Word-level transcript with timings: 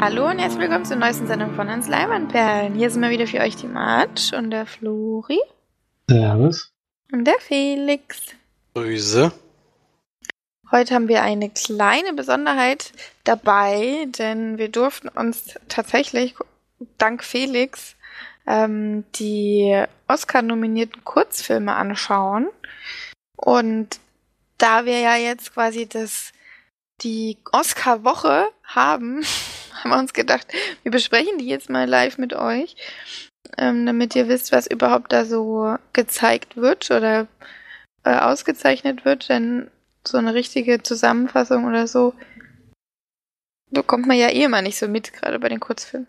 Hallo 0.00 0.28
und 0.30 0.38
herzlich 0.38 0.60
willkommen 0.60 0.84
zur 0.84 0.96
neuesten 0.96 1.26
Sendung 1.26 1.56
von 1.56 1.68
Hans 1.68 1.88
Leimanperlen. 1.88 2.76
Hier 2.76 2.88
sind 2.88 3.02
wir 3.02 3.10
wieder 3.10 3.26
für 3.26 3.40
euch 3.40 3.56
die 3.56 3.66
Matsch 3.66 4.32
und 4.32 4.52
der 4.52 4.64
Flori 4.64 5.40
Servus. 6.08 6.72
und 7.10 7.24
der 7.24 7.34
Felix. 7.40 8.22
Grüße. 8.74 9.32
Heute 10.70 10.94
haben 10.94 11.08
wir 11.08 11.22
eine 11.22 11.50
kleine 11.50 12.12
Besonderheit 12.12 12.92
dabei, 13.24 14.06
denn 14.16 14.56
wir 14.56 14.68
durften 14.68 15.08
uns 15.08 15.58
tatsächlich, 15.66 16.36
dank 16.98 17.24
Felix, 17.24 17.96
ähm, 18.46 19.04
die 19.16 19.82
Oscar-nominierten 20.06 21.02
Kurzfilme 21.02 21.74
anschauen. 21.74 22.46
Und 23.34 23.98
da 24.58 24.84
wir 24.84 25.00
ja 25.00 25.16
jetzt 25.16 25.54
quasi 25.54 25.88
das, 25.88 26.32
die 27.00 27.36
Oscar-Woche 27.50 28.46
haben, 28.62 29.24
haben 29.84 29.90
wir 29.90 29.98
uns 29.98 30.12
gedacht, 30.12 30.46
wir 30.82 30.92
besprechen 30.92 31.38
die 31.38 31.48
jetzt 31.48 31.70
mal 31.70 31.88
live 31.88 32.18
mit 32.18 32.34
euch, 32.34 32.76
ähm, 33.56 33.86
damit 33.86 34.14
ihr 34.14 34.28
wisst, 34.28 34.52
was 34.52 34.66
überhaupt 34.66 35.12
da 35.12 35.24
so 35.24 35.76
gezeigt 35.92 36.56
wird 36.56 36.90
oder 36.90 37.26
äh, 38.04 38.16
ausgezeichnet 38.16 39.04
wird, 39.04 39.28
denn 39.28 39.70
so 40.06 40.18
eine 40.18 40.34
richtige 40.34 40.82
Zusammenfassung 40.82 41.64
oder 41.64 41.86
so 41.86 42.14
bekommt 43.70 44.06
man 44.06 44.16
ja 44.16 44.28
eh 44.28 44.44
immer 44.44 44.62
nicht 44.62 44.78
so 44.78 44.88
mit, 44.88 45.12
gerade 45.12 45.38
bei 45.38 45.48
den 45.48 45.60
Kurzfilmen. 45.60 46.08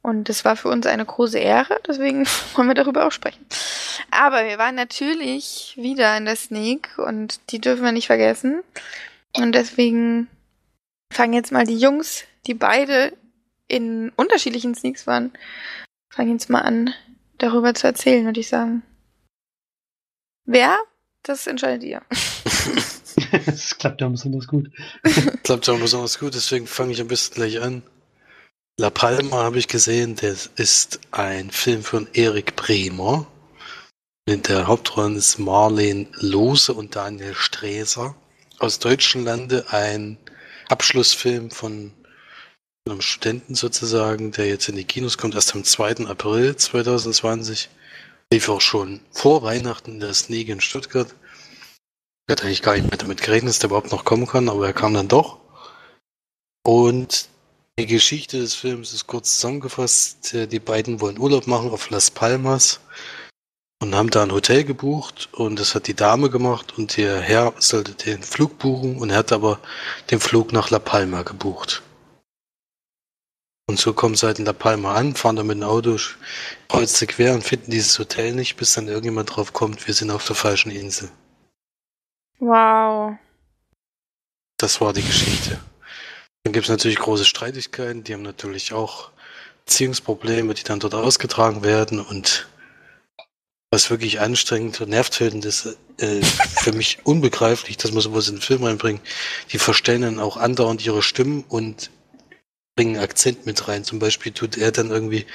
Und 0.00 0.28
das 0.28 0.44
war 0.44 0.56
für 0.56 0.68
uns 0.68 0.86
eine 0.86 1.04
große 1.04 1.38
Ehre, 1.38 1.78
deswegen 1.86 2.24
wollen 2.54 2.68
wir 2.68 2.74
darüber 2.74 3.06
auch 3.06 3.12
sprechen. 3.12 3.44
Aber 4.10 4.46
wir 4.46 4.58
waren 4.58 4.74
natürlich 4.74 5.74
wieder 5.76 6.16
in 6.16 6.24
der 6.24 6.36
Sneak 6.36 6.96
und 6.98 7.40
die 7.50 7.60
dürfen 7.60 7.84
wir 7.84 7.92
nicht 7.92 8.06
vergessen. 8.06 8.62
Und 9.36 9.54
deswegen 9.54 10.28
fangen 11.12 11.32
jetzt 11.32 11.52
mal 11.52 11.64
die 11.64 11.78
Jungs, 11.78 12.24
die 12.46 12.54
beide 12.54 13.16
in 13.66 14.10
unterschiedlichen 14.16 14.74
Sneaks 14.74 15.06
waren, 15.06 15.32
fangen 16.08 16.32
jetzt 16.32 16.50
mal 16.50 16.62
an, 16.62 16.94
darüber 17.38 17.74
zu 17.74 17.86
erzählen, 17.86 18.24
würde 18.24 18.40
ich 18.40 18.48
sagen. 18.48 18.82
Wer? 20.44 20.78
Das 21.22 21.46
entscheidet 21.46 21.84
ihr. 21.84 22.02
Es 23.46 23.76
klappt 23.76 24.00
ja 24.00 24.08
besonders 24.08 24.46
gut. 24.46 24.70
Klappt 25.42 25.68
auch 25.68 25.78
besonders 25.78 26.18
gut, 26.18 26.34
deswegen 26.34 26.66
fange 26.66 26.92
ich 26.92 27.00
am 27.00 27.08
besten 27.08 27.34
gleich 27.34 27.60
an. 27.60 27.82
La 28.78 28.90
Palma 28.90 29.42
habe 29.42 29.58
ich 29.58 29.66
gesehen, 29.66 30.14
das 30.14 30.50
ist 30.56 31.00
ein 31.10 31.50
Film 31.50 31.82
von 31.82 32.06
Erik 32.12 32.54
Bremer. 32.54 33.26
In 34.26 34.42
der 34.42 34.68
Hauptrolle 34.68 35.16
ist 35.16 35.38
Marlene 35.38 36.06
Lose 36.20 36.72
und 36.72 36.94
Daniel 36.94 37.34
Sträser. 37.34 38.14
Aus 38.60 38.78
Deutschlande 38.78 39.66
ein 39.70 40.16
Abschlussfilm 40.68 41.50
von 41.50 41.92
einem 42.88 43.00
Studenten 43.00 43.54
sozusagen, 43.54 44.32
der 44.32 44.46
jetzt 44.46 44.68
in 44.68 44.76
die 44.76 44.84
Kinos 44.84 45.18
kommt, 45.18 45.34
erst 45.34 45.54
am 45.54 45.64
2. 45.64 46.06
April 46.06 46.56
2020. 46.56 47.68
Lief 48.32 48.48
auch 48.48 48.60
schon 48.60 49.00
vor 49.10 49.42
Weihnachten 49.42 49.92
in 49.92 50.00
der 50.00 50.14
Sneak 50.14 50.48
in 50.48 50.60
Stuttgart. 50.60 51.14
Ich 52.26 52.32
hatte 52.32 52.44
eigentlich 52.44 52.62
gar 52.62 52.74
nicht 52.74 52.90
mehr 52.90 52.98
damit 52.98 53.22
gerechnet, 53.22 53.50
dass 53.50 53.58
der 53.58 53.68
überhaupt 53.68 53.90
noch 53.90 54.04
kommen 54.04 54.26
kann, 54.26 54.48
aber 54.48 54.66
er 54.66 54.74
kam 54.74 54.94
dann 54.94 55.08
doch. 55.08 55.38
Und 56.62 57.28
die 57.78 57.86
Geschichte 57.86 58.38
des 58.38 58.54
Films 58.54 58.92
ist 58.92 59.06
kurz 59.06 59.36
zusammengefasst. 59.36 60.34
Die 60.34 60.60
beiden 60.60 61.00
wollen 61.00 61.18
Urlaub 61.18 61.46
machen 61.46 61.70
auf 61.70 61.88
Las 61.88 62.10
Palmas 62.10 62.80
und 63.80 63.94
haben 63.94 64.10
da 64.10 64.22
ein 64.22 64.32
Hotel 64.32 64.64
gebucht 64.64 65.28
und 65.32 65.58
das 65.58 65.74
hat 65.74 65.86
die 65.86 65.94
Dame 65.94 66.30
gemacht 66.30 66.76
und 66.76 66.96
der 66.96 67.20
Herr 67.20 67.54
sollte 67.58 67.94
den 67.94 68.22
Flug 68.22 68.58
buchen 68.58 68.98
und 68.98 69.10
er 69.10 69.18
hat 69.18 69.32
aber 69.32 69.60
den 70.10 70.20
Flug 70.20 70.52
nach 70.52 70.70
La 70.70 70.78
Palma 70.78 71.22
gebucht. 71.22 71.82
Und 73.68 73.78
so 73.78 73.92
kommen 73.92 74.14
sie 74.14 74.26
halt 74.26 74.38
in 74.38 74.46
La 74.46 74.52
Palma 74.52 74.94
an, 74.94 75.14
fahren 75.14 75.36
da 75.36 75.42
mit 75.42 75.58
dem 75.58 75.62
Auto 75.62 75.96
kreuz 76.68 76.98
quer 77.06 77.34
und 77.34 77.44
finden 77.44 77.70
dieses 77.70 77.98
Hotel 77.98 78.32
nicht, 78.32 78.56
bis 78.56 78.72
dann 78.72 78.88
irgendjemand 78.88 79.36
drauf 79.36 79.52
kommt, 79.52 79.86
wir 79.86 79.94
sind 79.94 80.10
auf 80.10 80.24
der 80.24 80.36
falschen 80.36 80.70
Insel. 80.70 81.10
Wow. 82.40 83.16
Das 84.56 84.80
war 84.80 84.92
die 84.92 85.02
Geschichte. 85.02 85.60
Dann 86.42 86.52
gibt 86.52 86.64
es 86.64 86.70
natürlich 86.70 86.98
große 86.98 87.24
Streitigkeiten, 87.24 88.04
die 88.04 88.14
haben 88.14 88.22
natürlich 88.22 88.72
auch 88.72 89.10
Beziehungsprobleme, 89.66 90.54
die 90.54 90.64
dann 90.64 90.80
dort 90.80 90.94
ausgetragen 90.94 91.62
werden 91.62 92.00
und 92.00 92.48
was 93.70 93.90
wirklich 93.90 94.20
anstrengend 94.20 94.80
und 94.80 94.90
nervtötend 94.90 95.44
ist, 95.44 95.76
äh, 95.98 96.22
für 96.22 96.72
mich 96.72 97.00
unbegreiflich, 97.04 97.76
dass 97.76 97.92
man 97.92 98.00
sowas 98.00 98.28
in 98.28 98.36
den 98.36 98.42
Film 98.42 98.64
reinbringt. 98.64 99.02
Die 99.52 99.58
verstellen 99.58 100.02
dann 100.02 100.20
auch 100.20 100.36
andauernd 100.36 100.84
ihre 100.84 101.02
Stimmen 101.02 101.44
und 101.48 101.90
bringen 102.76 102.98
Akzent 102.98 103.44
mit 103.44 103.68
rein. 103.68 103.84
Zum 103.84 103.98
Beispiel 103.98 104.32
tut 104.32 104.56
er 104.56 104.72
dann 104.72 104.90
irgendwie 104.90 105.26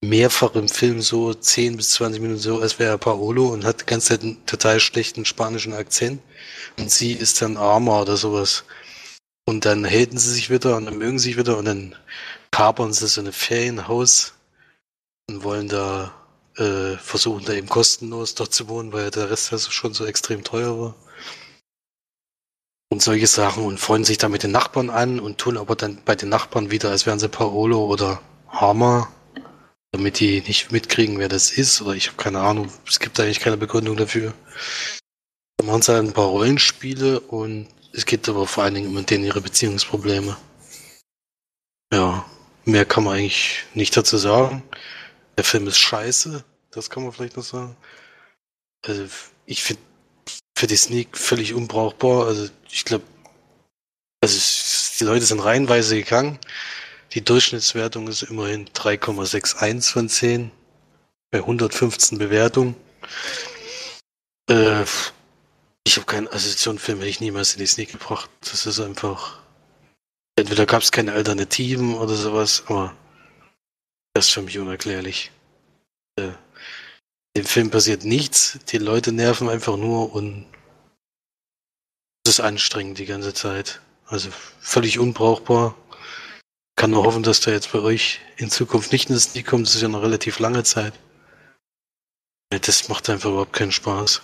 mehrfach 0.00 0.54
im 0.54 0.68
Film 0.68 1.00
so 1.00 1.34
10 1.34 1.76
bis 1.76 1.90
20 1.92 2.20
Minuten 2.20 2.40
so, 2.40 2.60
als 2.60 2.78
wäre 2.78 2.90
er 2.92 2.98
Paolo 2.98 3.48
und 3.48 3.64
hat 3.64 3.82
die 3.82 3.86
ganze 3.86 4.08
Zeit 4.08 4.22
einen 4.22 4.44
total 4.46 4.78
schlechten 4.80 5.24
spanischen 5.24 5.72
Akzent. 5.72 6.20
Und 6.78 6.90
sie 6.90 7.12
ist 7.12 7.40
dann 7.42 7.56
Arma 7.56 8.02
oder 8.02 8.16
sowas. 8.16 8.64
Und 9.46 9.64
dann 9.64 9.84
haten 9.84 10.18
sie 10.18 10.32
sich 10.32 10.50
wieder 10.50 10.76
und 10.76 10.86
dann 10.86 10.98
mögen 10.98 11.18
sie 11.18 11.30
sich 11.30 11.38
wieder 11.38 11.58
und 11.58 11.64
dann 11.64 11.96
kapern 12.50 12.92
sie 12.92 13.08
so 13.08 13.20
eine 13.20 13.32
Ferienhaus 13.32 14.34
und 15.28 15.42
wollen 15.42 15.68
da 15.68 16.14
äh, 16.56 16.96
versuchen, 16.96 17.44
da 17.44 17.52
eben 17.52 17.68
kostenlos 17.68 18.34
dort 18.34 18.52
zu 18.54 18.68
wohnen, 18.68 18.92
weil 18.92 19.10
der 19.10 19.30
Rest 19.30 19.52
also 19.52 19.70
schon 19.70 19.94
so 19.94 20.04
extrem 20.06 20.44
teuer 20.44 20.78
war. 20.78 20.94
Und 22.90 23.02
solche 23.02 23.26
Sachen 23.26 23.64
und 23.64 23.80
freuen 23.80 24.04
sich 24.04 24.18
da 24.18 24.28
mit 24.28 24.42
den 24.42 24.52
Nachbarn 24.52 24.90
an 24.90 25.18
und 25.18 25.38
tun 25.38 25.56
aber 25.56 25.74
dann 25.74 26.00
bei 26.04 26.14
den 26.14 26.28
Nachbarn 26.28 26.70
wieder, 26.70 26.90
als 26.90 27.06
wären 27.06 27.18
sie 27.18 27.28
Paolo 27.28 27.84
oder 27.86 28.20
Harmer, 28.48 29.08
damit 29.90 30.20
die 30.20 30.42
nicht 30.42 30.70
mitkriegen, 30.70 31.18
wer 31.18 31.28
das 31.28 31.50
ist. 31.50 31.82
Oder 31.82 31.94
ich 31.94 32.08
habe 32.08 32.16
keine 32.16 32.40
Ahnung, 32.40 32.68
es 32.86 33.00
gibt 33.00 33.18
eigentlich 33.18 33.40
keine 33.40 33.56
Begründung 33.56 33.96
dafür. 33.96 34.32
Dann 35.56 35.66
machen 35.66 35.82
sie 35.82 35.92
halt 35.92 36.04
ein 36.04 36.12
paar 36.12 36.26
Rollenspiele 36.26 37.20
und 37.20 37.68
es 37.92 38.06
geht 38.06 38.28
aber 38.28 38.46
vor 38.46 38.64
allen 38.64 38.74
Dingen 38.74 38.96
um 38.96 39.06
denen 39.06 39.24
ihre 39.24 39.40
Beziehungsprobleme. 39.40 40.36
Ja, 41.92 42.24
mehr 42.64 42.84
kann 42.84 43.04
man 43.04 43.16
eigentlich 43.16 43.64
nicht 43.74 43.96
dazu 43.96 44.18
sagen. 44.18 44.62
Der 45.36 45.44
Film 45.44 45.66
ist 45.66 45.78
scheiße, 45.78 46.44
das 46.70 46.90
kann 46.90 47.02
man 47.02 47.12
vielleicht 47.12 47.36
noch 47.36 47.44
sagen. 47.44 47.76
Also 48.86 49.06
ich 49.46 49.62
finde 49.62 49.82
für 50.56 50.66
die 50.66 50.76
Sneak 50.76 51.16
völlig 51.16 51.54
unbrauchbar. 51.54 52.26
Also 52.26 52.48
ich 52.70 52.84
glaube, 52.84 53.04
also 54.22 54.38
die 55.00 55.04
Leute 55.04 55.24
sind 55.24 55.40
reihenweise 55.40 55.96
gegangen. 55.96 56.38
Die 57.12 57.22
Durchschnittswertung 57.22 58.08
ist 58.08 58.22
immerhin 58.22 58.68
3,61 58.68 59.92
von 59.92 60.08
10 60.08 60.50
bei 61.30 61.38
115 61.38 62.18
Bewertungen. 62.18 62.74
Äh, 64.48 64.84
ich 65.86 65.96
habe 65.96 66.06
keinen, 66.06 66.28
also 66.28 66.48
so 66.48 66.70
einen 66.70 66.78
Film 66.78 66.98
hätte 66.98 67.10
ich 67.10 67.20
niemals 67.20 67.54
in 67.54 67.60
die 67.60 67.66
Sneak 67.66 67.92
gebracht. 67.92 68.30
Das 68.40 68.66
ist 68.66 68.80
einfach. 68.80 69.38
Entweder 70.36 70.66
gab 70.66 70.82
es 70.82 70.90
keine 70.90 71.12
Alternativen 71.12 71.94
oder 71.94 72.14
sowas, 72.14 72.64
aber 72.66 72.96
das 74.14 74.26
ist 74.26 74.32
für 74.32 74.42
mich 74.42 74.58
unerklärlich. 74.58 75.32
Äh, 76.16 76.30
Im 77.34 77.44
Film 77.44 77.70
passiert 77.70 78.04
nichts, 78.04 78.58
die 78.68 78.78
Leute 78.78 79.12
nerven 79.12 79.48
einfach 79.48 79.76
nur 79.76 80.14
und 80.14 80.46
es 82.24 82.34
ist 82.34 82.40
anstrengend 82.40 82.98
die 82.98 83.06
ganze 83.06 83.34
Zeit. 83.34 83.80
Also 84.06 84.30
völlig 84.60 84.98
unbrauchbar. 84.98 85.76
Kann 86.76 86.90
nur 86.90 87.04
hoffen, 87.04 87.22
dass 87.22 87.40
da 87.40 87.50
jetzt 87.50 87.72
bei 87.72 87.80
euch 87.80 88.20
in 88.36 88.50
Zukunft 88.50 88.92
nicht 88.92 89.08
in 89.08 89.14
das 89.14 89.24
Sneak 89.24 89.46
kommt. 89.46 89.66
Das 89.66 89.74
ist 89.74 89.82
ja 89.82 89.88
noch 89.88 90.02
relativ 90.02 90.38
lange 90.38 90.62
Zeit. 90.62 90.94
Das 92.50 92.88
macht 92.88 93.10
einfach 93.10 93.30
überhaupt 93.30 93.52
keinen 93.52 93.72
Spaß. 93.72 94.22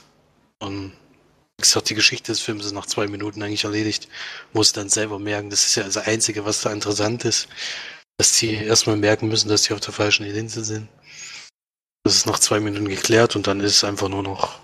Und 0.61 0.93
wie 1.59 1.63
gesagt, 1.63 1.91
die 1.91 1.95
Geschichte 1.95 2.33
des 2.33 2.41
Films 2.41 2.65
ist 2.65 2.73
nach 2.73 2.87
zwei 2.87 3.07
Minuten 3.07 3.43
eigentlich 3.43 3.65
erledigt. 3.65 4.09
Muss 4.53 4.73
dann 4.73 4.89
selber 4.89 5.19
merken, 5.19 5.51
das 5.51 5.67
ist 5.67 5.75
ja 5.75 5.85
das 5.85 5.97
Einzige, 5.97 6.45
was 6.45 6.61
da 6.61 6.73
interessant 6.73 7.25
ist, 7.25 7.49
dass 8.21 8.37
sie 8.37 8.53
erstmal 8.53 8.99
merken 8.99 9.29
müssen, 9.29 9.49
dass 9.49 9.63
sie 9.63 9.73
auf 9.73 9.81
der 9.81 9.95
falschen 9.95 10.27
Insel 10.27 10.63
sind. 10.63 10.89
Das 12.05 12.17
ist 12.17 12.27
nach 12.27 12.39
zwei 12.39 12.61
Minuten 12.61 12.87
geklärt 12.87 13.35
und 13.35 13.47
dann 13.47 13.61
ist 13.61 13.77
es 13.77 13.83
einfach 13.83 14.11
nur 14.11 14.23
noch, 14.23 14.59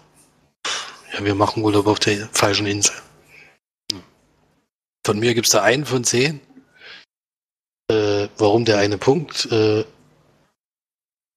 ja, 1.15 1.25
wir 1.25 1.35
machen 1.35 1.63
Urlaub 1.63 1.87
auf 1.87 1.99
der 1.99 2.29
falschen 2.35 2.67
Insel. 2.67 2.95
Von 5.07 5.19
mir 5.19 5.33
gibt's 5.33 5.53
da 5.53 5.63
einen 5.63 5.87
von 5.87 6.05
zehn. 6.05 6.43
Äh, 7.91 8.29
warum 8.37 8.67
der 8.67 8.77
eine 8.77 8.99
Punkt? 8.99 9.51
Äh, 9.51 9.87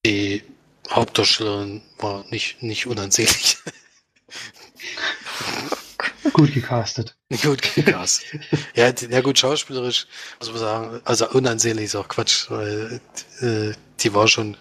die 0.05 0.43
Hauptdarstellerin 0.89 1.81
war 1.99 2.25
nicht, 2.31 2.61
nicht 2.61 2.85
unansehnlich. 2.85 3.59
Gut 6.33 6.53
gecastet. 6.53 7.15
gut 7.41 7.61
gecastet. 7.75 8.41
ja, 8.75 8.91
ja 9.09 9.21
gut, 9.21 9.37
schauspielerisch 9.37 10.07
muss 10.39 10.49
man 10.49 10.59
sagen, 10.59 11.01
also 11.05 11.29
unansehnlich 11.29 11.85
ist 11.85 11.95
auch 11.95 12.07
Quatsch, 12.07 12.49
weil 12.49 13.01
äh, 13.41 13.73
die 13.99 14.13
war 14.13 14.27
schon 14.27 14.57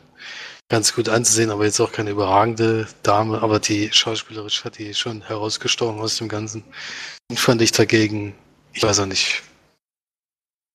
ganz 0.68 0.94
gut 0.94 1.08
anzusehen, 1.08 1.50
aber 1.50 1.64
jetzt 1.64 1.80
auch 1.80 1.92
keine 1.92 2.10
überragende 2.10 2.86
Dame, 3.02 3.40
aber 3.40 3.58
die 3.58 3.90
schauspielerisch 3.92 4.64
hat 4.64 4.78
die 4.78 4.94
schon 4.94 5.22
herausgestochen 5.22 5.98
aus 6.00 6.16
dem 6.16 6.28
Ganzen. 6.28 6.62
Und 7.30 7.40
fand 7.40 7.62
ich 7.62 7.72
dagegen, 7.72 8.34
ich 8.72 8.82
weiß 8.82 9.00
auch 9.00 9.06
nicht, 9.06 9.42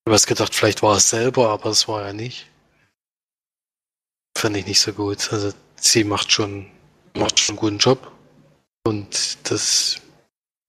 habe 0.05 0.15
was 0.15 0.27
gedacht, 0.27 0.53
vielleicht 0.53 0.81
war 0.81 0.97
es 0.97 1.09
selber, 1.09 1.49
aber 1.49 1.69
es 1.69 1.87
war 1.87 2.05
ja 2.05 2.13
nicht. 2.13 2.47
Fand 4.37 4.57
ich 4.57 4.65
nicht 4.65 4.81
so 4.81 4.91
gut. 4.91 5.31
Also 5.31 5.53
sie 5.79 6.03
macht 6.03 6.31
schon, 6.31 6.69
macht 7.15 7.39
schon 7.39 7.53
einen 7.53 7.59
guten 7.59 7.77
Job. 7.77 8.11
Und 8.85 9.37
das, 9.49 10.01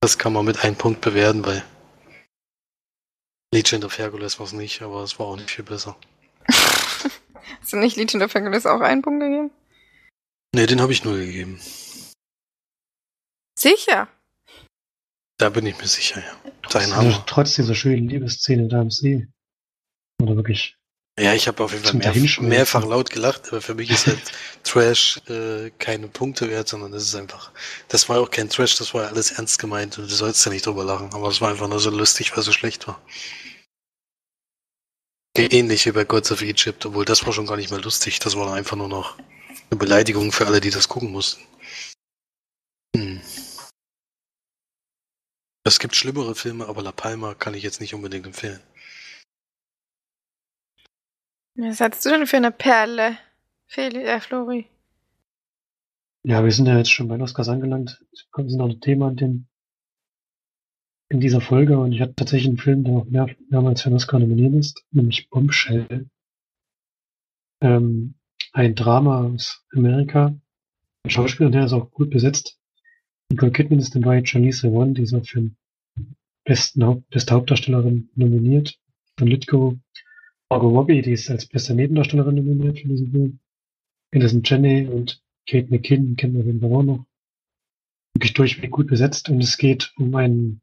das 0.04 0.18
kann 0.18 0.34
man 0.34 0.44
mit 0.44 0.62
einem 0.62 0.76
Punkt 0.76 1.00
bewerten, 1.00 1.46
weil 1.46 1.64
Legend 3.54 3.86
of 3.86 3.96
Hercules 3.96 4.38
war 4.38 4.44
es 4.46 4.52
nicht, 4.52 4.82
aber 4.82 5.02
es 5.02 5.18
war 5.18 5.26
auch 5.28 5.36
nicht 5.36 5.50
viel 5.50 5.64
besser. 5.64 5.96
Hast 6.46 7.72
du 7.72 7.78
nicht 7.78 7.96
Legend 7.96 8.22
of 8.22 8.34
Hercules 8.34 8.66
auch 8.66 8.82
einen 8.82 9.00
Punkt 9.00 9.22
gegeben? 9.22 9.50
Ne, 10.54 10.66
den 10.66 10.82
habe 10.82 10.92
ich 10.92 11.04
nur 11.04 11.16
gegeben. 11.16 11.58
Sicher. 13.58 14.08
Da 15.38 15.48
bin 15.48 15.64
ich 15.64 15.78
mir 15.78 15.86
sicher, 15.86 16.20
ja. 16.20 16.52
Dein 16.70 16.90
Ja, 16.90 16.96
Hammer. 16.96 17.24
trotz 17.26 17.54
dieser 17.54 17.74
schönen 17.74 18.06
Liebesszene 18.06 18.68
da 18.68 18.82
am 18.82 18.90
See. 18.90 19.26
Oder 20.22 20.36
wirklich. 20.36 20.76
Ja, 21.19 21.32
ich 21.32 21.46
habe 21.46 21.62
auf 21.62 21.72
jeden 21.72 21.84
Fall 21.84 21.94
mehr, 21.94 22.40
mehrfach 22.40 22.84
laut 22.84 23.08
gelacht, 23.08 23.49
aber 23.49 23.61
für 23.61 23.75
mich 23.76 23.88
ist 23.90 24.08
halt 24.08 24.32
Trash 24.64 25.20
äh, 25.28 25.70
keine 25.78 26.08
Punkte 26.08 26.50
wert, 26.50 26.69
sondern 26.69 26.90
das 26.90 27.05
ist 27.05 27.14
einfach, 27.14 27.52
das 27.88 28.08
war 28.08 28.19
auch 28.20 28.31
kein 28.31 28.50
Trash, 28.50 28.76
das 28.78 28.94
war 28.94 29.05
ja 29.05 29.08
alles 29.11 29.31
ernst 29.31 29.61
gemeint 29.61 29.96
und 29.96 30.11
du 30.11 30.14
sollst 30.14 30.44
ja 30.44 30.50
nicht 30.50 30.66
drüber 30.66 30.82
lachen, 30.82 31.14
aber 31.14 31.28
es 31.28 31.40
war 31.40 31.50
einfach 31.50 31.69
nur 31.69 31.78
so 31.78 31.90
lustig, 31.90 32.32
weil 32.32 32.40
es 32.40 32.46
so 32.46 32.52
schlecht 32.52 32.88
war. 32.88 33.00
Ähnlich 35.37 35.87
wie 35.87 35.93
bei 35.93 36.05
Gods 36.05 36.32
of 36.32 36.43
Egypt, 36.43 36.84
obwohl 36.84 37.05
das 37.05 37.25
war 37.25 37.32
schon 37.32 37.46
gar 37.46 37.56
nicht 37.56 37.70
mehr 37.70 37.81
lustig, 37.81 38.19
das 38.19 38.34
war 38.34 38.52
einfach 38.52 38.76
nur 38.76 38.88
noch 38.88 39.17
eine 39.70 39.78
Beleidigung 39.78 40.32
für 40.32 40.46
alle, 40.46 40.60
die 40.60 40.70
das 40.70 40.88
gucken 40.88 41.12
mussten. 41.12 41.43
Hm. 42.96 43.20
Es 45.64 45.78
gibt 45.78 45.94
schlimmere 45.94 46.34
Filme, 46.34 46.67
aber 46.67 46.82
La 46.82 46.93
Palma 46.93 47.34
kann 47.34 47.55
ich 47.55 47.62
jetzt 47.62 47.81
nicht 47.81 47.94
unbedingt 47.94 48.26
empfehlen. 48.26 48.60
Was 51.56 51.80
hattest 51.80 52.04
du 52.04 52.10
denn 52.10 52.26
für 52.26 52.36
eine 52.36 52.50
Perle, 52.50 53.16
Feli, 53.66 54.02
äh, 54.02 54.18
Flori? 54.18 54.66
Ja, 56.24 56.42
wir 56.42 56.50
sind 56.50 56.66
ja 56.66 56.76
jetzt 56.76 56.90
schon 56.90 57.06
bei 57.06 57.16
den 57.16 57.22
Oscars 57.22 57.48
angelangt. 57.48 58.02
Wir 58.36 58.48
sind 58.48 58.58
noch 58.58 58.68
ein 58.68 58.80
Thema 58.80 59.10
in, 59.10 59.16
dem, 59.16 59.46
in 61.10 61.20
dieser 61.20 61.40
Folge 61.40 61.78
und 61.78 61.92
ich 61.92 62.00
hatte 62.00 62.16
tatsächlich 62.16 62.48
einen 62.48 62.58
Film, 62.58 62.82
der 62.82 62.94
auch 62.94 63.04
mehr, 63.04 63.28
mehrmals 63.50 63.82
für 63.82 63.90
den 63.90 63.96
Oscar 63.96 64.18
nominiert 64.18 64.54
ist, 64.54 64.84
nämlich 64.90 65.30
Bombshell. 65.30 66.08
Ähm, 67.60 68.14
ein 68.52 68.74
Drama 68.74 69.24
aus 69.24 69.64
Amerika. 69.72 70.34
Der 71.04 71.10
Schauspieler, 71.10 71.50
der 71.50 71.66
ist 71.66 71.72
auch 71.72 71.90
gut 71.90 72.10
besetzt. 72.10 72.58
Nicole 73.28 73.52
Kidman 73.52 73.78
ist 73.78 73.94
dabei, 73.94 74.24
Charlize 74.24 74.62
Theron, 74.62 74.94
die 74.94 75.02
ist 75.02 75.14
auch 75.14 75.24
für 75.24 75.40
den 75.40 75.56
besten 76.44 76.84
Haupt, 76.84 77.08
beste 77.10 77.34
Hauptdarstellerin 77.34 78.10
nominiert. 78.16 78.76
Von 79.18 79.28
Lithgow. 79.28 79.76
Margot 80.50 80.73
Robbie, 80.73 81.02
die 81.02 81.12
ist 81.12 81.31
als 81.31 81.46
beste 81.46 81.75
Nebendarstellerin 81.75 82.35
nominiert 82.37 82.79
für 82.79 82.88
diesen 82.88 83.11
Film. 83.11 83.41
Alison 84.12 84.43
Janney 84.44 84.87
und 84.87 85.23
Kate 85.49 85.69
McKinnon 85.70 86.17
kennen 86.17 86.35
wir 86.35 86.41
auf 86.41 86.46
jeden 86.46 86.64
auch 86.64 86.82
noch. 86.82 87.06
Wirklich 88.14 88.35
durchweg 88.35 88.70
gut 88.70 88.87
besetzt 88.87 89.29
und 89.29 89.43
es 89.43 89.56
geht 89.56 89.93
um 89.96 90.14
einen, 90.14 90.62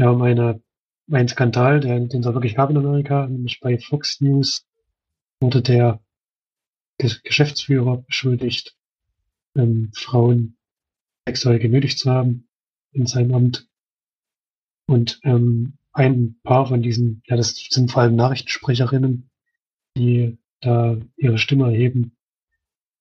ja, 0.00 0.10
um 0.10 0.22
eine, 0.22 0.62
einen 1.10 1.28
Skandal, 1.28 1.80
der, 1.80 1.98
den 2.00 2.24
auch 2.24 2.34
wirklich 2.34 2.54
gab 2.54 2.70
in 2.70 2.76
Amerika, 2.76 3.26
nämlich 3.26 3.58
bei 3.60 3.78
Fox 3.78 4.20
News 4.20 4.66
wurde 5.40 5.62
der, 5.62 6.00
der 7.00 7.10
Geschäftsführer 7.24 7.98
beschuldigt, 7.98 8.76
ähm, 9.56 9.90
Frauen 9.94 10.56
sexuell 11.26 11.58
genötigt 11.58 11.98
zu 11.98 12.10
haben 12.10 12.48
in 12.92 13.06
seinem 13.06 13.34
Amt. 13.34 13.68
Und 14.88 15.20
ähm, 15.24 15.78
ein 15.96 16.38
paar 16.42 16.66
von 16.66 16.82
diesen, 16.82 17.22
ja, 17.26 17.36
das 17.36 17.56
sind 17.56 17.90
vor 17.90 18.02
allem 18.02 18.16
Nachrichtensprecherinnen, 18.16 19.30
die 19.96 20.36
da 20.60 20.98
ihre 21.16 21.38
Stimme 21.38 21.72
erheben, 21.72 22.16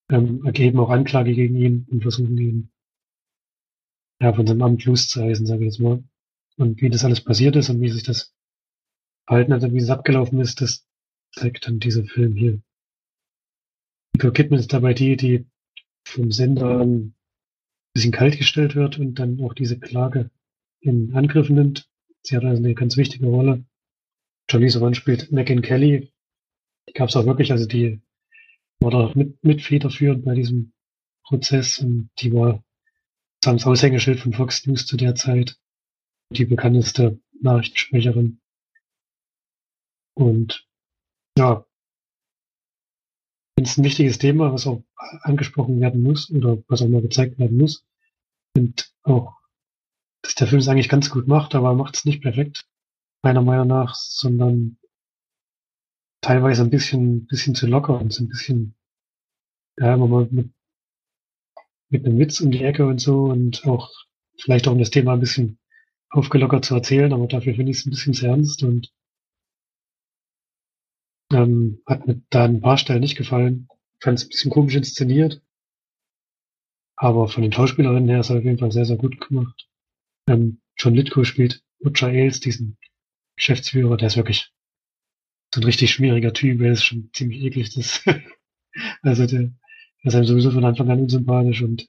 ähm, 0.10 0.46
ergeben 0.46 0.80
auch 0.80 0.90
Anklage 0.90 1.34
gegen 1.34 1.56
ihn 1.56 1.86
und 1.90 2.02
versuchen 2.02 2.38
ihn 2.38 2.72
ja, 4.22 4.34
von 4.34 4.48
seinem 4.48 4.62
Amt 4.62 4.86
loszureißen, 4.86 5.46
sage 5.46 5.62
ich 5.62 5.74
jetzt 5.74 5.80
mal. 5.80 6.04
Und 6.58 6.82
wie 6.82 6.90
das 6.90 7.04
alles 7.04 7.22
passiert 7.22 7.58
ist 7.58 7.70
und 7.70 7.82
wie 7.82 7.90
sich 7.90 8.04
das 8.04 8.34
verhalten 9.28 9.54
hat 9.54 9.64
und 9.64 9.74
wie 9.74 9.80
es 9.80 9.90
abgelaufen 9.90 10.40
ist, 10.40 10.62
das 10.62 10.88
zeigt 11.32 11.68
dann 11.68 11.80
dieser 11.80 12.06
Film 12.06 12.36
hier. 12.36 12.62
Nicole 14.14 14.32
Kidman 14.32 14.60
ist 14.60 14.72
dabei 14.72 14.94
die, 14.94 15.18
die 15.18 15.46
vom 16.08 16.32
Sender 16.32 16.80
ein 16.80 17.14
bisschen 17.94 18.14
kaltgestellt 18.14 18.76
wird 18.76 19.00
und 19.00 19.16
dann 19.16 19.42
auch 19.42 19.54
diese 19.54 19.78
Klage 19.78 20.32
in 20.80 21.14
Angriff 21.14 21.50
nimmt. 21.50 21.90
Sie 22.26 22.36
hat 22.36 22.44
also 22.44 22.64
eine 22.64 22.74
ganz 22.74 22.98
wichtige 22.98 23.28
Rolle. 23.28 23.66
Charlize 24.50 24.80
Theron 24.80 24.96
spielt 24.96 25.32
Megan 25.32 25.62
Kelly. 25.62 26.12
Die 26.88 26.94
gab 26.94 27.10
es 27.10 27.16
auch 27.16 27.26
wirklich, 27.26 27.52
also 27.52 27.66
die 27.66 28.02
war 28.80 28.92
da 28.92 29.12
mit, 29.16 29.44
mit 29.44 29.62
federführend 29.62 30.26
bei 30.26 30.36
diesem 30.36 30.74
Prozess 31.24 31.80
und 31.80 32.10
die 32.20 32.34
war 32.34 32.64
das 33.42 33.66
Aushängeschild 33.66 34.20
von 34.20 34.34
Fox 34.34 34.66
News 34.66 34.86
zu 34.86 34.98
der 34.98 35.16
Zeit. 35.16 35.58
Die 36.32 36.46
bekannteste 36.46 37.20
Nachrichtensprecherin. 37.42 38.42
Und 40.16 40.68
ja, 41.38 41.66
ist 43.58 43.78
ein 43.78 43.84
wichtiges 43.84 44.18
Thema, 44.18 44.54
was 44.54 44.68
auch 44.68 44.84
angesprochen 45.22 45.80
werden 45.80 46.02
muss 46.02 46.30
oder 46.32 46.58
was 46.68 46.82
auch 46.82 46.88
mal 46.88 47.02
gezeigt 47.02 47.40
werden 47.40 47.58
muss. 47.58 47.86
Und 48.56 48.94
auch, 49.04 49.34
dass 50.26 50.36
der 50.36 50.48
Film 50.48 50.60
es 50.60 50.68
eigentlich 50.68 50.90
ganz 50.90 51.10
gut 51.12 51.28
macht, 51.28 51.54
aber 51.54 51.70
er 51.70 51.76
macht 51.76 51.96
es 51.96 52.06
nicht 52.06 52.22
perfekt, 52.22 52.66
meiner 53.22 53.44
Meinung 53.44 53.68
nach, 53.68 53.94
sondern 53.94 54.78
teilweise 56.22 56.64
ein 56.64 56.72
bisschen, 56.72 57.28
bisschen 57.28 57.54
zu 57.54 57.68
locker 57.68 58.00
und 58.02 58.12
so 58.12 58.24
ein 58.24 58.28
bisschen, 58.28 58.76
ja, 59.78 59.94
immer 59.94 60.08
mal 60.08 60.28
mit, 60.32 60.52
mit 61.90 62.06
einem 62.06 62.18
Witz 62.18 62.42
um 62.42 62.50
die 62.50 62.64
Ecke 62.64 62.88
und 62.88 63.00
so 63.00 63.26
und 63.26 63.66
auch 63.66 63.92
vielleicht 64.40 64.68
auch 64.68 64.72
um 64.72 64.80
das 64.80 64.90
Thema 64.90 65.14
ein 65.14 65.20
bisschen 65.20 65.60
aufgelockert 66.10 66.66
zu 66.66 66.74
erzählen, 66.74 67.14
aber 67.14 67.28
dafür 67.28 67.54
finde 67.54 67.72
ich 67.72 67.78
es 67.78 67.86
ein 67.86 67.92
bisschen 67.92 68.14
sehr 68.14 68.32
ernst 68.32 68.64
und 68.64 68.92
ähm, 71.32 71.84
hat 71.86 72.08
mir 72.08 72.22
da 72.32 72.46
ein 72.46 72.62
paar 72.62 72.80
Stellen 72.80 73.02
nicht 73.02 73.18
gefallen. 73.18 73.68
Fand 74.00 74.20
es 74.20 74.26
ein 74.26 74.30
bisschen 74.30 74.52
komisch 74.52 74.76
inszeniert. 74.76 75.42
Aber 76.96 77.28
von 77.28 77.44
den 77.44 77.52
Schauspielerinnen 77.52 78.10
her 78.10 78.22
ist 78.22 78.30
er 78.32 78.38
auf 78.38 78.44
jeden 78.44 78.58
Fall 78.58 78.72
sehr, 78.72 78.86
sehr 78.86 78.98
gut 78.98 79.20
gemacht. 79.20 79.68
Ähm, 80.28 80.62
John 80.78 80.96
Lithgow 80.96 81.26
spielt 81.26 81.64
Butcher 81.80 82.08
Ailes, 82.08 82.40
diesen 82.40 82.78
Geschäftsführer, 83.36 83.98
der 83.98 84.08
ist 84.08 84.18
wirklich 84.18 84.52
so 85.54 85.62
ein 85.62 85.66
richtig 85.66 85.92
schwieriger 85.92 86.34
Typ, 86.34 86.60
der 86.60 86.72
ist 86.72 86.84
schon 86.84 87.10
ziemlich 87.14 87.44
eklig. 87.44 87.74
Das 87.74 88.04
also 89.02 89.26
der, 89.26 89.42
der 89.42 89.54
ist 90.04 90.16
einem 90.16 90.26
sowieso 90.26 90.52
von 90.52 90.66
Anfang 90.66 90.90
an 90.90 91.02
unsympathisch 91.02 91.62
und 91.62 91.88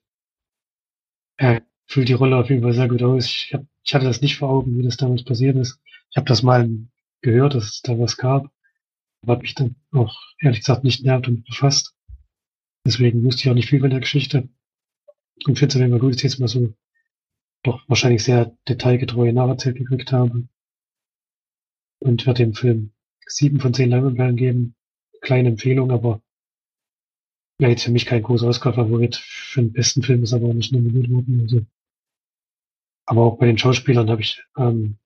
er 1.39 1.63
füllt 1.87 2.09
die 2.09 2.15
Rolle 2.15 2.37
auf 2.37 2.51
jeden 2.51 2.63
Fall 2.63 2.75
sehr 2.75 2.89
gut 2.89 3.03
aus. 3.03 3.27
Ich, 3.27 3.55
hab, 3.55 3.65
ich 3.85 3.95
hatte 3.95 4.07
das 4.07 4.21
nicht 4.21 4.37
vor 4.37 4.51
Augen, 4.51 4.79
wie 4.79 4.83
das 4.83 4.97
damals 4.97 5.25
passiert 5.25 5.57
ist. 5.57 5.81
Ich 6.11 6.17
habe 6.17 6.27
das 6.27 6.43
mal 6.43 6.69
gehört, 7.21 7.55
dass 7.55 7.65
es 7.65 7.83
da 7.83 7.99
was 7.99 8.17
gab 8.17 8.51
habe 9.27 9.43
mich 9.43 9.55
dann 9.55 9.77
auch 9.93 10.17
ehrlich 10.41 10.61
gesagt 10.61 10.85
nicht 10.85 11.05
näher 11.05 11.21
damit 11.21 11.45
befasst. 11.45 11.95
Deswegen 12.85 13.25
wusste 13.25 13.43
ich 13.43 13.51
auch 13.51 13.55
nicht 13.55 13.69
viel 13.69 13.81
von 13.81 13.91
der 13.91 14.01
Geschichte. 14.01 14.49
Und 15.45 15.59
finde 15.59 15.67
es 15.67 15.77
auf 15.77 15.81
jeden 15.81 15.91
Fall 15.91 16.01
gut, 16.01 16.15
dass 16.15 16.23
jetzt 16.23 16.39
mal 16.39 16.49
so 16.49 16.75
doch 17.67 17.89
wahrscheinlich 17.89 18.25
sehr 18.25 18.57
detailgetreue 18.69 19.33
nacherzählt 19.33 19.77
gekriegt 19.77 20.13
habe. 20.13 20.49
Und 21.99 22.27
werde 22.27 22.45
dem 22.45 22.55
Film 22.55 22.93
sieben 23.27 23.61
von 23.61 23.75
zehn 23.75 23.91
Leinwandperlen 23.91 24.37
geben. 24.37 24.75
Kleine 25.21 25.49
Empfehlung, 25.49 25.91
aber 25.91 26.23
wäre 27.59 27.73
jetzt 27.73 27.85
für 27.85 27.91
mich 27.91 28.07
kein 28.07 28.23
großer 28.23 28.47
Oscar-Favorit. 28.47 29.17
Für 29.17 29.63
den 29.63 29.73
besten 29.73 30.03
Film 30.03 30.23
ist 30.23 30.33
aber 30.33 30.49
auch 30.49 30.55
nicht 30.55 30.73
nominiert 30.73 31.11
worden. 31.11 31.41
Also. 31.43 31.67
Aber 33.07 33.23
auch 33.23 33.39
bei 33.39 33.47
den 33.47 33.59
Schauspielern 33.59 34.11
habe 34.11 34.23
ich 34.23 34.45
ähm, 34.57 34.99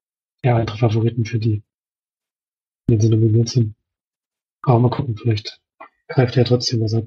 eher 0.42 0.56
andere 0.56 0.78
Favoriten 0.78 1.24
für 1.24 1.38
die, 1.38 1.62
wenn 2.88 3.00
sie 3.00 3.08
nominiert 3.08 3.48
sind. 3.48 3.74
Aber 4.62 4.78
mal 4.80 4.90
gucken, 4.90 5.16
vielleicht 5.16 5.60
greift 6.08 6.36
er 6.36 6.44
trotzdem 6.44 6.80
was 6.80 6.94
ab. 6.94 7.04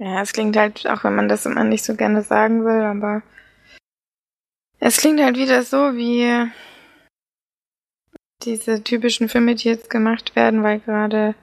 Ja, 0.00 0.22
es 0.22 0.32
klingt 0.32 0.56
halt, 0.56 0.86
auch 0.86 1.04
wenn 1.04 1.14
man 1.14 1.28
das 1.28 1.44
immer 1.44 1.62
nicht 1.62 1.84
so 1.84 1.94
gerne 1.94 2.22
sagen 2.22 2.64
will, 2.64 2.80
aber 2.80 3.22
es 4.78 4.96
klingt 4.96 5.20
halt 5.20 5.36
wieder 5.36 5.62
so 5.62 5.94
wie 5.94 6.50
diese 8.42 8.82
typischen 8.82 9.28
Filme, 9.28 9.54
die 9.54 9.68
jetzt 9.68 9.90
gemacht 9.90 10.34
werden, 10.34 10.62
weil 10.62 10.80
gerade 10.80 11.34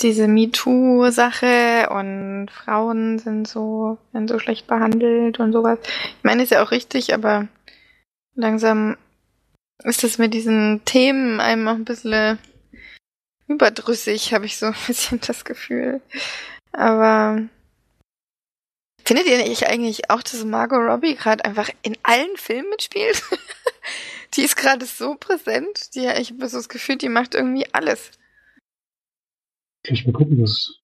diese 0.00 0.28
MeToo-Sache 0.28 1.88
und 1.90 2.48
Frauen 2.48 3.18
sind 3.18 3.48
so, 3.48 3.98
werden 4.12 4.28
so 4.28 4.38
schlecht 4.38 4.68
behandelt 4.68 5.40
und 5.40 5.52
sowas. 5.52 5.80
Ich 6.16 6.22
meine, 6.22 6.44
ist 6.44 6.52
ja 6.52 6.62
auch 6.62 6.70
richtig, 6.70 7.12
aber 7.12 7.48
langsam 8.36 8.96
ist 9.82 10.04
das 10.04 10.18
mit 10.18 10.32
diesen 10.32 10.84
Themen 10.84 11.40
einem 11.40 11.66
auch 11.66 11.74
ein 11.74 11.84
bisschen 11.84 12.38
überdrüssig, 13.48 14.32
habe 14.32 14.46
ich 14.46 14.58
so 14.58 14.66
ein 14.66 14.76
bisschen 14.86 15.20
das 15.26 15.44
Gefühl. 15.44 16.00
Aber 16.72 17.48
Findet 19.10 19.26
ihr 19.26 19.38
nicht 19.38 19.66
eigentlich 19.66 20.08
auch, 20.08 20.22
dass 20.22 20.44
Margot 20.44 20.78
Robbie 20.78 21.16
gerade 21.16 21.44
einfach 21.44 21.68
in 21.82 21.96
allen 22.04 22.36
Filmen 22.36 22.70
mitspielt? 22.70 23.22
die 24.34 24.42
ist 24.42 24.56
gerade 24.56 24.86
so 24.86 25.16
präsent. 25.16 25.96
Die, 25.96 26.06
ich 26.06 26.30
habe 26.30 26.48
so 26.48 26.58
das 26.58 26.68
Gefühl, 26.68 26.96
die 26.96 27.08
macht 27.08 27.34
irgendwie 27.34 27.66
alles. 27.72 28.12
Kann 29.84 29.94
ich 29.94 30.06
mal 30.06 30.12
gucken, 30.12 30.40
was. 30.40 30.76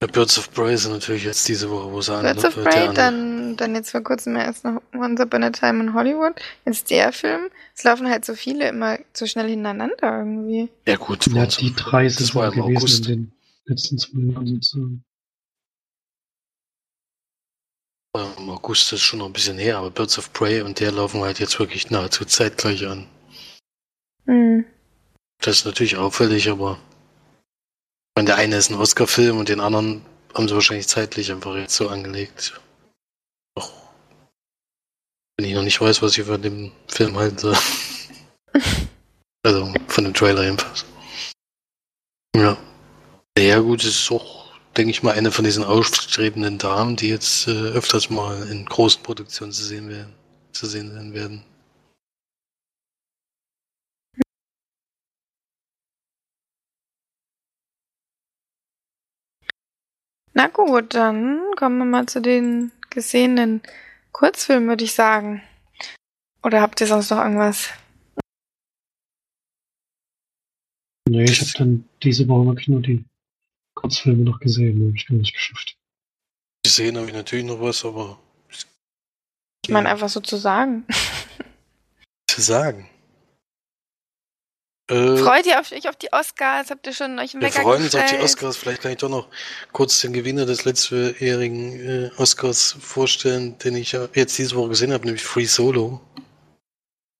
Ja, 0.00 0.06
Birds 0.06 0.38
of 0.38 0.50
Prey 0.54 0.78
sind 0.78 0.92
natürlich 0.92 1.24
jetzt 1.24 1.46
diese 1.46 1.68
Woche, 1.68 1.92
wo 1.92 2.00
sie 2.00 2.14
an 2.14 2.22
Birds 2.22 2.44
of 2.46 2.54
Prey, 2.54 2.94
dann, 2.94 3.58
dann 3.58 3.74
jetzt 3.74 3.90
vor 3.90 4.00
kurzem 4.00 4.36
erst 4.36 4.64
noch 4.64 4.80
Once 4.94 5.20
Upon 5.20 5.42
a 5.42 5.50
Time 5.50 5.82
in 5.82 5.92
Hollywood. 5.92 6.40
Jetzt 6.64 6.88
der 6.88 7.12
Film. 7.12 7.50
Es 7.74 7.84
laufen 7.84 8.08
halt 8.08 8.24
so 8.24 8.34
viele 8.34 8.68
immer 8.68 8.98
so 9.12 9.26
schnell 9.26 9.48
hintereinander 9.50 10.20
irgendwie. 10.20 10.70
Ja 10.86 10.96
gut, 10.96 11.26
Ja, 11.26 11.44
die 11.44 11.74
drei 11.74 12.08
sind 12.08 12.28
das 12.28 12.34
war 12.34 12.46
im 12.46 12.62
gewesen 12.62 12.76
August. 12.78 13.06
in 13.08 13.12
den 13.12 13.32
letzten 13.68 13.98
zwei 13.98 14.20
Jahren 14.20 14.46
sozusagen. 14.46 15.04
Ja, 18.16 18.32
Im 18.38 18.50
August 18.50 18.92
ist 18.92 19.02
schon 19.02 19.20
noch 19.20 19.26
ein 19.26 19.32
bisschen 19.32 19.58
her, 19.58 19.78
aber 19.78 19.90
Birds 19.90 20.18
of 20.18 20.32
Prey 20.32 20.62
und 20.62 20.80
der 20.80 20.92
laufen 20.92 21.20
halt 21.20 21.38
jetzt 21.38 21.58
wirklich 21.58 21.90
nahezu 21.90 22.24
zeitgleich 22.24 22.86
an. 22.86 23.06
Hm. 24.24 24.64
Das 25.40 25.58
ist 25.58 25.64
natürlich 25.66 25.96
auffällig, 25.96 26.48
aber 26.48 26.72
ich 26.72 28.16
meine, 28.16 28.26
der 28.26 28.36
eine 28.36 28.56
ist 28.56 28.70
ein 28.70 28.78
Oscar-Film 28.78 29.38
und 29.38 29.48
den 29.48 29.60
anderen 29.60 30.04
haben 30.34 30.48
sie 30.48 30.54
wahrscheinlich 30.54 30.88
zeitlich 30.88 31.30
einfach 31.30 31.54
jetzt 31.56 31.76
so 31.76 31.88
angelegt. 31.88 32.60
Auch 33.54 33.72
wenn 35.36 35.46
ich 35.46 35.54
noch 35.54 35.62
nicht 35.62 35.80
weiß, 35.80 36.02
was 36.02 36.18
ich 36.18 36.24
von 36.24 36.42
dem 36.42 36.72
Film 36.88 37.16
halten 37.16 37.38
soll. 37.38 37.56
also 39.44 39.72
von 39.86 40.04
dem 40.04 40.14
Trailer 40.14 40.42
jedenfalls. 40.42 40.84
Ja. 42.34 42.56
Ja 43.38 43.60
gut, 43.60 43.84
es 43.84 44.00
ist 44.00 44.10
auch, 44.10 44.52
denke 44.76 44.90
ich 44.90 45.04
mal, 45.04 45.14
eine 45.14 45.30
von 45.30 45.44
diesen 45.44 45.62
aufstrebenden 45.62 46.58
Damen, 46.58 46.96
die 46.96 47.08
jetzt 47.08 47.46
äh, 47.46 47.52
öfters 47.52 48.10
mal 48.10 48.48
in 48.50 48.64
großen 48.64 49.00
Produktionen 49.04 49.52
zu 49.52 49.62
sehen 49.62 49.88
werden, 49.88 50.12
zu 50.50 50.66
sehen 50.66 50.92
sein 50.92 51.14
werden. 51.14 51.44
Na 60.34 60.48
gut, 60.48 60.94
dann 60.94 61.40
kommen 61.54 61.78
wir 61.78 61.84
mal 61.84 62.06
zu 62.06 62.20
den 62.20 62.72
gesehenen 62.90 63.62
Kurzfilmen, 64.10 64.68
würde 64.68 64.82
ich 64.82 64.94
sagen. 64.94 65.42
Oder 66.42 66.60
habt 66.60 66.80
ihr 66.80 66.88
sonst 66.88 67.10
noch 67.12 67.18
irgendwas? 67.18 67.68
Nee, 71.08 71.22
ich 71.22 71.40
habe 71.40 71.52
dann 71.56 71.88
diese 72.02 72.26
Woche 72.26 72.46
wirklich 72.46 72.68
nur 72.68 72.82
die 72.82 73.04
Kurzfilme 73.78 74.24
noch 74.24 74.40
gesehen, 74.40 74.80
habe 74.86 74.96
ich 74.96 75.06
gar 75.06 75.14
nicht 75.14 75.34
geschafft. 75.34 75.76
Gesehen 76.64 76.96
habe 76.96 77.06
ich 77.06 77.12
natürlich 77.14 77.44
noch 77.44 77.60
was, 77.60 77.84
aber 77.84 78.18
Ich 79.64 79.70
meine 79.70 79.88
einfach 79.88 80.08
so 80.08 80.20
zu 80.20 80.36
sagen. 80.36 80.84
zu 82.26 82.40
sagen. 82.40 82.88
Äh, 84.90 85.16
Freut 85.18 85.46
ihr 85.46 85.60
auf, 85.60 85.70
euch 85.70 85.88
auf 85.88 85.96
die 85.96 86.12
Oscars? 86.12 86.70
Habt 86.70 86.86
ihr 86.86 86.94
schon 86.94 87.18
euch 87.18 87.34
einen 87.34 87.42
wir 87.42 87.52
freuen 87.52 87.84
uns 87.84 87.94
auf 87.94 88.06
die? 88.06 88.18
Oscars. 88.18 88.56
Vielleicht 88.56 88.82
kann 88.82 88.92
ich 88.92 88.98
doch 88.98 89.10
noch 89.10 89.28
kurz 89.72 90.00
den 90.00 90.12
Gewinner 90.12 90.46
des 90.46 90.64
letztjährigen 90.64 92.06
äh, 92.06 92.10
Oscars 92.16 92.76
vorstellen, 92.80 93.58
den 93.58 93.76
ich 93.76 93.92
ja 93.92 94.08
jetzt 94.14 94.36
diese 94.38 94.56
Woche 94.56 94.70
gesehen 94.70 94.92
habe, 94.92 95.04
nämlich 95.04 95.22
Free 95.22 95.44
Solo. 95.44 96.00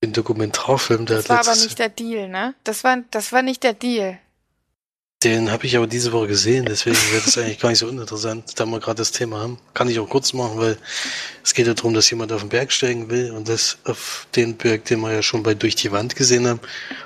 Den 0.03 0.13
Dokumentarfilm, 0.13 1.07
der 1.07 1.19
Das 1.19 1.29
war 1.29 1.41
aber 1.41 1.57
nicht 1.57 1.79
der 1.79 1.89
Deal, 1.89 2.29
ne? 2.29 2.55
Das 2.65 2.85
war, 2.85 2.99
das 3.11 3.33
war 3.33 3.43
nicht 3.43 3.65
der 3.65 3.75
Deal. 3.75 4.19
Den 5.25 5.51
habe 5.51 5.67
ich 5.67 5.77
aber 5.77 5.89
diese 5.89 6.13
Woche 6.13 6.29
gesehen, 6.29 6.65
deswegen 6.65 6.97
wird 7.11 7.27
es 7.27 7.37
eigentlich 7.37 7.59
gar 7.59 7.71
nicht 7.71 7.81
so 7.81 7.89
uninteressant, 7.89 8.53
da 8.59 8.67
wir 8.67 8.79
gerade 8.79 8.99
das 8.99 9.11
Thema 9.11 9.41
haben. 9.41 9.59
Kann 9.75 9.89
ich 9.89 9.99
auch 9.99 10.09
kurz 10.09 10.33
machen, 10.33 10.59
weil 10.59 10.79
es 11.43 11.55
geht 11.55 11.67
ja 11.67 11.75
darum, 11.75 11.93
dass 11.93 12.09
jemand 12.09 12.31
auf 12.31 12.41
den 12.41 12.51
Berg 12.51 12.71
steigen 12.71 13.11
will 13.11 13.33
und 13.33 13.49
das 13.49 13.79
auf 13.83 14.29
den 14.37 14.57
Berg, 14.57 14.85
den 14.85 15.01
wir 15.01 15.13
ja 15.13 15.23
schon 15.23 15.43
bei 15.43 15.55
Durch 15.55 15.75
die 15.75 15.91
Wand 15.91 16.15
gesehen 16.15 16.47
haben, 16.47 16.61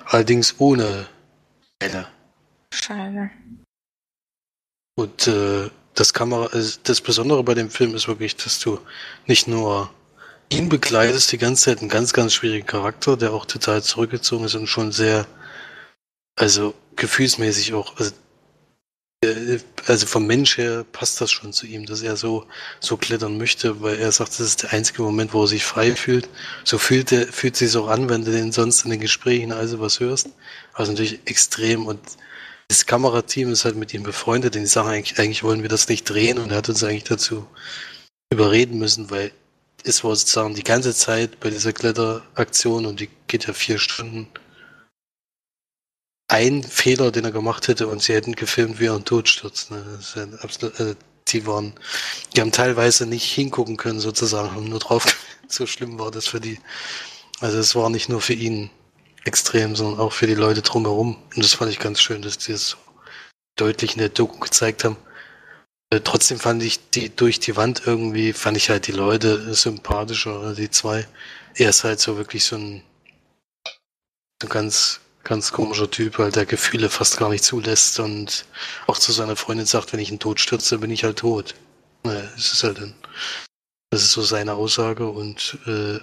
allerdings 0.04 0.56
ohne 0.58 1.06
Welle. 1.80 2.06
Scheiße. 2.74 3.30
Und 4.94 5.26
äh, 5.26 5.70
das 5.94 6.12
Kamera, 6.12 6.52
äh, 6.54 6.64
das 6.82 7.00
Besondere 7.00 7.42
bei 7.42 7.54
dem 7.54 7.70
Film 7.70 7.94
ist 7.94 8.08
wirklich, 8.08 8.36
dass 8.36 8.58
du 8.58 8.78
nicht 9.26 9.48
nur 9.48 9.90
ihn 10.50 10.68
begleitest 10.68 11.32
die 11.32 11.38
ganze 11.38 11.64
Zeit, 11.64 11.80
einen 11.80 11.88
ganz, 11.88 12.12
ganz 12.12 12.34
schwierigen 12.34 12.66
Charakter, 12.66 13.16
der 13.16 13.32
auch 13.32 13.46
total 13.46 13.82
zurückgezogen 13.82 14.44
ist 14.44 14.54
und 14.54 14.66
schon 14.66 14.92
sehr, 14.92 15.26
also 16.36 16.74
gefühlsmäßig 16.96 17.74
auch, 17.74 17.96
also, 17.98 18.12
äh, 19.24 19.58
also 19.86 20.06
vom 20.06 20.26
Mensch 20.26 20.56
her 20.58 20.84
passt 20.92 21.20
das 21.20 21.30
schon 21.30 21.52
zu 21.52 21.66
ihm, 21.66 21.86
dass 21.86 22.02
er 22.02 22.16
so, 22.16 22.46
so 22.80 22.96
klettern 22.96 23.38
möchte, 23.38 23.80
weil 23.82 23.98
er 23.98 24.12
sagt, 24.12 24.30
das 24.32 24.40
ist 24.40 24.62
der 24.62 24.72
einzige 24.72 25.02
Moment, 25.02 25.32
wo 25.34 25.42
er 25.42 25.48
sich 25.48 25.64
frei 25.64 25.94
fühlt. 25.94 26.28
So 26.64 26.78
fühlt 26.78 27.12
er, 27.12 27.26
fühlt 27.28 27.56
sich 27.56 27.76
auch 27.76 27.88
an, 27.88 28.08
wenn 28.08 28.24
du 28.24 28.32
den 28.32 28.52
sonst 28.52 28.84
in 28.84 28.90
den 28.90 29.00
Gesprächen 29.00 29.52
also 29.52 29.80
was 29.80 30.00
hörst. 30.00 30.30
Also 30.74 30.92
natürlich 30.92 31.20
extrem 31.26 31.86
und 31.86 32.00
das 32.68 32.86
Kamerateam 32.86 33.52
ist 33.52 33.64
halt 33.64 33.76
mit 33.76 33.92
ihm 33.92 34.02
befreundet, 34.02 34.54
denn 34.54 34.62
die 34.62 34.68
sagen 34.68 34.88
eigentlich, 34.88 35.18
eigentlich 35.18 35.42
wollen 35.42 35.62
wir 35.62 35.68
das 35.68 35.88
nicht 35.88 36.08
drehen 36.08 36.38
und 36.38 36.50
er 36.50 36.58
hat 36.58 36.68
uns 36.70 36.82
eigentlich 36.82 37.04
dazu 37.04 37.46
überreden 38.32 38.78
müssen, 38.78 39.10
weil 39.10 39.30
es 39.84 40.02
war 40.04 40.16
sozusagen 40.16 40.54
die 40.54 40.62
ganze 40.62 40.94
Zeit 40.94 41.38
bei 41.40 41.50
dieser 41.50 41.72
Kletteraktion 41.72 42.86
und 42.86 43.00
die 43.00 43.10
geht 43.26 43.46
ja 43.46 43.52
vier 43.52 43.78
Stunden 43.78 44.28
ein 46.32 46.62
Fehler, 46.62 47.10
den 47.10 47.26
er 47.26 47.30
gemacht 47.30 47.68
hätte 47.68 47.86
und 47.88 48.02
sie 48.02 48.14
hätten 48.14 48.34
gefilmt, 48.34 48.80
wie 48.80 48.86
er 48.86 48.96
in 48.96 49.04
Tod 49.04 49.28
stürzt. 49.28 49.70
Ne? 49.70 49.84
Ja 50.16 50.24
absolut, 50.40 50.80
also 50.80 50.94
die 51.28 51.46
waren, 51.46 51.74
die 52.34 52.40
haben 52.40 52.52
teilweise 52.52 53.04
nicht 53.04 53.30
hingucken 53.30 53.76
können 53.76 54.00
sozusagen, 54.00 54.50
haben 54.52 54.70
nur 54.70 54.78
drauf, 54.78 55.04
so 55.48 55.66
schlimm 55.66 55.98
war 55.98 56.10
das 56.10 56.26
für 56.26 56.40
die. 56.40 56.58
Also 57.40 57.58
es 57.58 57.74
war 57.74 57.90
nicht 57.90 58.08
nur 58.08 58.22
für 58.22 58.32
ihn 58.32 58.70
extrem, 59.24 59.76
sondern 59.76 60.00
auch 60.00 60.12
für 60.14 60.26
die 60.26 60.34
Leute 60.34 60.62
drumherum. 60.62 61.18
Und 61.36 61.44
das 61.44 61.52
fand 61.52 61.70
ich 61.70 61.78
ganz 61.78 62.00
schön, 62.00 62.22
dass 62.22 62.38
die 62.38 62.52
das 62.52 62.70
so 62.70 62.76
deutlich 63.56 63.92
in 63.92 63.98
der 63.98 64.08
Doku 64.08 64.38
gezeigt 64.38 64.84
haben. 64.84 64.96
Äh, 65.90 66.00
Trotzdem 66.00 66.40
fand 66.40 66.62
ich 66.62 66.88
die 66.90 67.14
durch 67.14 67.40
die 67.40 67.56
Wand 67.56 67.82
irgendwie, 67.84 68.32
fand 68.32 68.56
ich 68.56 68.70
halt 68.70 68.86
die 68.86 68.92
Leute 68.92 69.54
sympathischer, 69.54 70.54
die 70.54 70.70
zwei. 70.70 71.06
Er 71.56 71.68
ist 71.68 71.84
halt 71.84 72.00
so 72.00 72.16
wirklich 72.16 72.44
so 72.44 72.56
ein, 72.56 72.82
so 74.40 74.46
ein 74.46 74.48
ganz, 74.48 75.00
ganz 75.24 75.52
komischer 75.52 75.90
Typ, 75.90 76.18
halt, 76.18 76.36
der 76.36 76.46
Gefühle 76.46 76.88
fast 76.88 77.18
gar 77.18 77.30
nicht 77.30 77.44
zulässt 77.44 78.00
und 78.00 78.44
auch 78.86 78.98
zu 78.98 79.12
seiner 79.12 79.36
Freundin 79.36 79.66
sagt, 79.66 79.92
wenn 79.92 80.00
ich 80.00 80.10
in 80.10 80.18
Tod 80.18 80.40
stürze, 80.40 80.78
bin 80.78 80.90
ich 80.90 81.04
halt 81.04 81.18
tot. 81.18 81.54
Naja, 82.04 82.24
es 82.36 82.52
ist 82.52 82.64
halt 82.64 82.78
ein, 82.78 82.94
das 83.90 84.02
ist 84.02 84.12
so 84.12 84.22
seine 84.22 84.54
Aussage 84.54 85.08
und 85.08 85.58
äh, 85.66 86.00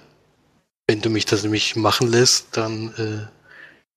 wenn 0.86 1.00
du 1.02 1.10
mich 1.10 1.26
das 1.26 1.42
nämlich 1.42 1.76
machen 1.76 2.08
lässt, 2.08 2.56
dann 2.56 2.94
äh, 2.96 3.39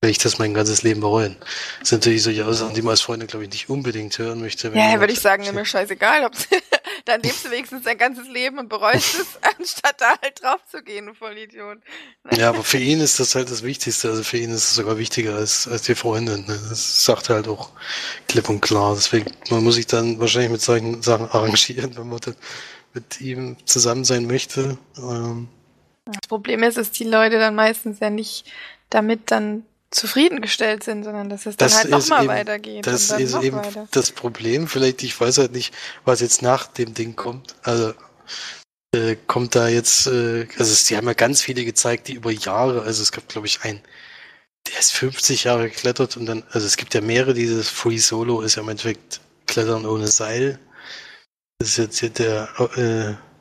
werde 0.03 0.11
ich 0.11 0.17
das 0.17 0.37
mein 0.37 0.53
ganzes 0.53 0.83
Leben 0.83 0.99
bereuen. 0.99 1.37
Das 1.79 1.87
sind 1.87 1.99
natürlich 2.01 2.23
solche 2.23 2.45
Aussagen, 2.45 2.73
die 2.73 2.81
man 2.81 2.91
als 2.91 2.99
Freundin, 2.99 3.25
glaube 3.25 3.45
ich, 3.45 3.51
nicht 3.51 3.69
unbedingt 3.69 4.17
hören 4.17 4.41
möchte. 4.41 4.67
Ja, 4.75 4.99
würde 4.99 5.13
ich 5.13 5.21
sagen, 5.21 5.45
mir 5.55 5.63
scheißegal. 5.63 6.25
Ob's, 6.25 6.45
dann 7.05 7.21
lebst 7.21 7.45
du 7.45 7.51
wenigstens 7.51 7.83
dein 7.85 7.97
ganzes 7.97 8.27
Leben 8.27 8.59
und 8.59 8.67
bereust 8.67 9.15
es, 9.15 9.27
anstatt 9.57 10.01
da 10.01 10.15
halt 10.21 10.43
drauf 10.43 10.59
zu 10.69 10.83
gehen, 10.83 11.05
du 11.05 11.13
Vollidiot. 11.13 11.77
Ja, 12.37 12.49
aber 12.49 12.65
für 12.65 12.79
ihn 12.79 12.99
ist 12.99 13.21
das 13.21 13.33
halt 13.33 13.49
das 13.49 13.63
Wichtigste. 13.63 14.09
Also 14.09 14.23
für 14.23 14.35
ihn 14.37 14.49
ist 14.49 14.65
es 14.65 14.75
sogar 14.75 14.97
wichtiger 14.97 15.35
als, 15.35 15.69
als 15.69 15.83
die 15.83 15.95
Freundin. 15.95 16.45
ne? 16.47 16.59
Das 16.69 17.05
sagt 17.05 17.29
er 17.29 17.35
halt 17.35 17.47
auch 17.47 17.69
klipp 18.27 18.49
und 18.49 18.59
klar. 18.59 18.95
Deswegen, 18.95 19.31
man 19.51 19.63
muss 19.63 19.75
sich 19.75 19.87
dann 19.87 20.19
wahrscheinlich 20.19 20.51
mit 20.51 20.61
solchen 20.61 21.01
Sachen 21.01 21.29
arrangieren, 21.29 21.95
wenn 21.95 22.09
man 22.09 22.19
dann 22.19 22.35
mit 22.93 23.21
ihm 23.21 23.55
zusammen 23.65 24.03
sein 24.03 24.27
möchte. 24.27 24.77
Ähm, 24.97 25.47
Das 26.03 26.27
Problem 26.27 26.61
ist, 26.63 26.77
dass 26.77 26.91
die 26.91 27.05
Leute 27.05 27.39
dann 27.39 27.55
meistens 27.55 28.01
ja 28.01 28.09
nicht 28.09 28.51
damit 28.89 29.31
dann 29.31 29.65
zufriedengestellt 29.93 30.83
sind, 30.83 31.03
sondern 31.03 31.29
dass 31.29 31.45
es 31.45 31.57
dann 31.57 31.69
Das 31.69 31.77
halt 31.79 31.89
nochmal 31.89 32.27
weitergeht. 32.27 32.85
Das 32.87 33.11
ist 33.11 33.35
eben 33.41 33.57
weiter. 33.57 33.87
das 33.91 34.11
Problem. 34.11 34.67
Vielleicht, 34.67 35.03
ich 35.03 35.19
weiß 35.19 35.37
halt 35.37 35.51
nicht, 35.51 35.73
was 36.05 36.21
jetzt 36.21 36.41
nach 36.41 36.67
dem 36.67 36.93
Ding 36.93 37.15
kommt. 37.15 37.55
Also 37.63 37.93
äh, 38.93 39.15
kommt 39.27 39.55
da 39.55 39.67
jetzt, 39.67 40.07
äh, 40.07 40.47
also 40.57 40.85
die 40.87 40.97
haben 40.97 41.07
ja 41.07 41.13
ganz 41.13 41.41
viele 41.41 41.65
gezeigt, 41.65 42.07
die 42.07 42.13
über 42.13 42.31
Jahre, 42.31 42.83
also 42.83 43.01
es 43.01 43.11
gab, 43.11 43.27
glaube 43.27 43.47
ich, 43.47 43.63
einen, 43.63 43.81
der 44.67 44.79
ist 44.79 44.93
50 44.93 45.45
Jahre 45.45 45.69
geklettert 45.69 46.15
und 46.17 46.25
dann, 46.25 46.43
also 46.51 46.65
es 46.65 46.77
gibt 46.77 46.93
ja 46.93 47.01
mehrere, 47.01 47.33
dieses 47.33 47.69
Free 47.69 47.97
Solo 47.97 48.41
ist 48.41 48.55
ja 48.55 48.61
im 48.61 48.69
Endeffekt 48.69 49.19
Klettern 49.47 49.85
ohne 49.85 50.07
Seil. 50.07 50.59
Das 51.59 51.69
ist 51.69 51.77
jetzt 51.77 51.99
hier 51.99 52.09
der, 52.09 52.49
äh, 52.77 53.32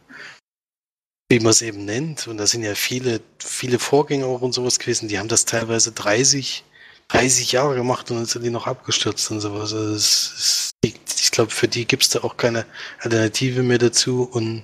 wie 1.32 1.40
man 1.40 1.50
es 1.50 1.62
eben 1.62 1.84
nennt. 1.86 2.28
Und 2.28 2.36
da 2.36 2.46
sind 2.46 2.62
ja 2.62 2.74
viele, 2.74 3.20
viele 3.38 3.78
Vorgänger 3.78 4.26
auch 4.26 4.42
und 4.42 4.52
sowas 4.52 4.78
gewesen, 4.78 5.08
die 5.08 5.18
haben 5.18 5.28
das 5.28 5.46
teilweise 5.46 5.92
30, 5.92 6.62
30 7.08 7.52
Jahre 7.52 7.74
gemacht 7.74 8.10
und 8.10 8.18
dann 8.18 8.26
sind 8.26 8.44
die 8.44 8.50
noch 8.50 8.66
abgestürzt 8.66 9.30
und 9.30 9.40
sowas. 9.40 9.72
Also 9.72 9.94
es, 9.94 10.72
es, 10.84 11.20
ich 11.20 11.30
glaube, 11.30 11.50
für 11.50 11.68
die 11.68 11.86
gibt's 11.86 12.10
da 12.10 12.20
auch 12.20 12.36
keine 12.36 12.66
Alternative 13.00 13.62
mehr 13.62 13.78
dazu. 13.78 14.28
Und 14.30 14.62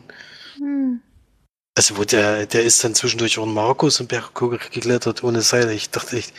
Hm. 0.59 1.01
also 1.75 1.97
wo 1.97 2.05
der, 2.05 2.47
der 2.47 2.65
ist 2.65 2.83
dann 2.85 2.95
zwischendurch 2.95 3.39
auch 3.39 3.47
in 3.47 3.55
Markus 3.55 4.01
und 4.01 4.09
Berg 4.09 4.35
geklettert 4.35 5.25
ohne 5.25 5.41
Seil. 5.41 5.71
Ich 5.71 5.91
dachte 5.91 6.19
echt, 6.19 6.35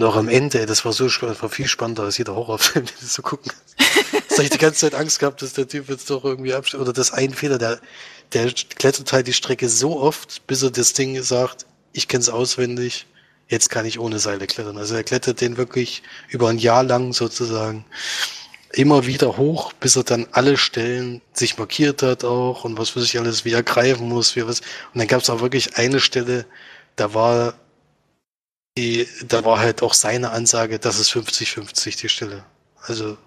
auch 0.00 0.16
am 0.16 0.28
Ende, 0.28 0.66
das 0.66 0.84
war 0.84 0.92
so 0.92 1.06
das 1.06 1.42
war 1.42 1.48
viel 1.48 1.68
spannender 1.68 2.04
als 2.04 2.18
jeder 2.18 2.34
Horrorfilm, 2.34 2.86
den 2.86 2.94
du 3.00 3.06
so 3.06 3.22
gucken 3.22 3.52
kannst. 3.52 4.28
das 4.28 4.38
habe 4.38 4.44
ich 4.44 4.50
die 4.50 4.58
ganze 4.58 4.80
Zeit 4.80 4.94
Angst 4.94 5.18
gehabt, 5.18 5.42
dass 5.42 5.52
der 5.52 5.68
Typ 5.68 5.88
jetzt 5.88 6.10
doch 6.10 6.24
irgendwie 6.24 6.54
absteht. 6.54 6.80
Oder 6.80 6.92
das 6.92 7.12
ein 7.12 7.34
Fehler, 7.34 7.58
der, 7.58 7.80
der 8.32 8.52
klettert 8.52 9.12
halt 9.12 9.26
die 9.26 9.32
Strecke 9.32 9.68
so 9.68 10.00
oft, 10.00 10.46
bis 10.46 10.62
er 10.62 10.70
das 10.70 10.92
Ding 10.92 11.22
sagt, 11.22 11.66
ich 11.92 12.08
kenne 12.08 12.22
es 12.22 12.28
auswendig, 12.28 13.06
jetzt 13.48 13.68
kann 13.68 13.86
ich 13.86 13.98
ohne 13.98 14.18
Seile 14.18 14.46
klettern. 14.46 14.78
Also 14.78 14.94
er 14.94 15.04
klettert 15.04 15.40
den 15.40 15.56
wirklich 15.56 16.02
über 16.28 16.48
ein 16.48 16.58
Jahr 16.58 16.82
lang 16.82 17.12
sozusagen 17.12 17.84
immer 18.72 19.06
wieder 19.06 19.36
hoch, 19.36 19.72
bis 19.74 19.96
er 19.96 20.04
dann 20.04 20.26
alle 20.32 20.56
Stellen 20.56 21.20
sich 21.34 21.58
markiert 21.58 22.02
hat 22.02 22.24
auch 22.24 22.64
und 22.64 22.78
was 22.78 22.90
für 22.90 23.00
sich 23.00 23.18
alles 23.18 23.44
wie 23.44 23.52
er 23.52 23.62
greifen 23.62 24.08
muss, 24.08 24.34
wie 24.36 24.46
was. 24.46 24.60
Und 24.60 24.98
dann 24.98 25.06
gab 25.06 25.20
es 25.20 25.30
auch 25.30 25.40
wirklich 25.40 25.76
eine 25.76 26.00
Stelle, 26.00 26.46
da 26.96 27.14
war 27.14 27.54
die, 28.78 29.06
da 29.28 29.44
war 29.44 29.58
halt 29.58 29.82
auch 29.82 29.92
seine 29.92 30.30
Ansage, 30.30 30.78
das 30.78 30.98
ist 30.98 31.10
50-50 31.10 32.00
die 32.00 32.08
Stelle. 32.08 32.44
Also 32.80 33.18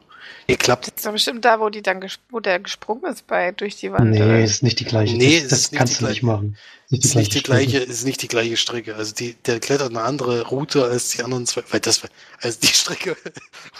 geklappt. 0.47 0.87
Das 0.87 0.93
ist 0.97 1.05
doch 1.05 1.11
bestimmt 1.11 1.43
da, 1.45 1.59
wo 1.59 1.69
die 1.69 1.81
dann 1.81 2.05
wo 2.29 2.39
der 2.39 2.59
gesprungen 2.59 3.05
ist 3.05 3.25
bei 3.27 3.51
durch 3.51 3.75
die 3.77 3.91
Wand. 3.91 4.11
Nee, 4.11 4.21
oder? 4.21 4.39
ist 4.43 4.63
nicht 4.63 4.79
die 4.79 4.85
gleiche. 4.85 5.15
Nee, 5.15 5.39
das, 5.41 5.49
das 5.49 5.59
ist 5.61 5.73
kannst 5.73 6.01
du 6.01 6.05
nicht 6.07 6.23
machen. 6.23 6.57
Nicht 6.89 7.03
ist 7.03 7.15
nicht 7.15 7.33
die 7.33 7.39
Strecke. 7.39 7.65
gleiche, 7.65 7.83
ist 7.83 8.05
nicht 8.05 8.21
die 8.21 8.27
gleiche 8.27 8.57
Strecke. 8.57 8.95
Also 8.95 9.15
die, 9.15 9.33
der 9.33 9.59
klettert 9.59 9.89
eine 9.89 10.01
andere 10.03 10.43
Route 10.47 10.83
als 10.85 11.09
die 11.09 11.23
anderen 11.23 11.47
zwei, 11.47 11.63
weil 11.71 11.79
das 11.79 12.03
war, 12.03 12.11
also 12.41 12.59
die 12.61 12.67
Strecke, 12.67 13.17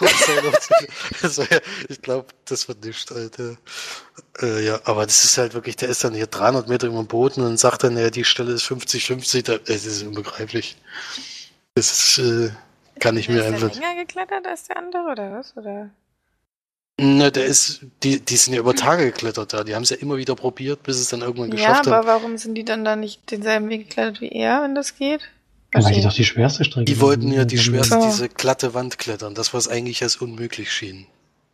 das 1.22 1.36
ja, 1.36 1.44
ich 1.88 2.02
glaube, 2.02 2.26
das 2.46 2.66
wird 2.66 2.84
nicht, 2.84 3.12
Alter. 3.12 3.56
Äh, 4.42 4.64
ja, 4.66 4.80
aber 4.84 5.06
das 5.06 5.24
ist 5.24 5.38
halt 5.38 5.54
wirklich, 5.54 5.76
der 5.76 5.88
ist 5.88 6.02
dann 6.02 6.14
hier 6.14 6.26
300 6.26 6.68
Meter 6.68 6.88
über 6.88 6.98
dem 6.98 7.06
Boden 7.06 7.42
und 7.42 7.58
sagt 7.58 7.84
dann, 7.84 7.96
ja, 7.96 8.10
die 8.10 8.24
Stelle 8.24 8.52
ist 8.52 8.64
50-50, 8.64 9.42
da- 9.44 9.58
es 9.72 9.86
ist 9.86 10.02
unbegreiflich. 10.02 10.76
Das 11.74 12.16
ist, 12.16 12.18
äh, 12.18 12.50
kann 12.98 13.16
ich 13.16 13.28
mir 13.28 13.36
ist 13.36 13.44
der 13.44 13.52
einfach, 13.54 13.74
länger 13.74 13.94
geklettert 14.04 14.46
als 14.46 14.64
der 14.64 14.78
andere 14.78 15.04
oder 15.12 15.32
was? 15.38 15.56
Oder? 15.56 15.90
Na, 16.98 17.30
der 17.30 17.44
ist, 17.44 17.80
die, 18.02 18.20
die 18.20 18.36
sind 18.36 18.54
ja 18.54 18.60
über 18.60 18.74
Tage 18.74 19.04
geklettert 19.06 19.52
da, 19.52 19.64
die 19.64 19.74
haben 19.74 19.82
es 19.82 19.90
ja 19.90 19.96
immer 19.96 20.16
wieder 20.16 20.34
probiert, 20.34 20.82
bis 20.82 20.96
es 20.98 21.08
dann 21.08 21.20
irgendwann 21.20 21.50
Ja, 21.50 21.56
geschafft 21.56 21.86
haben. 21.86 21.92
aber 21.92 22.06
warum 22.06 22.38
sind 22.38 22.54
die 22.54 22.64
dann 22.64 22.84
da 22.84 22.96
nicht 22.96 23.30
denselben 23.30 23.68
Weg 23.68 23.88
geklettert 23.88 24.20
wie 24.22 24.30
er, 24.30 24.62
wenn 24.62 24.74
das 24.74 24.96
geht? 24.96 25.20
Weil 25.72 25.82
die 25.82 25.88
Okay. 25.98 26.02
doch 26.02 26.14
die 26.14 26.24
schwerste 26.24 26.64
Strecke 26.64 26.84
Die 26.86 27.00
wollten 27.00 27.30
ja 27.32 27.44
die 27.44 27.58
schwerste, 27.58 28.00
So. 28.00 28.06
diese 28.06 28.28
glatte 28.30 28.72
Wand 28.72 28.98
klettern, 28.98 29.34
das 29.34 29.52
was 29.52 29.68
eigentlich 29.68 30.02
als 30.02 30.16
unmöglich 30.16 30.72
schien. 30.72 31.06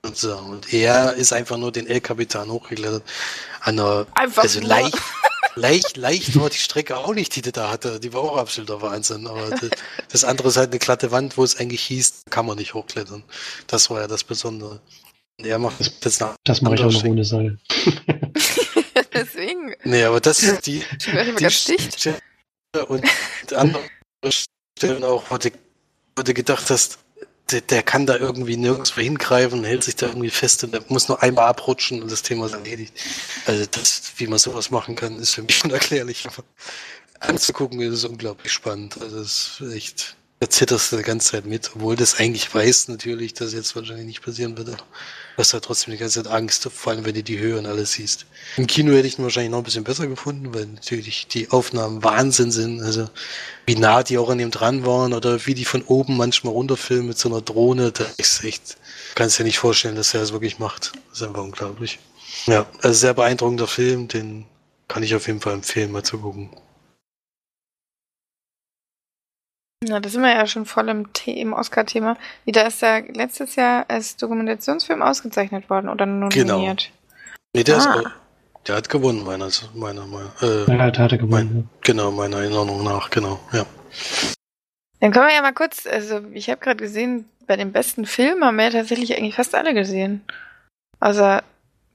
Sozusagen. 0.05 0.49
Und 0.51 0.73
er 0.73 1.15
ist 1.15 1.33
einfach 1.33 1.57
nur 1.57 1.73
den 1.73 1.87
El-Kapitan 1.87 2.51
hochgeklettert. 2.51 3.03
An 3.61 3.79
einer, 3.81 4.07
Einfach 4.15 4.43
also 4.45 4.61
nur. 4.61 4.69
leicht, 4.69 4.99
leicht, 5.55 5.97
leicht 5.97 6.39
war 6.41 6.51
die 6.51 6.57
Strecke 6.59 6.97
auch 6.97 7.15
nicht, 7.15 7.35
die 7.37 7.43
der 7.43 7.53
da 7.53 7.71
hatte. 7.71 7.99
Die 8.01 8.13
war 8.13 8.21
auch 8.21 8.37
absoluter 8.37 8.81
Wahnsinn. 8.83 9.27
Aber 9.29 9.51
das, 9.51 9.71
das 10.09 10.25
andere 10.25 10.49
ist 10.49 10.57
halt 10.57 10.71
eine 10.71 10.79
glatte 10.81 11.11
Wand, 11.13 11.37
wo 11.37 11.43
es 11.45 11.57
eigentlich 11.57 11.83
hieß, 11.83 12.23
kann 12.31 12.47
man 12.47 12.59
nicht 12.59 12.75
hochklettern. 12.75 13.23
Das 13.69 13.91
war 13.91 14.01
ja 14.01 14.07
das 14.09 14.25
Besondere. 14.25 14.81
Und 15.43 15.49
er 15.49 15.59
macht 15.59 15.81
jetzt 15.81 16.21
nach. 16.21 16.37
Das 16.45 16.63
mache 16.63 16.77
ich 16.77 16.81
auch 16.83 16.93
noch 16.93 17.05
ohne 17.05 17.25
Seil. 17.25 17.59
Deswegen. 19.13 19.75
Nee, 19.83 20.05
aber 20.05 20.21
das 20.21 20.41
ist 20.41 20.67
die, 20.67 20.85
Ich 21.01 21.13
werde 21.13 21.35
die 21.35 21.43
ganz 21.43 21.65
dicht. 21.65 22.11
Und 22.87 23.05
andere 23.53 23.83
Stellen 24.79 25.03
auch, 25.03 25.25
wo 25.31 25.39
du, 25.39 25.51
wo 26.17 26.23
du 26.23 26.33
gedacht 26.33 26.71
hast, 26.71 27.01
der, 27.51 27.61
der 27.61 27.83
kann 27.83 28.07
da 28.07 28.17
irgendwie 28.17 28.57
nirgendwo 28.57 29.01
hingreifen, 29.01 29.65
hält 29.65 29.83
sich 29.83 29.97
da 29.97 30.07
irgendwie 30.07 30.31
fest 30.31 30.63
und 30.63 30.75
der 30.75 30.85
muss 30.87 31.09
nur 31.09 31.21
einmal 31.25 31.49
abrutschen 31.49 32.03
und 32.03 32.13
das 32.13 32.23
Thema 32.23 32.47
ist 32.47 32.55
erledigt. 32.55 32.95
Also 33.47 33.67
das, 33.67 34.13
wie 34.19 34.29
man 34.29 34.39
sowas 34.39 34.71
machen 34.71 34.95
kann, 34.95 35.19
ist 35.19 35.35
für 35.35 35.43
mich 35.43 35.65
unerklärlich. 35.65 36.25
Aber 36.25 36.45
anzugucken 37.19 37.81
ist 37.81 37.95
es 37.95 38.05
unglaublich 38.05 38.53
spannend. 38.53 38.97
Also 39.03 39.19
es 39.19 39.61
ist 39.61 39.75
echt, 39.75 40.17
da 40.39 40.49
zitterst 40.49 40.93
du 40.93 40.99
die 40.99 41.03
ganze 41.03 41.33
Zeit 41.33 41.47
mit, 41.47 41.73
obwohl 41.75 41.97
das 41.97 42.15
eigentlich 42.15 42.55
weiß 42.55 42.87
natürlich, 42.87 43.35
dass 43.35 43.53
jetzt 43.53 43.75
wahrscheinlich 43.75 44.07
nicht 44.07 44.23
passieren 44.23 44.57
wird. 44.57 44.85
Du 45.35 45.41
hast 45.41 45.55
halt 45.55 45.65
trotzdem 45.65 45.93
die 45.93 45.99
ganze 45.99 46.23
Zeit 46.23 46.33
Angst, 46.33 46.69
vor 46.71 46.93
allem 46.93 47.07
wenn 47.07 47.15
du 47.15 47.23
die 47.23 47.39
Höhe 47.39 47.59
und 47.59 47.65
alles 47.67 47.93
siehst. 47.93 48.27
Im 48.59 48.67
Kino 48.67 48.93
hätte 48.93 49.09
ich 49.09 49.19
ihn 49.19 49.25
wahrscheinlich 49.25 49.51
noch 49.51 49.59
ein 49.59 49.65
bisschen 49.65 49.85
besser 49.85 50.07
gefunden, 50.07 50.53
weil 50.53 50.67
natürlich 50.67 51.27
die 51.27 51.51
Aufnahmen 51.51 52.05
Wahnsinn 52.05 52.51
sind. 52.51 52.83
Also 52.83 53.09
wie 53.65 53.77
nah 53.77 54.03
die 54.03 54.19
auch 54.19 54.29
an 54.29 54.41
ihm 54.41 54.51
dran 54.51 54.85
waren 54.85 55.15
oder 55.15 55.47
wie 55.47 55.55
die 55.55 55.65
von 55.65 55.83
oben 55.83 56.19
manchmal 56.19 56.53
runterfilmen 56.53 57.09
mit 57.09 57.19
so 57.19 57.31
einer 57.31 57.41
Drohne. 57.41 57.93
Da 57.93 58.05
ist 58.19 58.45
echt, 58.45 58.77
kannst 59.15 59.39
dir 59.39 59.45
nicht 59.45 59.59
vorstellen, 59.59 59.97
dass 59.97 60.13
er 60.13 60.21
das 60.21 60.33
wirklich 60.33 60.59
macht. 60.59 60.93
Das 61.11 61.21
ist 61.21 61.27
einfach 61.27 61.43
unglaublich. 61.43 61.99
Ja, 62.47 62.67
also 62.83 62.99
sehr 62.99 63.15
beeindruckender 63.15 63.67
Film, 63.67 64.09
den 64.09 64.45
kann 64.89 65.03
ich 65.03 65.15
auf 65.15 65.27
jeden 65.27 65.41
Fall 65.41 65.55
empfehlen, 65.55 65.93
mal 65.93 66.03
zu 66.03 66.19
gucken. 66.19 66.51
Na, 69.85 69.99
da 70.01 70.09
sind 70.09 70.23
wir 70.23 70.31
ja 70.33 70.47
schon 70.47 70.65
voll 70.65 70.89
im, 70.89 71.09
The 71.17 71.41
im 71.41 71.53
Oscar-Thema. 71.53 72.17
Wieder 72.45 72.67
ist 72.67 72.83
er 72.83 73.03
letztes 73.03 73.57
Jahr 73.57 73.85
als 73.89 74.17
Dokumentationsfilm 74.17 75.03
ausgezeichnet 75.03 75.69
worden 75.69 75.89
oder 75.89 76.07
nominiert. 76.07 76.91
Nee, 77.55 77.65
der, 77.65 77.79
ist 77.79 77.87
Ah. 77.89 78.01
auch, 78.01 78.11
der 78.67 78.77
hat 78.77 78.89
gewonnen, 78.89 79.25
meiner, 79.25 79.49
meiner, 79.75 80.07
meiner 80.07 80.33
äh, 80.41 80.71
Ja, 80.71 80.91
da 80.91 81.03
hat 81.03 81.13
er 81.13 81.19
gewonnen. 81.19 81.69
genau, 81.83 82.11
meiner 82.13 82.39
Erinnerung 82.39 82.85
nach, 82.85 83.11
genau, 83.11 83.41
ja. 83.53 83.67
Dann 85.01 85.11
können 85.11 85.27
wir 85.27 85.35
ja 85.35 85.43
mal 85.43 85.53
kurz, 85.53 85.85
also 85.87 86.21
ich 86.33 86.49
habe 86.49 86.61
gerade 86.61 86.77
gesehen, 86.77 87.29
bei 87.49 87.57
den 87.57 87.73
besten 87.73 88.07
Filmen 88.07 88.45
haben 88.45 88.57
wir 88.57 88.67
ja 88.67 88.71
tatsächlich 88.71 89.17
eigentlich 89.17 89.35
fast 89.35 89.55
alle 89.57 89.75
gesehen. 89.75 90.25
Also 91.01 91.39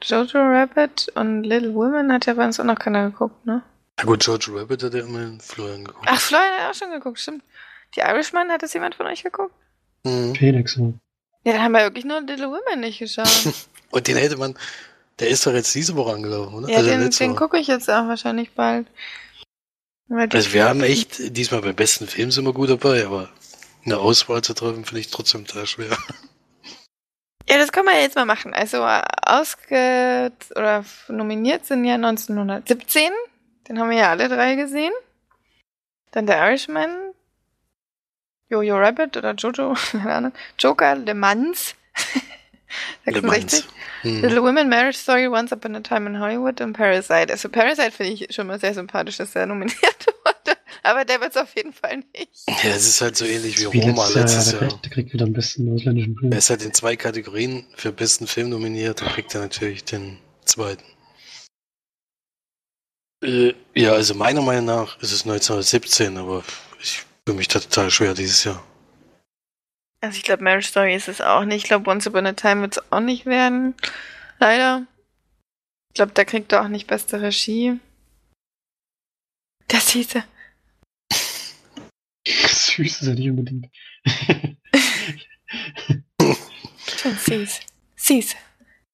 Jojo 0.03 0.39
Rabbit 0.39 1.09
und 1.15 1.43
Little 1.43 1.73
Women 1.73 2.11
hat 2.11 2.25
ja 2.25 2.33
bei 2.33 2.43
uns 2.45 2.59
auch 2.59 2.65
noch 2.65 2.77
keiner 2.77 3.09
geguckt, 3.09 3.45
ne? 3.45 3.61
Na 3.97 4.03
gut, 4.03 4.19
George 4.23 4.51
Rabbit 4.53 4.83
hat 4.83 4.93
ja 4.93 4.99
immerhin 4.99 5.39
Florian 5.39 5.85
geguckt. 5.85 6.05
Ach, 6.07 6.19
Florian 6.19 6.51
hat 6.59 6.69
auch 6.69 6.77
schon 6.77 6.91
geguckt, 6.91 7.19
stimmt. 7.19 7.43
Die 7.95 8.01
Irishman, 8.01 8.49
hat 8.51 8.63
das 8.63 8.73
jemand 8.73 8.95
von 8.95 9.07
euch 9.07 9.23
geguckt? 9.23 9.53
Mhm. 10.03 10.29
Ja. 10.29 10.33
Felix, 10.39 10.75
ja. 10.75 10.93
Ja, 11.43 11.53
dann 11.53 11.61
haben 11.61 11.71
wir 11.71 11.81
wirklich 11.81 12.05
nur 12.05 12.21
Little 12.21 12.49
Women 12.49 12.81
nicht 12.81 12.99
geschaut. 12.99 13.27
Und 13.91 14.07
den 14.07 14.17
hätte 14.17 14.37
man, 14.37 14.57
der 15.19 15.29
ist 15.29 15.45
doch 15.45 15.53
jetzt 15.53 15.73
diese 15.73 15.95
Woche 15.95 16.13
angelaufen, 16.13 16.55
oder? 16.55 16.69
ja, 16.69 16.81
den, 16.81 17.01
letzte 17.01 17.23
den 17.23 17.31
Woche. 17.31 17.39
gucke 17.39 17.57
ich 17.57 17.67
jetzt 17.67 17.89
auch 17.89 18.07
wahrscheinlich 18.07 18.51
bald. 18.51 18.87
Also 20.09 20.53
wir 20.53 20.65
haben 20.65 20.83
echt, 20.83 21.35
diesmal 21.35 21.61
beim 21.61 21.75
besten 21.75 22.07
Film 22.07 22.31
sind 22.31 22.45
wir 22.45 22.53
gut 22.53 22.69
dabei, 22.69 23.05
aber 23.05 23.29
eine 23.85 23.97
Auswahl 23.97 24.41
zu 24.41 24.53
treffen, 24.53 24.85
finde 24.85 24.99
ich 24.99 25.09
trotzdem 25.09 25.45
total 25.45 25.67
schwer. 25.67 25.97
Ja, 27.49 27.57
das 27.57 27.71
können 27.71 27.87
wir 27.87 28.01
jetzt 28.01 28.15
mal 28.15 28.25
machen. 28.25 28.53
Also 28.53 28.85
ausge 28.85 30.31
oder 30.51 30.83
nominiert 31.07 31.65
sind 31.65 31.85
ja 31.85 31.95
1917. 31.95 33.09
Den 33.67 33.79
haben 33.79 33.89
wir 33.89 33.97
ja 33.97 34.09
alle 34.09 34.27
drei 34.27 34.55
gesehen. 34.55 34.91
Dann 36.11 36.25
der 36.25 36.45
Irishman, 36.45 37.06
Jojo 38.49 38.77
Rabbit 38.77 39.17
oder 39.17 39.33
Jojo, 39.33 39.75
keine 39.91 40.13
Ahnung. 40.13 40.33
Joker, 40.59 40.95
Le 40.95 41.13
Mans. 41.13 41.75
Le 43.05 43.13
66. 43.13 43.23
Mans. 43.23 43.67
Hm. 44.01 44.21
Little 44.21 44.43
Women, 44.43 44.69
Marriage 44.69 44.97
Story, 44.97 45.27
Once 45.27 45.51
Upon 45.51 45.75
a 45.75 45.79
Time 45.79 46.07
in 46.07 46.19
Hollywood 46.19 46.61
und 46.61 46.73
Parasite. 46.73 47.31
Also 47.31 47.49
Parasite 47.49 47.91
finde 47.91 48.13
ich 48.13 48.27
schon 48.33 48.47
mal 48.47 48.59
sehr 48.59 48.73
sympathisch, 48.73 49.17
dass 49.17 49.35
er 49.35 49.45
nominiert 49.45 49.81
wurde. 50.25 50.57
Aber 50.83 51.03
der 51.03 51.19
wird 51.19 51.31
es 51.31 51.37
auf 51.37 51.55
jeden 51.55 51.73
Fall 51.73 52.03
nicht. 52.15 52.43
Ja, 52.47 52.69
es 52.69 52.87
ist 52.87 53.01
halt 53.01 53.15
so 53.17 53.25
ähnlich 53.25 53.59
wie 53.59 53.65
Roma 53.65 54.07
letztes 54.07 54.15
Jahr, 54.15 54.23
letztes 54.23 54.51
der, 54.51 54.59
Jahr. 54.61 54.69
kriegt, 54.69 54.85
der 54.85 54.91
kriegt 54.91 55.13
wieder 55.13 55.25
am 55.25 55.33
besten 55.33 55.73
ausländischen 55.73 56.17
Film. 56.17 56.31
Er 56.31 56.37
ist 56.37 56.49
halt 56.49 56.63
in 56.63 56.73
zwei 56.73 56.95
Kategorien 56.95 57.65
für 57.75 57.91
besten 57.91 58.27
Film 58.27 58.49
nominiert, 58.49 59.01
dann 59.01 59.09
kriegt 59.09 59.33
er 59.33 59.41
natürlich 59.41 59.83
den 59.83 60.19
zweiten. 60.45 60.83
Äh, 63.23 63.53
ja, 63.73 63.93
also 63.93 64.13
meiner 64.13 64.41
Meinung 64.41 64.65
nach 64.65 65.01
ist 65.01 65.11
es 65.11 65.23
1917, 65.23 66.17
aber 66.17 66.43
fühle 67.27 67.39
mich 67.39 67.49
da 67.49 67.59
total 67.59 67.91
schwer 67.91 68.13
dieses 68.13 68.45
Jahr. 68.45 68.63
Also 69.99 70.15
ich 70.15 70.23
glaube, 70.23 70.45
Marriage 70.45 70.69
Story 70.69 70.95
ist 70.95 71.09
es 71.09 71.19
auch 71.19 71.43
nicht. 71.43 71.57
Ich 71.57 71.63
glaube, 71.65 71.89
Once 71.89 72.07
Upon 72.07 72.25
a 72.25 72.31
Time 72.31 72.61
wird 72.61 72.77
es 72.77 72.83
auch 72.89 73.01
nicht 73.01 73.25
werden. 73.25 73.75
Leider. 74.39 74.87
Ich 75.89 75.95
glaube, 75.95 76.13
da 76.13 76.23
kriegt 76.23 76.53
er 76.53 76.63
auch 76.63 76.69
nicht 76.69 76.87
beste 76.87 77.21
Regie. 77.21 77.81
Das 79.67 79.89
hieße. 79.89 80.23
Süß 82.25 83.01
ist 83.01 83.07
er 83.07 83.15
nicht 83.15 83.29
unbedingt. 83.29 83.67
Schon 86.95 87.17
süß. 87.17 87.59
Süß. 87.97 88.35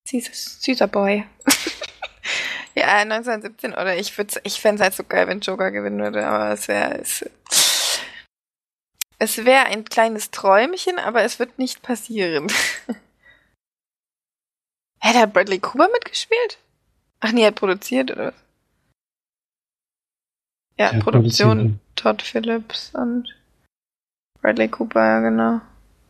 Süß. 0.08 0.63
Süßer 0.63 0.88
Boy. 0.88 1.24
ja, 2.74 2.96
1917, 2.96 3.74
oder 3.74 3.96
ich 3.96 4.17
würde 4.17 4.41
ich 4.43 4.60
fände 4.60 4.82
es 4.82 4.84
halt 4.84 4.96
so 4.96 5.04
geil, 5.04 5.28
wenn 5.28 5.41
Joker 5.41 5.69
gewinnen 5.69 6.00
würde, 6.00 6.26
aber 6.26 6.52
es 6.52 6.67
wäre 6.67 7.00
es, 9.23 9.45
wäre 9.45 9.65
ein 9.65 9.86
kleines 9.86 10.31
Träumchen, 10.31 10.99
aber 10.99 11.23
es 11.23 11.39
wird 11.39 11.57
nicht 11.57 11.81
passieren. 11.81 12.47
Hä, 15.01 15.13
da 15.13 15.19
hat 15.21 15.33
Bradley 15.33 15.59
Cooper 15.59 15.89
mitgespielt? 15.91 16.59
Ach 17.19 17.31
nee, 17.31 17.41
er 17.41 17.47
hat 17.47 17.55
produziert, 17.55 18.12
oder 18.12 18.27
was? 18.27 18.36
Ja, 20.77 20.91
Der 20.91 20.99
Produktion. 20.99 21.79
Todd 21.95 22.21
Phillips 22.21 22.93
und 22.95 23.36
Bradley 24.41 24.67
Cooper, 24.67 25.03
ja 25.03 25.19
genau. 25.19 25.62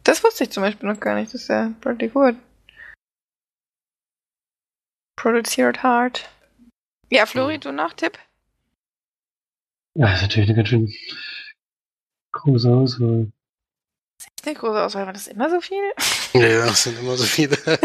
Das 0.04 0.24
wusste 0.24 0.44
ich 0.46 0.52
zum 0.52 0.64
Beispiel 0.64 0.90
noch 0.90 1.00
gar 1.00 1.16
nicht, 1.16 1.34
dass 1.34 1.50
er 1.50 1.74
Bradley 1.82 2.10
Cooper 2.10 2.36
produziert 5.16 5.84
hat. 5.84 6.30
Ja, 7.10 7.26
Flori, 7.26 7.60
du 7.60 7.72
noch 7.72 7.94
Tipp? 7.94 8.18
Ja, 9.96 10.14
ist 10.14 10.22
natürlich 10.24 10.50
eine 10.50 10.58
ganz 10.58 10.70
schön 10.70 10.94
große 12.34 12.70
Auswahl. 12.70 13.32
Ist 14.20 14.48
eine 14.48 14.56
große 14.56 14.84
Auswahl, 14.84 15.06
war 15.06 15.14
das 15.14 15.28
immer 15.28 15.50
so 15.50 15.62
viel? 15.62 15.84
Ja, 16.34 16.48
ja, 16.48 16.66
es 16.66 16.84
sind 16.84 16.98
immer 17.00 17.16
so 17.16 17.24
viele. 17.26 17.58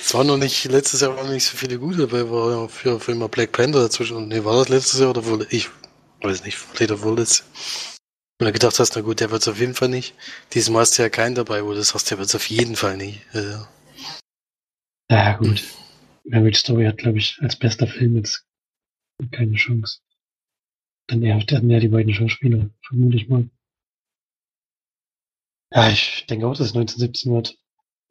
Es 0.00 0.14
war 0.14 0.24
noch 0.24 0.38
nicht, 0.38 0.64
letztes 0.64 1.02
Jahr 1.02 1.14
waren 1.16 1.26
noch 1.26 1.32
nicht 1.34 1.44
so 1.44 1.54
viele 1.56 1.78
gute 1.78 2.06
dabei, 2.06 2.30
war 2.30 2.50
ja 2.50 2.68
für, 2.68 2.98
für 2.98 3.12
immer 3.12 3.28
Black 3.28 3.52
Panther 3.52 3.80
dazwischen. 3.80 4.28
Nee, 4.28 4.42
war 4.42 4.56
das 4.56 4.70
letztes 4.70 5.00
Jahr 5.00 5.10
oder 5.10 5.26
wohl, 5.26 5.46
ich 5.50 5.68
weiß 6.22 6.44
nicht, 6.44 6.56
vielleicht 6.56 6.92
auch 6.92 7.02
wohl 7.02 7.18
letztes 7.18 7.44
Und 8.40 8.46
du 8.46 8.52
gedacht 8.52 8.78
hast, 8.78 8.96
na 8.96 9.02
gut, 9.02 9.20
der 9.20 9.30
wird's 9.30 9.48
auf 9.48 9.60
jeden 9.60 9.74
Fall 9.74 9.88
nicht. 9.90 10.14
Diesmal 10.54 10.80
hast 10.80 10.96
du 10.96 11.02
ja 11.02 11.10
keinen 11.10 11.34
dabei, 11.34 11.62
wo 11.62 11.74
du 11.74 11.82
sagst, 11.82 12.10
der 12.10 12.18
wird's 12.18 12.34
auf 12.34 12.48
jeden 12.48 12.74
Fall 12.74 12.96
nicht. 12.96 13.20
Also, 13.34 13.66
Ja, 15.10 15.36
gut. 15.36 15.62
Marriage 16.24 16.58
Story 16.60 16.86
hat, 16.86 16.96
glaube 16.98 17.18
ich, 17.18 17.36
als 17.42 17.56
bester 17.56 17.86
Film 17.86 18.16
jetzt 18.16 18.46
keine 19.32 19.56
Chance. 19.56 19.98
Dann 21.08 21.22
eher, 21.22 21.38
dann 21.38 21.70
eher 21.70 21.80
die 21.80 21.88
beiden 21.88 22.14
Schauspieler, 22.14 22.70
vermute 22.86 23.16
ich 23.16 23.28
mal. 23.28 23.48
Ja, 25.72 25.90
ich 25.90 26.26
denke 26.28 26.46
auch, 26.46 26.52
dass 26.52 26.68
es 26.68 26.74
1917 26.74 27.32
wird. 27.32 27.58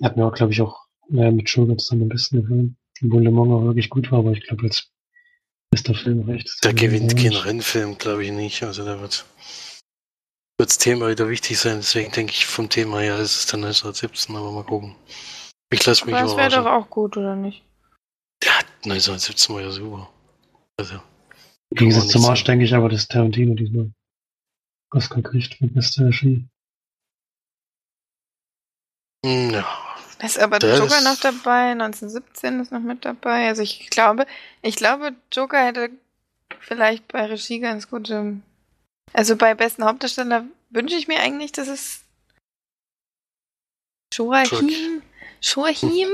Hat 0.01 0.17
mir 0.17 0.25
auch, 0.25 0.33
glaube 0.33 0.51
ich, 0.51 0.61
auch 0.61 0.87
äh, 1.09 1.31
mit 1.31 1.47
Sugar 1.47 1.77
zusammen 1.77 2.03
am 2.03 2.09
besten 2.09 2.41
gefallen. 2.41 2.77
Obwohl 3.03 3.23
Le 3.23 3.31
Mans 3.31 3.51
auch 3.51 3.63
wirklich 3.63 3.89
gut 3.89 4.11
war, 4.11 4.19
aber 4.19 4.31
ich 4.31 4.45
glaube, 4.45 4.63
als 4.63 4.91
bester 5.71 5.93
Film 5.93 6.27
reicht 6.29 6.47
es. 6.47 6.57
der 6.57 6.73
gewinnt 6.73 7.15
keinen 7.15 7.35
Rennfilm, 7.35 7.97
glaube 7.97 8.25
ich 8.25 8.31
nicht. 8.31 8.63
Also 8.63 8.83
da 8.85 8.99
wird 8.99 9.25
das 10.57 10.77
Thema 10.77 11.09
wieder 11.09 11.29
wichtig 11.29 11.59
sein. 11.59 11.77
Deswegen 11.77 12.11
denke 12.11 12.33
ich, 12.33 12.45
vom 12.45 12.69
Thema 12.69 12.99
her 12.99 13.17
ist 13.19 13.35
es 13.35 13.45
dann 13.45 13.63
1917, 13.63 14.35
aber 14.35 14.51
mal 14.51 14.63
gucken. 14.63 14.95
Ich 15.71 15.85
lasse 15.85 16.05
mich 16.05 16.15
Aber 16.15 16.23
das 16.23 16.37
wäre 16.37 16.63
doch 16.63 16.71
auch 16.71 16.89
gut, 16.89 17.17
oder 17.17 17.35
nicht? 17.35 17.63
Ja, 18.43 18.53
1917 18.85 19.55
war 19.55 19.61
ja 19.61 19.71
super. 19.71 20.09
Also, 20.77 20.99
Im 21.71 21.77
Gegensatz 21.77 22.07
zum 22.09 22.21
Marsch 22.21 22.39
sagen. 22.39 22.47
denke 22.59 22.65
ich 22.65 22.73
aber, 22.73 22.89
dass 22.89 23.07
Tarantino 23.07 23.53
diesmal 23.55 23.91
Oscar 24.91 25.21
kriegt 25.21 25.55
für 25.55 25.67
beste 25.67 26.05
Regie. 26.05 26.47
ja. 29.25 29.65
Da 30.19 30.25
ist 30.25 30.39
aber 30.39 30.57
Das- 30.57 30.79
Joker 30.79 31.01
noch 31.01 31.19
dabei, 31.19 31.71
1917 31.73 32.59
ist 32.59 32.71
noch 32.71 32.79
mit 32.79 33.05
dabei. 33.05 33.47
Also 33.49 33.61
ich 33.61 33.89
glaube, 33.91 34.25
ich 34.63 34.75
glaube, 34.75 35.15
Joker 35.31 35.63
hätte 35.63 35.91
vielleicht 36.59 37.07
bei 37.09 37.25
Regie 37.25 37.59
ganz 37.59 37.87
gute. 37.89 38.41
Also 39.13 39.35
bei 39.35 39.53
besten 39.53 39.83
Hauptdarsteller 39.85 40.45
wünsche 40.71 40.95
ich 40.95 41.07
mir 41.07 41.19
eigentlich, 41.19 41.51
dass 41.51 41.67
es 41.67 42.03
Joachim, 44.13 45.03
Joachim 45.41 46.09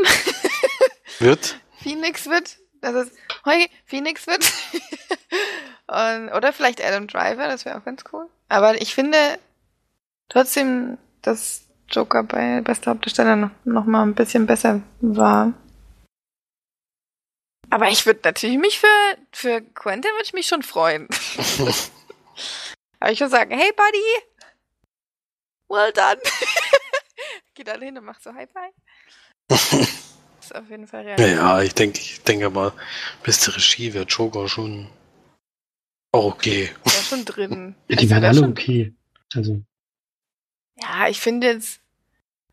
Wird? 1.20 1.60
Phoenix 1.82 2.26
wird. 2.28 2.58
Dass 2.84 2.96
es 2.96 3.12
Heu 3.46 3.66
Phoenix 3.86 4.28
wird. 4.28 4.44
Und, 5.88 6.34
oder 6.34 6.52
vielleicht 6.52 6.84
Adam 6.84 7.08
Driver, 7.08 7.48
das 7.48 7.64
wäre 7.64 7.78
auch 7.78 7.86
ganz 7.86 8.04
cool. 8.12 8.28
Aber 8.50 8.82
ich 8.82 8.94
finde 8.94 9.40
trotzdem, 10.28 10.98
dass 11.22 11.66
Joker 11.90 12.24
bei 12.24 12.60
bester 12.60 12.92
Hauptdarsteller 12.92 13.38
noch, 13.38 13.52
noch 13.64 13.86
mal 13.86 14.04
ein 14.04 14.16
bisschen 14.16 14.46
besser 14.46 14.82
war. 15.00 15.54
Aber 17.70 17.88
ich 17.88 18.06
würde 18.06 18.20
natürlich 18.26 18.58
mich 18.58 18.80
für, 18.80 19.18
für 19.32 19.62
Quentin 19.62 20.12
würde 20.12 20.26
ich 20.26 20.34
mich 20.34 20.48
schon 20.48 20.62
freuen. 20.62 21.08
Aber 23.00 23.12
ich 23.12 23.20
würde 23.22 23.32
sagen, 23.32 23.58
hey 23.58 23.72
Buddy, 23.72 24.24
well 25.70 25.94
done. 25.94 26.22
Geh 27.54 27.64
dann 27.64 27.82
hin 27.82 27.98
und 27.98 28.04
mach 28.04 28.20
so 28.20 28.34
High 28.34 28.50
Five. 28.52 30.10
Ist 30.46 30.56
auf 30.56 30.70
jeden 30.70 30.88
Fall 30.88 31.06
Ja, 31.08 31.16
real. 31.16 31.32
ja, 31.32 31.62
ich 31.62 31.74
denke, 31.74 32.00
ich 32.00 32.22
denke 32.24 32.50
mal, 32.50 32.72
beste 33.24 33.56
Regie 33.56 33.94
wäre 33.94 34.06
Joker 34.06 34.48
schon 34.48 34.88
auch 36.12 36.26
okay. 36.34 36.70
Wäre 36.84 37.04
schon 37.04 37.26
drin. 37.26 37.76
Ja, 37.88 37.96
die 37.96 38.04
Also 38.04 38.10
wären 38.10 38.22
wär 38.22 38.30
alle 38.30 38.40
schon- 38.40 38.52
okay. 38.52 38.94
Also, 39.36 39.62
Ja, 40.82 41.08
ich 41.10 41.20
finde 41.20 41.48
jetzt. 41.48 41.80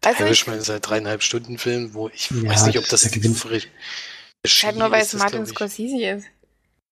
Also 0.03 0.21
ich, 0.25 0.27
Irishman 0.29 0.59
ist 0.59 0.71
ein 0.71 0.81
dreieinhalb 0.81 1.23
Stunden 1.23 1.59
Film, 1.59 1.93
wo 1.93 2.09
ich 2.09 2.31
Ja, 2.31 2.43
weiß 2.49 2.67
nicht, 2.67 2.79
ob 2.79 2.85
das 2.85 2.91
das 2.91 3.05
ist 3.05 3.15
der 3.15 3.21
Gewinn. 3.23 3.35
frisch. 3.35 3.69
halt 4.65 4.77
nur 4.77 4.91
weil 4.91 5.03
es 5.03 5.13
Martin 5.13 5.43
ich. 5.43 5.51
Scorsese 5.51 6.03
ist. 6.03 6.27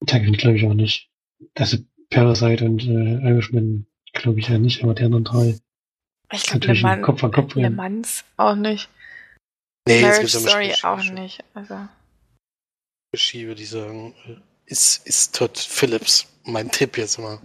da 0.00 0.18
gewinnt 0.18 0.36
glaube 0.38 0.58
ich 0.58 0.64
auch 0.66 0.74
nicht. 0.74 1.08
Also 1.54 1.78
Parasite 2.10 2.64
und 2.64 2.82
äh, 2.82 3.28
Irishman 3.30 3.86
glaube 4.12 4.40
ich 4.40 4.48
ja 4.48 4.58
nicht, 4.58 4.82
aber 4.82 4.94
die 4.94 5.04
anderen 5.04 5.24
drei 5.24 5.58
Ich 6.32 6.42
glaube, 6.44 6.66
Le 6.66 6.80
Mans, 6.82 7.02
Kopf 7.06 7.24
an 7.24 7.32
Kopf 7.32 7.54
Le. 7.54 7.70
Mans 7.70 8.24
auch 8.36 8.54
nicht. 8.56 8.90
Nee, 9.88 10.02
Marriage 10.02 10.38
Story 10.38 10.70
Regie- 10.70 10.84
auch 10.84 11.02
nicht. 11.02 11.44
Also. 11.54 11.74
Würde 13.12 13.62
ich 13.62 13.70
sagen. 13.70 14.14
Ist, 14.66 15.06
ist 15.06 15.34
Todd 15.34 15.58
Phillips. 15.58 16.26
Mein 16.44 16.70
Tipp 16.70 16.98
jetzt 16.98 17.18
mal. 17.18 17.38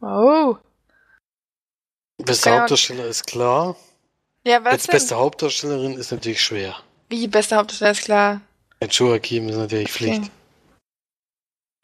Wow. 0.00 0.58
Beste 2.18 2.50
Ja. 2.50 2.60
Hauptdarsteller 2.60 3.06
ist 3.06 3.26
klar. 3.26 3.76
Ja, 4.44 4.62
was 4.64 4.72
Jetzt 4.74 4.88
denn? 4.88 4.92
beste 4.92 5.16
Hauptdarstellerin 5.16 5.94
ist 5.94 6.10
natürlich 6.12 6.42
schwer. 6.42 6.76
Wie 7.08 7.26
beste 7.26 7.56
Hauptdarsteller 7.56 7.90
ist 7.92 8.04
klar. 8.04 8.40
Ein 8.80 8.88
Joachim 8.90 9.48
ist 9.48 9.56
natürlich 9.56 9.90
Pflicht. 9.90 10.30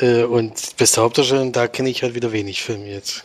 Äh, 0.00 0.24
und 0.24 0.76
beste 0.76 1.00
Hauptdarstellerin, 1.00 1.52
da 1.52 1.66
kenne 1.68 1.88
ich 1.88 2.02
halt 2.02 2.14
wieder 2.14 2.32
wenig 2.32 2.62
Filme 2.62 2.86
jetzt. 2.86 3.24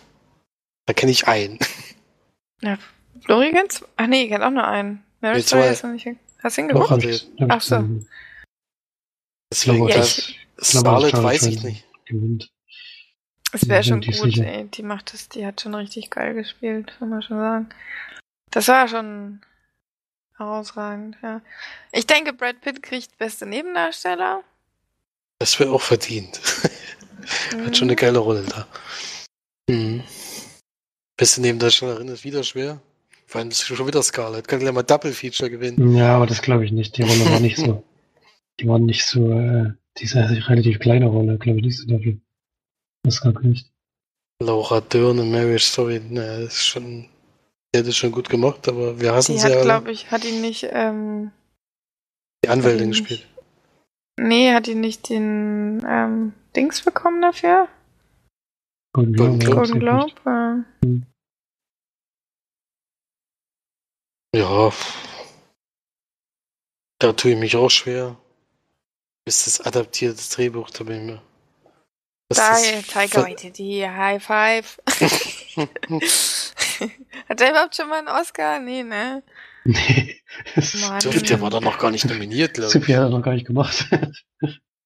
Da 0.86 0.94
kenne 0.94 1.12
ich 1.12 1.28
einen. 1.28 1.60
Flori 3.26 3.52
kennst 3.52 3.86
Ach 3.98 4.08
nee, 4.08 4.24
ich 4.24 4.30
kennt 4.30 4.44
auch 4.44 4.50
nur 4.50 4.66
einen. 4.68 5.04
Marriage 5.22 5.48
Story 5.48 5.64
hast 5.68 5.84
du 5.84 5.88
nicht. 5.88 6.08
Hast 6.44 6.58
du 6.58 6.62
ihn 6.62 6.68
Doch, 6.70 6.82
geguckt? 6.90 7.04
hab 7.04 7.10
ich, 7.10 7.28
hab 7.40 7.52
Ach 7.52 7.58
ich 7.58 7.64
so. 7.64 7.76
gesehen. 7.80 8.10
Deswegen, 9.52 9.88
Ja, 9.88 9.96
das, 9.98 10.18
ich- 10.18 10.40
Scarlett 10.62 11.12
Charlie 11.12 11.26
weiß 11.26 11.44
ich 11.48 11.64
nicht. 11.64 11.86
gewinnt. 12.06 12.50
Es 13.52 13.68
wäre 13.68 13.84
schon 13.84 14.02
gut, 14.02 14.16
sicher. 14.16 14.46
ey. 14.46 14.66
Die 14.66 14.84
macht 14.84 15.14
das, 15.14 15.30
die 15.30 15.46
hat 15.46 15.62
schon 15.62 15.76
richtig 15.76 16.10
geil 16.10 16.34
gespielt, 16.34 16.94
kann 16.98 17.10
man 17.10 17.22
schon 17.22 17.38
sagen. 17.38 17.70
Das 18.52 18.68
war 18.68 18.88
schon 18.88 19.42
herausragend, 20.38 21.18
ja. 21.22 21.42
Ich 21.92 22.08
denke, 22.08 22.34
Brad 22.34 22.62
Pitt 22.62 22.82
kriegt 22.82 23.18
beste 23.18 23.46
Nebendarsteller. 23.46 24.44
Das 25.40 25.60
wäre 25.60 25.72
auch 25.72 25.82
verdient. 25.82 26.40
Hat 27.66 27.78
schon 27.78 27.88
eine 27.88 27.96
geile 27.96 28.20
Rolle 28.20 28.44
da. 28.44 28.68
Mhm. 29.70 30.04
Beste 31.16 31.42
Nebendarstellerin 31.42 32.08
ist 32.10 32.24
wieder 32.24 32.44
schwer. 32.44 32.82
Vor 33.34 33.40
allem 33.42 33.50
ist 33.50 33.64
schon 33.64 33.88
wieder 33.88 34.04
Scarlett. 34.04 34.48
Kann 34.48 34.60
gleich 34.60 34.72
mal 34.72 34.84
Double 34.84 35.12
Feature 35.12 35.50
gewinnen. 35.50 35.96
Ja, 35.96 36.18
aber 36.18 36.28
das 36.28 36.40
glaube 36.44 36.66
ich 36.66 36.72
nicht. 36.72 36.96
Die 36.96 37.02
Rolle 37.02 37.32
war 37.32 37.40
nicht 37.40 37.58
so. 37.58 37.84
Die 38.60 38.68
war 38.68 38.78
nicht 38.78 39.08
so, 39.08 39.32
äh, 39.32 39.72
diese 39.98 40.20
relativ 40.48 40.78
kleine 40.78 41.08
Rolle, 41.08 41.40
glaube 41.40 41.58
ich 41.58 41.66
nicht 41.66 41.78
so 41.80 41.88
dafür. 41.88 42.18
Das 43.02 43.22
gab 43.22 43.42
nicht. 43.42 43.72
Laura 44.40 44.82
Dern 44.82 45.18
in 45.18 45.32
Marriage 45.32 45.64
Story, 45.66 46.00
na, 46.08 46.42
das 46.42 46.58
ist 46.58 46.66
schon, 46.68 47.10
die 47.74 47.80
hat 47.80 47.88
es 47.88 47.98
schon 47.98 48.12
gut 48.12 48.30
gemacht, 48.30 48.68
aber 48.68 49.02
wir 49.02 49.16
hassen 49.16 49.32
Die 49.32 49.40
sie 49.40 49.46
hat, 49.48 49.54
alle. 49.54 49.64
glaube 49.64 49.92
ich, 49.92 50.12
hat 50.12 50.24
ihn 50.26 50.42
nicht, 50.42 50.68
ähm, 50.72 51.32
Die 52.46 52.50
Anwältin 52.50 52.92
die 52.92 53.00
gespielt. 53.00 53.28
nee, 54.20 54.54
hat 54.54 54.68
ihn 54.68 54.80
nicht 54.80 55.10
den, 55.10 55.84
ähm, 55.90 56.34
Dings 56.56 56.84
bekommen 56.84 57.20
dafür? 57.24 57.68
Golden 58.94 59.16
Golden 59.16 59.40
Globe. 59.40 59.56
Golden 59.56 59.80
Globe? 59.80 60.66
Äh, 60.86 61.02
Ja. 64.34 64.72
Da 67.00 67.14
tue 67.14 67.32
ich 67.34 67.38
mich 67.38 67.56
auch 67.56 67.70
schwer. 67.70 68.18
Ist 69.26 69.48
das 69.48 69.62
adaptiertes 69.62 70.30
Drehbuch, 70.30 70.70
da 70.70 70.84
bin 70.84 70.96
ich 70.98 71.04
mir. 71.14 71.22
Da, 72.30 72.56
ver- 72.56 73.24
Waititi, 73.24 73.82
High 73.88 74.24
Five. 74.24 74.80
hat 77.30 77.40
der 77.40 77.52
überhaupt 77.52 77.76
schon 77.76 77.90
mal 77.90 78.00
einen 78.00 78.08
Oscar? 78.08 78.60
Nee, 78.60 78.84
ne? 78.84 79.24
Nee, 79.66 80.22
das 80.56 80.74
Mann. 80.74 81.00
Der 81.00 81.40
war 81.40 81.50
doch 81.50 81.62
noch 81.62 81.78
gar 81.80 81.90
nicht 81.90 82.04
nominiert, 82.04 82.56
glaube 82.56 82.78
ich. 82.78 82.84
viel 82.84 82.98
hat 82.98 83.04
er 83.04 83.10
noch 83.10 83.22
gar 83.22 83.34
nicht 83.34 83.48
gemacht. 83.48 83.88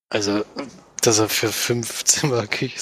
Also, 0.09 0.45
dass 1.01 1.19
er 1.19 1.29
für 1.29 1.51
fünf 1.51 2.03
Zimmer 2.05 2.45
ich, 2.59 2.75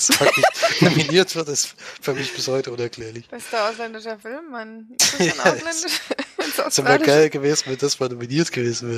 nominiert 0.82 1.36
wird, 1.36 1.50
ist 1.50 1.76
für 2.02 2.14
mich 2.14 2.34
bis 2.34 2.48
heute 2.48 2.72
unerklärlich. 2.72 3.28
Bester 3.30 3.70
ausländischer 3.70 4.18
Film, 4.20 4.52
Mann. 4.52 4.88
Ist 5.00 5.20
das 5.20 5.28
schon 5.28 5.38
Ja, 5.38 5.44
ausländisch? 5.44 6.00
Ins 6.38 6.60
Es 6.68 6.78
wäre 6.84 7.00
geil 7.00 7.30
gewesen, 7.30 7.64
wenn 7.68 7.78
das 7.78 8.00
mal 8.00 8.10
nominiert 8.10 8.52
gewesen 8.52 8.90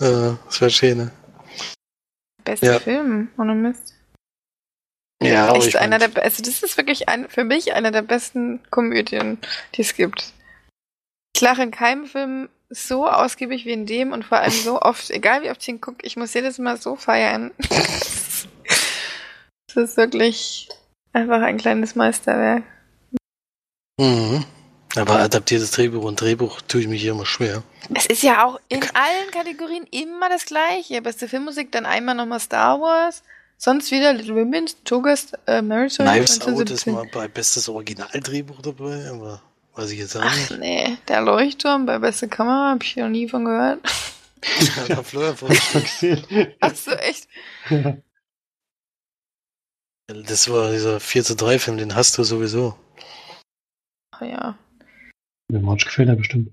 wäre. 0.00 0.32
Äh, 0.32 0.36
das 0.46 0.60
wäre 0.60 0.70
schön, 0.70 0.98
ne? 0.98 1.12
Bester 2.44 2.74
Ja. 2.74 2.80
Film, 2.80 3.28
ohne 3.38 3.54
Mist. 3.54 3.94
Ja, 5.22 5.48
aber 5.48 5.64
ich 5.64 5.78
einer 5.78 5.98
der, 5.98 6.22
also 6.22 6.42
das 6.42 6.62
ist 6.62 6.76
wirklich 6.76 7.08
ein, 7.08 7.28
für 7.28 7.44
mich 7.44 7.72
einer 7.72 7.90
der 7.90 8.02
besten 8.02 8.60
Komödien, 8.70 9.38
die 9.74 9.80
es 9.80 9.94
gibt. 9.94 10.32
Ich 11.34 11.40
lache 11.40 11.62
in 11.62 11.70
keinem 11.70 12.06
Film 12.06 12.48
so 12.68 13.06
ausgiebig 13.06 13.64
wie 13.64 13.72
in 13.72 13.86
dem 13.86 14.12
und 14.12 14.24
vor 14.24 14.38
allem 14.38 14.52
so 14.52 14.80
oft, 14.80 15.10
egal 15.10 15.42
wie 15.42 15.50
oft 15.50 15.62
ich 15.62 15.68
ihn 15.68 15.80
gucke, 15.80 16.04
ich 16.06 16.16
muss 16.16 16.34
jedes 16.34 16.58
Mal 16.58 16.76
so 16.80 16.96
feiern. 16.96 17.52
Das 19.74 19.90
ist 19.90 19.96
wirklich 19.98 20.70
einfach 21.12 21.42
ein 21.42 21.58
kleines 21.58 21.94
Meisterwerk. 21.96 22.62
Mhm. 24.00 24.42
Aber 24.94 25.18
adaptiertes 25.18 25.72
Drehbuch 25.72 26.02
und 26.04 26.18
Drehbuch 26.18 26.62
tue 26.62 26.80
ich 26.80 26.88
mich 26.88 27.02
hier 27.02 27.12
immer 27.12 27.26
schwer. 27.26 27.62
Es 27.94 28.06
ist 28.06 28.22
ja 28.22 28.46
auch 28.46 28.58
in 28.68 28.82
allen 28.82 29.30
Kategorien 29.30 29.86
immer 29.90 30.30
das 30.30 30.46
gleiche. 30.46 31.02
Beste 31.02 31.28
Filmmusik, 31.28 31.70
dann 31.72 31.84
einmal 31.84 32.14
nochmal 32.14 32.40
Star 32.40 32.80
Wars, 32.80 33.22
sonst 33.58 33.90
wieder 33.90 34.14
Little 34.14 34.36
Women, 34.36 34.70
Joker's 34.86 35.32
äh, 35.46 35.60
Marriage 35.60 35.96
Knives 35.96 36.08
Out 36.10 36.24
ist 36.24 36.46
1917. 36.46 36.94
mal 36.94 37.08
bei 37.12 37.28
bestes 37.28 37.68
Originaldrehbuch 37.68 38.62
dabei, 38.62 39.10
aber 39.10 39.42
weiß 39.76 39.90
ich 39.90 39.98
jetzt 39.98 40.16
auch 40.16 40.22
Ach 40.24 40.50
nee, 40.58 40.96
der 41.08 41.20
Leuchtturm 41.22 41.86
bei 41.86 41.98
beste 41.98 42.28
Kamera 42.28 42.70
habe 42.70 42.84
ich 42.84 42.96
noch 42.96 43.08
nie 43.08 43.28
von 43.28 43.44
gehört. 43.44 43.80
Ja, 44.88 45.02
Florian 45.02 45.34
Hab. 45.40 45.50
Ach 46.60 46.74
so, 46.76 46.90
echt? 46.92 47.26
Das 50.08 50.48
war 50.48 50.70
dieser 50.70 51.00
4 51.00 51.24
zu 51.24 51.34
3 51.34 51.58
Film, 51.58 51.78
den 51.78 51.96
hast 51.96 52.16
du 52.16 52.22
sowieso. 52.22 52.78
Oh 54.20 54.24
ja. 54.24 54.56
Mir 55.50 55.60
March 55.60 55.84
gefällt 55.84 56.08
er 56.10 56.14
bestimmt. 56.16 56.52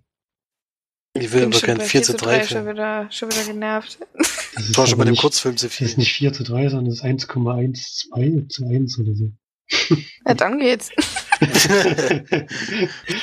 Ich 1.15 1.31
will 1.31 1.43
aber 1.43 1.53
schon 1.53 1.67
keinen 1.67 1.77
bei 1.77 1.85
4 1.85 2.01
zu 2.01 2.13
3 2.15 2.39
schon 2.39 2.47
Film. 2.47 2.67
wieder, 2.69 3.11
schon 3.11 3.31
wieder 3.31 3.45
genervt. 3.45 3.99
Das 4.55 4.75
war 4.75 4.87
schon 4.87 4.97
bei 4.97 5.05
dem 5.05 5.15
Kurzfilm 5.15 5.55
zu 5.55 5.67
Das 5.67 5.75
viel. 5.75 5.85
ist 5.85 5.99
nicht 5.99 6.13
4 6.13 6.33
zu 6.33 6.43
3, 6.43 6.69
sondern 6.69 6.85
das 6.85 6.95
ist 6.95 7.05
1,12 7.05 8.49
zu 8.49 8.65
1 8.65 8.99
oder 8.99 9.13
so. 9.13 9.31
Ja, 10.25 10.33
dann 10.33 10.57
geht's. 10.57 10.89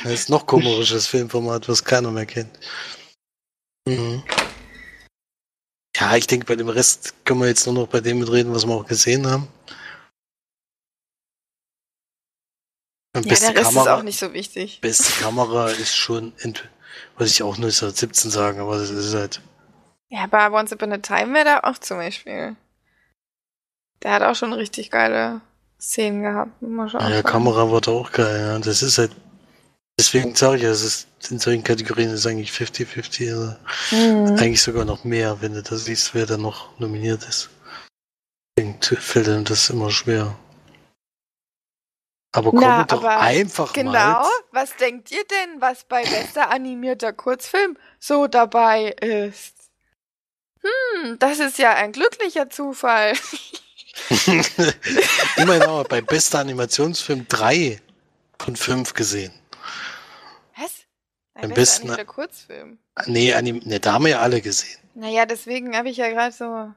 Das 0.05 0.13
ist 0.13 0.29
noch 0.31 0.47
komisches 0.47 1.07
Filmformat, 1.07 1.69
was 1.69 1.85
keiner 1.85 2.11
mehr 2.11 2.27
kennt. 2.27 2.59
Mhm. 3.87 4.23
Ja, 5.97 6.17
ich 6.17 6.27
denke, 6.27 6.47
bei 6.47 6.57
dem 6.57 6.69
Rest 6.69 7.15
können 7.25 7.41
wir 7.41 7.49
jetzt 7.49 7.67
nur 7.67 7.75
noch 7.75 7.87
bei 7.89 8.01
dem 8.01 8.19
mitreden, 8.21 8.55
was 8.55 8.67
wir 8.67 8.75
auch 8.75 8.87
gesehen 8.87 9.27
haben. 9.27 9.49
Und 13.15 13.25
Ja, 13.27 13.31
beste 13.31 13.53
der 13.53 13.63
Rest 13.63 13.75
Kamera, 13.75 13.95
ist 13.95 13.99
auch 13.99 14.03
nicht 14.05 14.19
so 14.19 14.33
wichtig. 14.33 14.81
beste 14.81 15.13
Kamera 15.23 15.69
ist 15.71 15.95
schon, 15.97 16.33
was 17.17 17.31
ich 17.33 17.43
auch 17.43 17.57
1917 17.57 18.31
sagen, 18.31 18.61
aber 18.61 18.79
das 18.79 18.91
ist 18.91 19.15
halt, 19.15 19.41
Ja, 20.09 20.25
aber 20.31 20.57
Once 20.57 20.73
Upon 20.73 20.93
a 20.93 20.99
Time 20.99 21.35
wäre 21.35 21.45
da 21.45 21.61
auch 21.65 21.79
zum 21.79 21.99
Beispiel. 21.99 22.57
Der 24.03 24.13
hat 24.13 24.23
auch 24.23 24.35
schon 24.37 24.53
richtig 24.53 24.91
geile 24.91 25.41
Szenen 25.81 26.23
gehabt. 26.23 26.53
Schon 26.61 26.97
auch 26.97 27.09
ja. 27.09 27.23
Kamera 27.23 27.71
wird 27.71 27.88
auch 27.88 28.12
geil, 28.12 28.40
ja. 28.40 28.59
Das 28.59 28.83
ist 28.83 28.99
halt, 28.99 29.12
deswegen 29.99 30.35
sage 30.35 30.59
ich 30.59 30.62
es 30.64 30.83
ist, 30.83 31.09
in 31.31 31.38
solchen 31.38 31.64
Kategorien 31.64 32.11
ist 32.11 32.27
eigentlich 32.27 32.53
50-50, 32.53 33.31
also 33.33 33.57
Mhm. 33.90 34.37
eigentlich 34.38 34.62
sogar 34.62 34.85
noch 34.85 35.05
mehr, 35.05 35.40
wenn 35.40 35.55
du 35.55 35.62
das 35.62 35.85
siehst, 35.85 36.14
wer 36.14 36.27
da 36.27 36.37
noch 36.37 36.79
nominiert 36.79 37.25
ist. 37.29 37.51
Deswegen 38.59 38.81
fällt 38.83 39.29
einem 39.29 39.45
das 39.45 39.71
immer 39.71 39.90
schwer. 39.90 40.37
Aber 42.33 42.51
kommen 42.51 42.61
Na, 42.62 42.85
doch 42.85 42.99
aber 42.99 43.19
einfach 43.19 43.73
Genau. 43.73 43.90
mal. 43.93 44.25
Was 44.53 44.77
denkt 44.77 45.11
ihr 45.11 45.25
denn, 45.25 45.61
was 45.61 45.85
bei 45.85 46.03
bester 46.03 46.51
animierter 46.51 47.12
Kurzfilm 47.12 47.77
so 47.99 48.29
dabei 48.29 48.90
ist? 49.01 49.57
Hm, 50.62 51.19
das 51.19 51.40
ist 51.40 51.59
ja 51.59 51.73
ein 51.75 51.93
glücklicher 51.93 52.49
Zufall. 52.51 53.14
Immerhin 55.37 55.63
haben 55.63 55.75
wir 55.79 55.85
bei 55.85 56.01
bester 56.01 56.39
Animationsfilm 56.41 57.27
drei 57.29 57.81
von 58.39 58.57
fünf 58.57 58.95
gesehen. 58.95 59.33
Was? 60.57 60.71
Ein 61.35 61.51
bester 61.55 61.87
besten- 61.89 62.07
Kurzfilm. 62.07 62.79
Nee, 63.07 63.33
Anim 63.35 63.61
nee, 63.65 63.79
da 63.79 63.95
haben 63.95 64.05
wir 64.05 64.13
ja 64.13 64.21
alle 64.21 64.41
gesehen. 64.41 64.79
Naja, 64.95 65.25
deswegen 65.27 65.77
habe 65.77 65.89
ich 65.89 65.97
ja 65.97 66.09
gerade 66.11 66.33
so. 66.33 66.73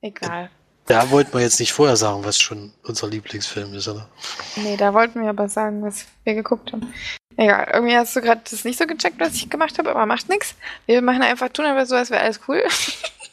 Egal. 0.00 0.50
Da 0.86 1.10
wollten 1.10 1.32
wir 1.34 1.40
jetzt 1.40 1.58
nicht 1.58 1.72
vorher 1.72 1.96
sagen, 1.96 2.24
was 2.24 2.38
schon 2.40 2.72
unser 2.84 3.08
Lieblingsfilm 3.08 3.74
ist, 3.74 3.88
oder? 3.88 4.08
Nee, 4.54 4.76
da 4.76 4.94
wollten 4.94 5.20
wir 5.20 5.30
aber 5.30 5.48
sagen, 5.48 5.82
was 5.82 6.06
wir 6.24 6.34
geguckt 6.34 6.72
haben. 6.72 6.92
Egal, 7.36 7.68
irgendwie 7.74 7.96
hast 7.96 8.14
du 8.14 8.20
gerade 8.22 8.40
das 8.48 8.64
nicht 8.64 8.78
so 8.78 8.86
gecheckt, 8.86 9.18
was 9.18 9.34
ich 9.34 9.50
gemacht 9.50 9.78
habe, 9.78 9.90
aber 9.90 10.06
macht 10.06 10.28
nichts. 10.28 10.54
Wir 10.86 11.02
machen 11.02 11.22
einfach, 11.22 11.48
tun 11.48 11.66
aber 11.66 11.84
so, 11.86 11.96
als 11.96 12.10
wäre 12.10 12.22
alles 12.22 12.40
cool. 12.48 12.62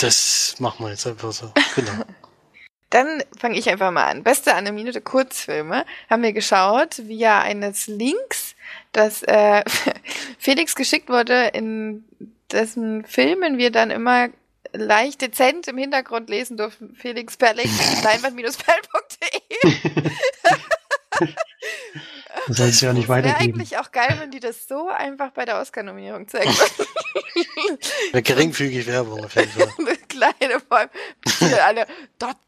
Das 0.00 0.56
machen 0.58 0.84
wir 0.84 0.90
jetzt 0.90 1.06
einfach 1.06 1.32
so. 1.32 1.52
Genau. 1.74 1.92
Dann 2.90 3.22
fange 3.38 3.56
ich 3.56 3.68
einfach 3.70 3.92
mal 3.92 4.06
an. 4.06 4.24
Beste 4.24 4.54
animierte 4.54 5.00
Kurzfilme 5.00 5.84
haben 6.08 6.22
wir 6.24 6.32
geschaut 6.32 7.06
via 7.06 7.40
eines 7.40 7.86
Links, 7.86 8.56
das 8.90 9.22
äh, 9.22 9.62
Felix 10.38 10.74
geschickt 10.74 11.08
wurde, 11.08 11.50
in 11.54 12.04
dessen 12.50 13.04
Filmen 13.04 13.58
wir 13.58 13.70
dann 13.70 13.92
immer 13.92 14.30
leicht 14.72 15.20
dezent 15.20 15.68
im 15.68 15.78
Hintergrund 15.78 16.28
lesen 16.28 16.56
durften. 16.56 16.96
Felix 16.96 17.36
per 17.36 17.54
Link, 17.54 17.70
leinwand-perl.de. 18.02 18.50
Das 22.48 22.56
soll 22.56 22.68
es 22.68 22.80
ja 22.80 22.92
nicht 22.92 23.08
Wäre 23.08 23.24
weitergeben. 23.24 23.54
eigentlich 23.54 23.78
auch 23.78 23.90
geil, 23.92 24.16
wenn 24.20 24.30
die 24.30 24.40
das 24.40 24.66
so 24.68 24.88
einfach 24.88 25.30
bei 25.32 25.44
der 25.44 25.58
Oscar-Nominierung 25.60 26.28
zeigen 26.28 26.50
würden. 26.50 27.78
Eine 28.12 28.22
geringfügige 28.22 28.86
Werbung 28.86 29.24
auf 29.24 29.34
jeden 29.34 29.50
Fall. 29.50 29.68
Eine 29.78 29.96
kleine 29.96 30.60
vor 30.60 30.78
allem 30.78 30.90
hier 31.38 31.64
alle 31.64 31.86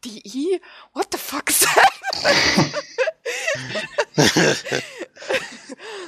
.de, 0.03 0.61
what 0.93 1.07
the 1.11 1.17
fuck 1.17 1.49
is 1.49 1.59
that? 1.59 1.93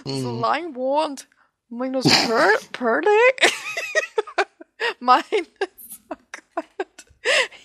so 0.05 0.09
Mhm. 0.09 0.39
Leinwand 0.41 1.27
minus 1.69 2.05
per 2.05 2.49
Perle? 2.71 3.07
Minus, 4.99 6.01
oh 6.09 6.15
Gott. 6.55 7.05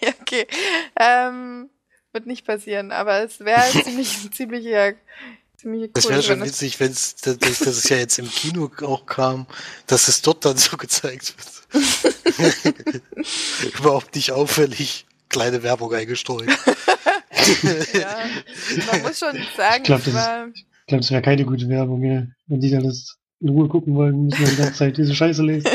Ja, 0.00 0.10
okay. 0.20 0.46
Ähm, 0.98 1.68
wird 2.12 2.26
nicht 2.26 2.46
passieren, 2.46 2.92
aber 2.92 3.22
es 3.22 3.40
wäre 3.40 3.62
ziemlich, 3.84 4.30
ziemlich, 4.32 4.64
ja, 4.64 4.92
ziemlich 5.60 5.82
cool. 5.82 5.90
Das 5.94 6.08
wäre 6.08 6.22
schon 6.22 6.42
witzig, 6.44 6.78
wenn 6.80 6.92
es, 6.92 7.16
dass 7.16 7.38
dass 7.38 7.60
es 7.60 7.88
ja 7.88 7.96
jetzt 7.96 8.18
im 8.18 8.28
Kino 8.30 8.70
auch 8.82 9.06
kam, 9.06 9.46
dass 9.86 10.08
es 10.08 10.22
dort 10.22 10.44
dann 10.44 10.56
so 10.56 10.76
gezeigt 10.76 11.34
wird. 11.36 11.50
Überhaupt 13.78 14.14
nicht 14.14 14.32
auffällig. 14.32 15.06
Kleine 15.28 15.62
Werbung 15.62 15.92
eingestreut. 15.94 16.48
ja, 17.92 18.18
man 18.90 19.02
muss 19.02 19.18
schon 19.18 19.36
sagen, 19.56 19.76
Ich 19.78 19.82
glaub, 19.84 19.98
es 20.00 20.04
das 20.06 20.06
ist- 20.08 20.14
war, 20.14 20.48
Ich 20.48 20.86
glaube, 20.86 21.02
das 21.02 21.10
wäre 21.12 21.22
keine 21.22 21.44
gute 21.44 21.68
Werbung, 21.68 22.02
ja. 22.02 22.24
Wenn 22.48 22.60
die 22.60 22.70
dann 22.70 22.82
das 22.84 23.16
in 23.40 23.48
Ruhe 23.50 23.68
gucken 23.68 23.94
wollen, 23.94 24.24
müssen 24.26 24.40
wir 24.40 24.48
die 24.48 24.56
ganze 24.56 24.74
Zeit 24.74 24.96
diese 24.96 25.14
Scheiße 25.14 25.42
lesen. 25.44 25.70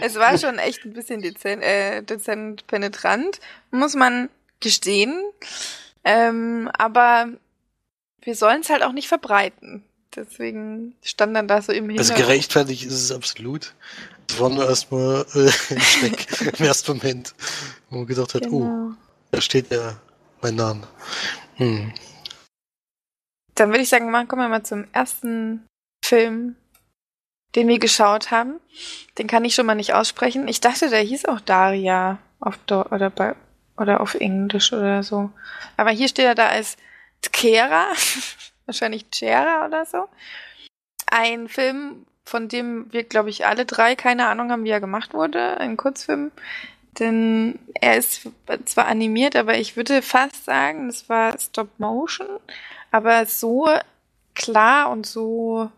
es 0.00 0.14
war 0.14 0.38
schon 0.38 0.58
echt 0.58 0.84
ein 0.84 0.92
bisschen 0.92 1.22
dezent, 1.22 1.62
äh, 1.62 2.02
dezent 2.02 2.66
penetrant, 2.68 3.40
muss 3.72 3.94
man 3.94 4.28
gestehen. 4.60 5.20
Ähm, 6.04 6.70
aber 6.78 7.28
wir 8.26 8.34
sollen 8.34 8.60
es 8.62 8.70
halt 8.70 8.82
auch 8.82 8.92
nicht 8.92 9.08
verbreiten. 9.08 9.84
Deswegen 10.14 10.94
stand 11.02 11.34
dann 11.36 11.46
da 11.46 11.62
so 11.62 11.72
im 11.72 11.84
Also 11.84 11.94
Hintergrund. 11.98 12.18
gerechtfertigt 12.26 12.84
ist 12.84 12.92
es 12.92 13.12
absolut. 13.12 13.74
Es 14.28 14.40
war 14.40 14.48
nur 14.50 14.68
erstmal 14.68 15.24
äh, 15.34 15.46
ein 15.74 15.80
Schreck 15.80 16.58
im 16.58 16.64
ersten 16.64 16.96
Moment, 16.96 17.34
wo 17.90 17.98
man 17.98 18.06
gedacht 18.06 18.34
hat, 18.34 18.46
oh, 18.48 18.60
Genau. 18.60 18.94
da 19.30 19.40
steht 19.40 19.70
ja 19.70 19.96
mein 20.42 20.56
Name. 20.56 20.82
Hm. 21.56 21.92
Dann 23.54 23.70
würde 23.70 23.82
ich 23.82 23.88
sagen, 23.88 24.10
mal, 24.10 24.26
kommen 24.26 24.42
wir 24.42 24.48
mal 24.48 24.64
zum 24.64 24.86
ersten 24.92 25.64
Film, 26.04 26.56
den 27.54 27.68
wir 27.68 27.78
geschaut 27.78 28.30
haben. 28.30 28.58
Den 29.18 29.28
kann 29.28 29.44
ich 29.44 29.54
schon 29.54 29.66
mal 29.66 29.74
nicht 29.76 29.94
aussprechen. 29.94 30.48
Ich 30.48 30.60
dachte, 30.60 30.90
der 30.90 31.00
hieß 31.00 31.26
auch 31.26 31.40
Daria 31.40 32.18
auf 32.40 32.58
Do 32.66 32.82
oder 32.90 33.10
bei 33.10 33.34
oder 33.78 34.00
auf 34.00 34.14
Englisch 34.14 34.72
oder 34.72 35.02
so. 35.02 35.30
Aber 35.76 35.90
hier 35.90 36.08
steht 36.08 36.24
er 36.24 36.34
da 36.34 36.48
als 36.48 36.76
Tkera, 37.22 37.88
wahrscheinlich 38.66 39.10
Chera 39.10 39.66
oder 39.66 39.84
so. 39.84 40.08
Ein 41.10 41.48
Film, 41.48 42.06
von 42.24 42.48
dem 42.48 42.92
wir, 42.92 43.04
glaube 43.04 43.30
ich, 43.30 43.46
alle 43.46 43.64
drei 43.64 43.94
keine 43.94 44.26
Ahnung 44.26 44.50
haben, 44.50 44.64
wie 44.64 44.70
er 44.70 44.80
gemacht 44.80 45.14
wurde. 45.14 45.58
Ein 45.58 45.76
Kurzfilm. 45.76 46.32
Denn 46.98 47.58
er 47.74 47.96
ist 47.96 48.28
zwar 48.64 48.86
animiert, 48.86 49.36
aber 49.36 49.58
ich 49.58 49.76
würde 49.76 50.00
fast 50.00 50.46
sagen, 50.46 50.88
es 50.88 51.08
war 51.08 51.38
Stop 51.38 51.68
Motion 51.78 52.26
aber 52.96 53.26
so 53.26 53.68
klar 54.34 54.90
und 54.90 55.06
so 55.06 55.70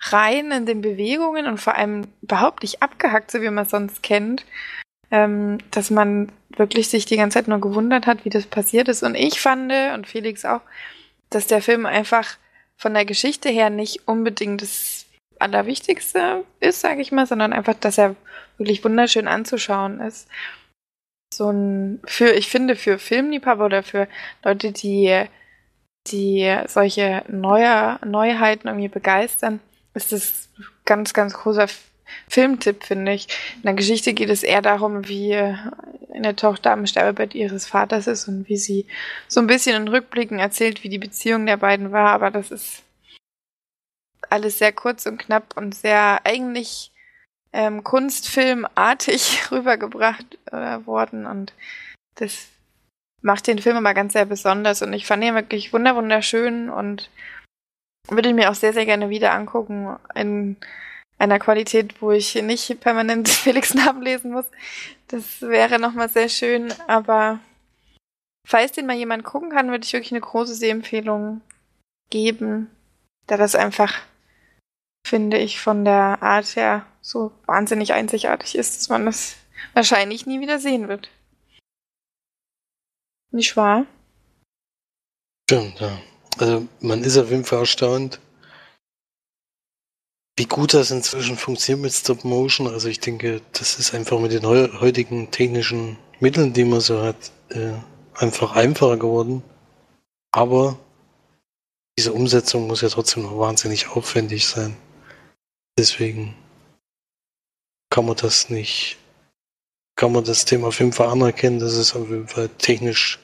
rein 0.00 0.50
in 0.52 0.66
den 0.66 0.82
Bewegungen 0.82 1.46
und 1.46 1.58
vor 1.58 1.74
allem 1.74 2.08
überhaupt 2.22 2.62
nicht 2.62 2.82
abgehackt, 2.82 3.30
so 3.30 3.40
wie 3.40 3.50
man 3.50 3.64
es 3.64 3.70
sonst 3.70 4.02
kennt, 4.02 4.44
ähm, 5.10 5.58
dass 5.70 5.90
man 5.90 6.30
wirklich 6.50 6.88
sich 6.88 7.06
die 7.06 7.16
ganze 7.16 7.38
Zeit 7.38 7.48
nur 7.48 7.60
gewundert 7.60 8.06
hat, 8.06 8.24
wie 8.24 8.30
das 8.30 8.46
passiert 8.46 8.88
ist. 8.88 9.02
Und 9.02 9.14
ich 9.14 9.40
fand, 9.40 9.72
und 9.94 10.06
Felix 10.06 10.44
auch, 10.44 10.60
dass 11.30 11.46
der 11.46 11.62
Film 11.62 11.86
einfach 11.86 12.36
von 12.76 12.94
der 12.94 13.04
Geschichte 13.04 13.48
her 13.48 13.70
nicht 13.70 14.06
unbedingt 14.06 14.62
das 14.62 15.06
Allerwichtigste 15.38 16.44
ist, 16.60 16.80
sage 16.80 17.00
ich 17.00 17.12
mal, 17.12 17.26
sondern 17.26 17.52
einfach, 17.52 17.74
dass 17.74 17.98
er 17.98 18.16
wirklich 18.56 18.84
wunderschön 18.84 19.28
anzuschauen 19.28 20.00
ist. 20.00 20.28
So 21.32 21.50
ein, 21.50 22.00
für, 22.06 22.30
ich 22.30 22.48
finde, 22.48 22.74
für 22.74 22.98
Filmliebhaber 22.98 23.66
oder 23.66 23.82
für 23.82 24.08
Leute, 24.42 24.72
die 24.72 25.26
die 26.06 26.56
solche 26.66 27.22
neue, 27.28 27.98
Neuheiten 28.04 28.68
irgendwie 28.68 28.88
begeistern, 28.88 29.60
ist 29.94 30.12
das 30.12 30.48
ganz, 30.84 31.12
ganz 31.12 31.34
großer 31.34 31.66
Filmtipp, 32.28 32.84
finde 32.84 33.12
ich. 33.12 33.28
In 33.56 33.62
der 33.62 33.74
Geschichte 33.74 34.14
geht 34.14 34.30
es 34.30 34.42
eher 34.42 34.62
darum, 34.62 35.08
wie 35.08 35.34
eine 35.34 36.36
Tochter 36.36 36.72
am 36.72 36.86
Sterbebett 36.86 37.34
ihres 37.34 37.66
Vaters 37.66 38.06
ist 38.06 38.28
und 38.28 38.48
wie 38.48 38.56
sie 38.56 38.86
so 39.28 39.40
ein 39.40 39.46
bisschen 39.46 39.76
in 39.76 39.88
Rückblicken 39.88 40.38
erzählt, 40.38 40.82
wie 40.82 40.88
die 40.88 40.98
Beziehung 40.98 41.46
der 41.46 41.56
beiden 41.56 41.92
war, 41.92 42.10
aber 42.10 42.30
das 42.30 42.50
ist 42.50 42.82
alles 44.30 44.58
sehr 44.58 44.72
kurz 44.72 45.06
und 45.06 45.18
knapp 45.18 45.56
und 45.56 45.74
sehr 45.74 46.20
eigentlich 46.24 46.92
ähm, 47.52 47.84
kunstfilmartig 47.84 49.40
rübergebracht 49.50 50.38
äh, 50.46 50.84
worden 50.86 51.26
und 51.26 51.52
das 52.16 52.48
macht 53.22 53.46
den 53.46 53.58
Film 53.58 53.76
aber 53.76 53.94
ganz 53.94 54.12
sehr 54.12 54.26
besonders 54.26 54.82
und 54.82 54.92
ich 54.92 55.06
fand 55.06 55.24
ihn 55.24 55.34
wirklich 55.34 55.72
wunder 55.72 55.96
wunderschön 55.96 56.68
und 56.68 57.10
würde 58.08 58.30
ihn 58.30 58.36
mir 58.36 58.50
auch 58.50 58.54
sehr, 58.54 58.72
sehr 58.72 58.86
gerne 58.86 59.10
wieder 59.10 59.32
angucken. 59.32 59.96
In 60.14 60.56
einer 61.18 61.38
Qualität, 61.38 62.00
wo 62.00 62.12
ich 62.12 62.34
nicht 62.36 62.80
permanent 62.80 63.28
Felix 63.28 63.74
Namen 63.74 64.02
lesen 64.02 64.32
muss. 64.32 64.46
Das 65.08 65.40
wäre 65.40 65.78
nochmal 65.78 66.08
sehr 66.08 66.28
schön, 66.28 66.72
aber 66.86 67.40
falls 68.46 68.72
den 68.72 68.86
mal 68.86 68.96
jemand 68.96 69.24
gucken 69.24 69.50
kann, 69.50 69.70
würde 69.70 69.84
ich 69.84 69.92
wirklich 69.92 70.12
eine 70.12 70.20
große 70.20 70.54
Sehempfehlung 70.54 71.40
geben, 72.10 72.70
da 73.26 73.36
das 73.36 73.54
einfach, 73.54 73.94
finde 75.06 75.38
ich, 75.38 75.60
von 75.60 75.84
der 75.84 76.22
Art 76.22 76.56
her 76.56 76.86
so 77.00 77.32
wahnsinnig 77.46 77.92
einzigartig 77.92 78.54
ist, 78.54 78.76
dass 78.78 78.88
man 78.88 79.06
das 79.06 79.36
wahrscheinlich 79.74 80.26
nie 80.26 80.40
wieder 80.40 80.58
sehen 80.58 80.88
wird. 80.88 81.10
Nicht 83.30 83.56
wahr? 83.56 83.86
Stimmt, 85.50 85.80
ja. 85.80 85.98
Also 86.38 86.68
man 86.80 87.02
ist 87.02 87.18
auf 87.18 87.30
jeden 87.30 87.44
Fall 87.44 87.60
erstaunt, 87.60 88.20
wie 90.38 90.46
gut 90.46 90.72
das 90.72 90.92
inzwischen 90.92 91.36
funktioniert 91.36 91.82
mit 91.82 91.92
Stop 91.92 92.24
Motion. 92.24 92.68
Also 92.68 92.88
ich 92.88 93.00
denke, 93.00 93.42
das 93.52 93.78
ist 93.80 93.92
einfach 93.92 94.20
mit 94.20 94.30
den 94.30 94.46
heutigen 94.46 95.32
technischen 95.32 95.98
Mitteln, 96.20 96.52
die 96.52 96.64
man 96.64 96.80
so 96.80 97.02
hat, 97.02 97.16
äh, 97.50 97.72
einfach 98.14 98.54
einfacher 98.54 98.96
geworden. 98.96 99.42
Aber 100.30 100.78
diese 101.98 102.12
Umsetzung 102.12 102.68
muss 102.68 102.82
ja 102.82 102.88
trotzdem 102.88 103.24
noch 103.24 103.36
wahnsinnig 103.36 103.88
aufwendig 103.88 104.46
sein. 104.46 104.76
Deswegen 105.76 106.36
kann 107.90 108.06
man 108.06 108.16
das 108.16 108.48
nicht, 108.48 108.96
kann 109.96 110.12
man 110.12 110.22
das 110.22 110.44
Thema 110.44 110.68
auf 110.68 110.78
jeden 110.78 110.92
Fall 110.92 111.08
anerkennen, 111.08 111.58
dass 111.58 111.72
es 111.72 111.96
auf 111.96 112.08
jeden 112.08 112.28
Fall 112.28 112.48
technisch 112.48 113.18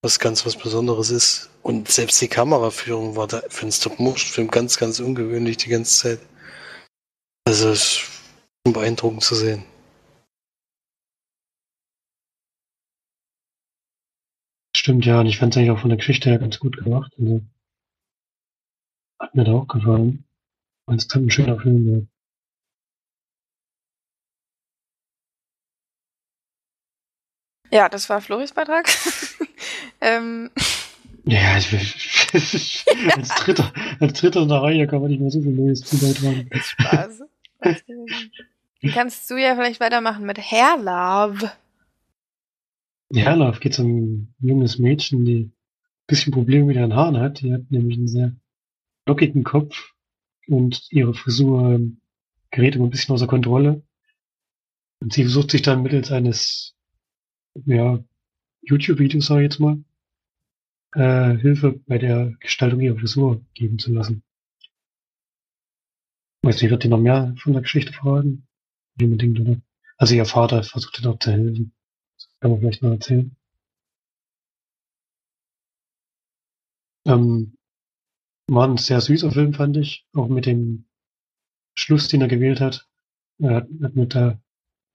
was 0.00 0.18
ganz 0.18 0.46
was 0.46 0.56
Besonderes 0.56 1.10
ist. 1.10 1.50
Und 1.62 1.88
selbst 1.88 2.20
die 2.20 2.28
Kameraführung 2.28 3.14
war 3.16 3.28
da 3.28 3.42
für 3.48 3.62
einen 3.62 3.72
Stop-Motion-Film 3.72 4.48
ganz, 4.50 4.78
ganz 4.78 4.98
ungewöhnlich 4.98 5.58
die 5.58 5.68
ganze 5.68 5.96
Zeit. 5.96 6.20
Also 7.46 7.70
es 7.70 7.82
ist 7.82 8.72
beeindruckend 8.72 9.22
zu 9.22 9.34
sehen. 9.36 9.64
Stimmt, 14.76 15.04
ja, 15.06 15.20
und 15.20 15.26
ich 15.26 15.38
fand 15.38 15.54
es 15.54 15.58
eigentlich 15.58 15.70
auch 15.70 15.80
von 15.80 15.90
der 15.90 15.98
Geschichte 15.98 16.28
her 16.30 16.38
ganz 16.38 16.58
gut 16.58 16.76
gemacht. 16.76 17.12
Also, 17.16 17.40
hat 19.20 19.34
mir 19.36 19.44
da 19.44 19.52
auch 19.52 19.68
gefallen. 19.68 20.24
Und 20.86 20.96
es 20.96 21.04
ist 21.04 21.14
ein 21.14 21.30
schöner 21.30 21.60
Film, 21.60 22.08
ja. 27.70 27.78
Ja, 27.78 27.88
das 27.88 28.10
war 28.10 28.20
Floris 28.20 28.52
Beitrag. 28.52 28.88
ähm. 30.00 30.50
Ja, 31.24 31.56
ich, 31.56 31.72
ich, 31.72 32.84
als, 33.14 33.28
dritter, 33.44 33.72
als 34.00 34.20
dritter 34.20 34.42
in 34.42 34.48
der 34.48 34.62
Reihe 34.62 34.86
kann 34.86 35.00
man 35.00 35.10
nicht 35.10 35.20
mehr 35.20 35.30
so 35.30 35.40
viel 35.40 35.52
Neues 35.52 35.80
zu 35.80 35.98
beitragen. 35.98 36.50
Spaß. 36.52 37.22
Kannst 38.92 39.30
du 39.30 39.36
ja 39.36 39.54
vielleicht 39.54 39.80
weitermachen 39.80 40.26
mit 40.26 40.38
Hair 40.38 40.78
Love. 40.78 41.52
Hair 43.14 43.36
Love 43.36 43.60
geht 43.60 43.78
um 43.78 43.86
ein 43.86 44.34
junges 44.40 44.78
Mädchen, 44.78 45.24
die 45.24 45.44
ein 45.44 45.52
bisschen 46.08 46.32
Probleme 46.32 46.64
mit 46.66 46.76
ihren 46.76 46.94
Haaren 46.94 47.18
hat. 47.18 47.40
Die 47.40 47.52
hat 47.52 47.70
nämlich 47.70 47.98
einen 47.98 48.08
sehr 48.08 48.34
lockigen 49.06 49.44
Kopf 49.44 49.92
und 50.48 50.86
ihre 50.90 51.14
Frisur 51.14 51.80
gerät 52.50 52.74
immer 52.74 52.86
ein 52.86 52.90
bisschen 52.90 53.14
außer 53.14 53.28
Kontrolle. 53.28 53.82
Und 55.00 55.12
sie 55.12 55.22
versucht 55.22 55.52
sich 55.52 55.62
dann 55.62 55.82
mittels 55.82 56.10
eines 56.10 56.74
ja, 57.66 58.02
YouTube-Videos, 58.62 59.26
sag 59.26 59.38
ich 59.38 59.44
jetzt 59.44 59.60
mal, 59.60 59.78
äh, 60.94 61.36
Hilfe 61.36 61.80
bei 61.86 61.98
der 61.98 62.32
Gestaltung 62.40 62.80
ihrer 62.80 62.98
Frisur 62.98 63.44
geben 63.54 63.78
zu 63.78 63.92
lassen. 63.92 64.22
Weiß 66.42 66.60
nicht, 66.60 66.70
wird 66.70 66.84
dir 66.84 66.88
noch 66.88 66.98
mehr 66.98 67.34
von 67.38 67.52
der 67.52 67.62
Geschichte? 67.62 67.92
Nicht 67.92 68.42
unbedingt, 69.00 69.40
oder? 69.40 69.60
Also 69.96 70.14
ihr 70.14 70.26
Vater 70.26 70.62
versucht 70.64 70.98
ihr 70.98 71.04
doch 71.04 71.18
zu 71.18 71.30
helfen. 71.30 71.72
Das 72.16 72.28
kann 72.40 72.50
man 72.50 72.60
vielleicht 72.60 72.82
noch 72.82 72.90
erzählen. 72.90 73.36
Ähm, 77.06 77.56
war 78.48 78.68
ein 78.68 78.76
sehr 78.76 79.00
süßer 79.00 79.30
Film, 79.30 79.54
fand 79.54 79.76
ich. 79.76 80.06
Auch 80.14 80.28
mit 80.28 80.46
dem 80.46 80.86
Schluss, 81.76 82.08
den 82.08 82.20
er 82.20 82.28
gewählt 82.28 82.60
hat. 82.60 82.88
Er 83.38 83.54
hat, 83.56 83.68
hat 83.82 83.94
mir 83.94 84.06
da 84.06 84.40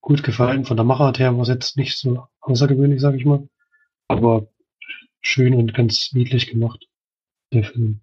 gut 0.00 0.22
gefallen. 0.22 0.64
Von 0.64 0.76
der 0.76 0.84
Machart 0.84 1.18
her 1.18 1.34
war 1.34 1.42
es 1.42 1.48
jetzt 1.48 1.76
nicht 1.76 1.98
so 1.98 2.28
außergewöhnlich, 2.40 3.00
sage 3.00 3.16
ich 3.16 3.24
mal. 3.24 3.48
Aber 4.08 4.48
schön 5.22 5.54
und 5.54 5.74
ganz 5.74 6.12
niedlich 6.12 6.48
gemacht, 6.48 6.88
der 7.52 7.64
Film. 7.64 8.00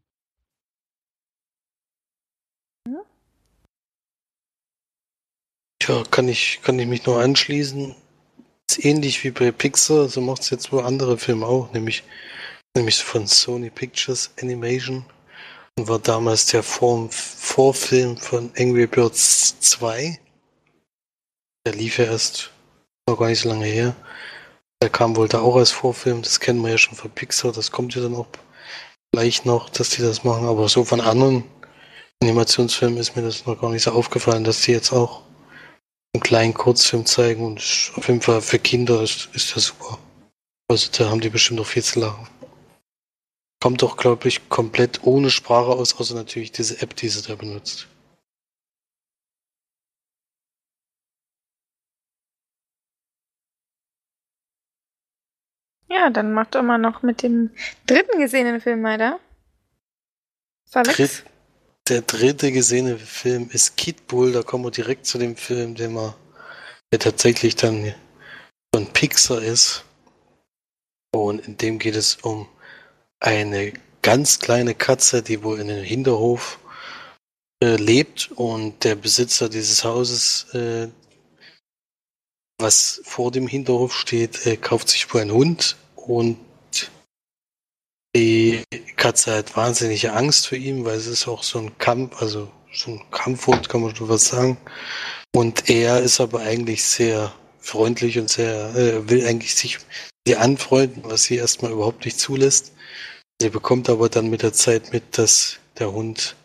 Ja, 5.88 6.04
kann 6.10 6.28
ich, 6.28 6.62
kann 6.64 6.80
ich 6.80 6.88
mich 6.88 7.06
nur 7.06 7.22
anschließen. 7.22 7.96
Ist 8.68 8.84
ähnlich 8.84 9.24
wie 9.24 9.30
bei 9.30 9.52
Pixar, 9.52 10.10
so 10.10 10.20
macht 10.20 10.42
es 10.42 10.50
jetzt 10.50 10.72
wohl 10.72 10.84
andere 10.84 11.20
Filme 11.20 11.46
auch, 11.46 11.72
nämlich, 11.74 12.04
nämlich 12.76 13.04
von 13.04 13.28
Sony 13.28 13.70
Pictures 13.70 14.32
Animation 14.42 15.06
und 15.78 15.88
war 15.88 16.00
damals 16.00 16.48
der 16.48 16.64
Vor 16.64 17.10
Vorfilm 17.12 18.18
von 18.18 18.52
Angry 18.58 18.88
Birds 18.88 19.60
2. 19.60 20.20
Der 21.68 21.74
lief 21.76 22.00
ja 22.00 22.06
erst 22.06 22.52
noch 23.08 23.20
gar 23.20 23.28
nicht 23.28 23.42
so 23.42 23.50
lange 23.50 23.66
her. 23.66 23.96
Der 24.86 24.92
kam 24.92 25.16
wohl 25.16 25.28
da 25.28 25.40
auch 25.40 25.56
als 25.56 25.72
Vorfilm, 25.72 26.22
das 26.22 26.40
kennen 26.40 26.62
wir 26.62 26.70
ja 26.70 26.78
schon 26.78 26.94
von 26.94 27.10
Pixar, 27.10 27.52
das 27.52 27.72
kommt 27.72 27.96
ja 27.96 28.04
dann 28.04 28.14
auch 28.14 28.28
gleich 29.12 29.44
noch, 29.44 29.68
dass 29.72 29.90
die 29.90 30.04
das 30.04 30.24
machen, 30.24 30.46
aber 30.46 30.70
so 30.70 30.86
von 30.86 31.02
anderen 31.02 31.44
Animationsfilmen 32.22 33.00
ist 33.00 33.16
mir 33.16 33.24
das 33.24 33.48
noch 33.48 33.60
gar 33.60 33.72
nicht 33.72 33.82
so 33.82 33.94
aufgefallen, 33.94 34.44
dass 34.44 34.62
die 34.62 34.74
jetzt 34.74 34.94
auch 34.94 35.24
einen 36.14 36.22
kleinen 36.22 36.54
Kurzfilm 36.54 37.08
zeigen 37.08 37.44
und 37.44 37.58
auf 37.96 38.08
jeden 38.08 38.22
Fall 38.22 38.42
für 38.42 38.60
Kinder 38.60 39.02
ist, 39.02 39.30
ist 39.34 39.56
das 39.56 39.66
super. 39.66 39.98
Also 40.68 40.92
da 40.96 41.10
haben 41.10 41.22
die 41.22 41.32
bestimmt 41.32 41.58
noch 41.58 41.66
viel 41.66 41.84
zu 41.84 42.02
lachen. 42.02 42.28
Kommt 43.64 43.82
doch, 43.82 43.98
glaube 43.98 44.28
ich, 44.28 44.50
komplett 44.50 45.00
ohne 45.02 45.32
Sprache 45.32 45.72
aus, 45.72 46.00
außer 46.00 46.14
natürlich 46.14 46.52
diese 46.52 46.80
App, 46.80 46.96
die 46.96 47.10
sie 47.10 47.24
da 47.24 47.34
benutzt. 47.34 47.88
Ja, 55.88 56.10
dann 56.10 56.34
mach 56.34 56.48
doch 56.48 56.64
mal 56.64 56.78
noch 56.78 57.04
mit 57.04 57.22
dem 57.22 57.52
dritten 57.86 58.20
gesehenen 58.20 58.60
Film 58.60 58.84
weiter. 58.84 59.20
Dritt, 60.72 61.24
der 61.88 62.02
dritte 62.02 62.52
gesehene 62.52 62.98
Film 62.98 63.50
ist 63.52 63.78
Kid 63.78 64.08
Bull. 64.08 64.32
Da 64.32 64.42
kommen 64.42 64.66
wir 64.66 64.72
direkt 64.72 65.06
zu 65.06 65.18
dem 65.18 65.36
Film, 65.36 65.76
den 65.76 65.94
wir, 65.94 66.16
der 66.92 67.00
tatsächlich 67.00 67.56
dann 67.56 67.94
von 68.74 68.88
Pixar 68.88 69.42
ist. 69.42 69.86
Und 71.14 71.48
in 71.48 71.58
dem 71.58 71.80
geht 71.80 71.96
es 71.96 72.16
um 72.16 72.48
eine 73.20 73.74
ganz 74.02 74.40
kleine 74.40 74.76
Katze, 74.76 75.22
die 75.22 75.44
wohl 75.44 75.60
in 75.60 75.70
einem 75.70 75.84
Hinterhof 75.84 76.60
äh, 77.64 77.78
lebt 77.78 78.32
und 78.36 78.84
der 78.84 78.96
Besitzer 78.96 79.48
dieses 79.48 79.84
Hauses, 79.84 80.48
äh, 80.54 80.90
was 82.58 83.02
vor 83.04 83.32
dem 83.32 83.48
Hinterhof 83.48 83.94
steht, 83.94 84.46
äh, 84.46 84.58
kauft 84.58 84.90
sich 84.90 85.14
wohl 85.14 85.22
einen 85.22 85.32
Hund 85.32 85.76
und 85.96 86.38
die 88.16 88.64
Katze 88.96 89.36
hat 89.36 89.58
wahnsinnige 89.58 90.14
Angst 90.14 90.48
vor 90.48 90.58
ihm, 90.58 90.86
weil 90.86 90.96
es 90.96 91.08
ist 91.08 91.28
auch 91.28 91.44
so 91.44 91.60
ein 91.60 91.78
Kampf, 91.78 92.22
also 92.22 92.50
so 92.74 92.92
ein 92.92 93.02
Kampfhund, 93.12 93.68
kann 93.68 93.82
man 93.82 93.94
schon 93.94 94.08
was 94.08 94.28
sagen. 94.28 94.58
Und 95.36 95.70
er 95.70 96.00
ist 96.00 96.22
aber 96.22 96.40
eigentlich 96.42 96.84
sehr 96.84 97.34
freundlich 97.60 98.18
und 98.18 98.30
sehr, 98.30 98.74
äh, 98.76 99.10
will 99.10 99.28
eigentlich 99.28 99.56
sich 99.56 99.80
ihr 100.26 100.40
anfreunden, 100.40 101.04
was 101.06 101.24
sie 101.24 101.36
erstmal 101.36 101.72
überhaupt 101.72 102.06
nicht 102.06 102.18
zulässt. 102.18 102.72
Sie 103.42 103.50
bekommt 103.50 103.90
aber 103.90 104.08
dann 104.08 104.30
mit 104.30 104.44
der 104.44 104.54
Zeit 104.54 104.94
mit, 104.94 105.18
dass 105.18 105.58
der 105.78 105.92
Hund 105.92 106.38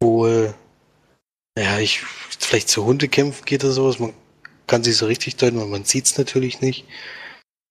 wohl, 0.00 0.54
ja, 1.58 1.80
ich, 1.80 2.00
vielleicht 2.38 2.68
zu 2.68 2.84
Hundekämpfen 2.84 3.44
geht 3.44 3.64
oder 3.64 3.72
sowas. 3.72 3.98
Man 3.98 4.12
kann 4.72 4.82
sich 4.82 4.96
so 4.96 5.04
richtig 5.04 5.36
deuten, 5.36 5.60
weil 5.60 5.66
man 5.66 5.84
sieht 5.84 6.06
es 6.06 6.16
natürlich 6.16 6.62
nicht. 6.62 6.86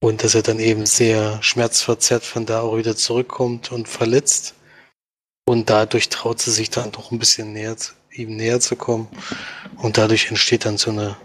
Und 0.03 0.23
dass 0.23 0.35
er 0.35 0.43
dann 0.43 0.59
eben 0.59 0.85
sehr 0.85 1.41
schmerzverzerrt 1.41 2.23
von 2.23 2.45
da 2.45 2.61
auch 2.61 2.77
wieder 2.77 2.95
zurückkommt 2.95 3.71
und 3.71 3.87
verletzt. 3.87 4.53
Und 5.47 5.71
dadurch 5.71 6.09
traut 6.09 6.39
sie 6.39 6.51
sich 6.51 6.69
dann 6.69 6.91
doch 6.91 7.09
ein 7.09 7.17
bisschen 7.17 7.53
näher, 7.53 7.75
ihm 8.11 8.35
näher 8.35 8.59
zu 8.59 8.75
kommen. 8.75 9.07
Und 9.77 9.97
dadurch 9.97 10.27
entsteht 10.27 10.65
dann 10.65 10.77
so 10.77 10.91
eine 10.91 11.17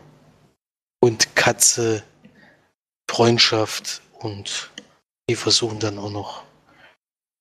Hund-Katze-Freundschaft 1.04 4.00
und 4.20 4.70
die 5.28 5.36
versuchen 5.36 5.78
dann 5.78 5.98
auch 5.98 6.10
noch 6.10 6.42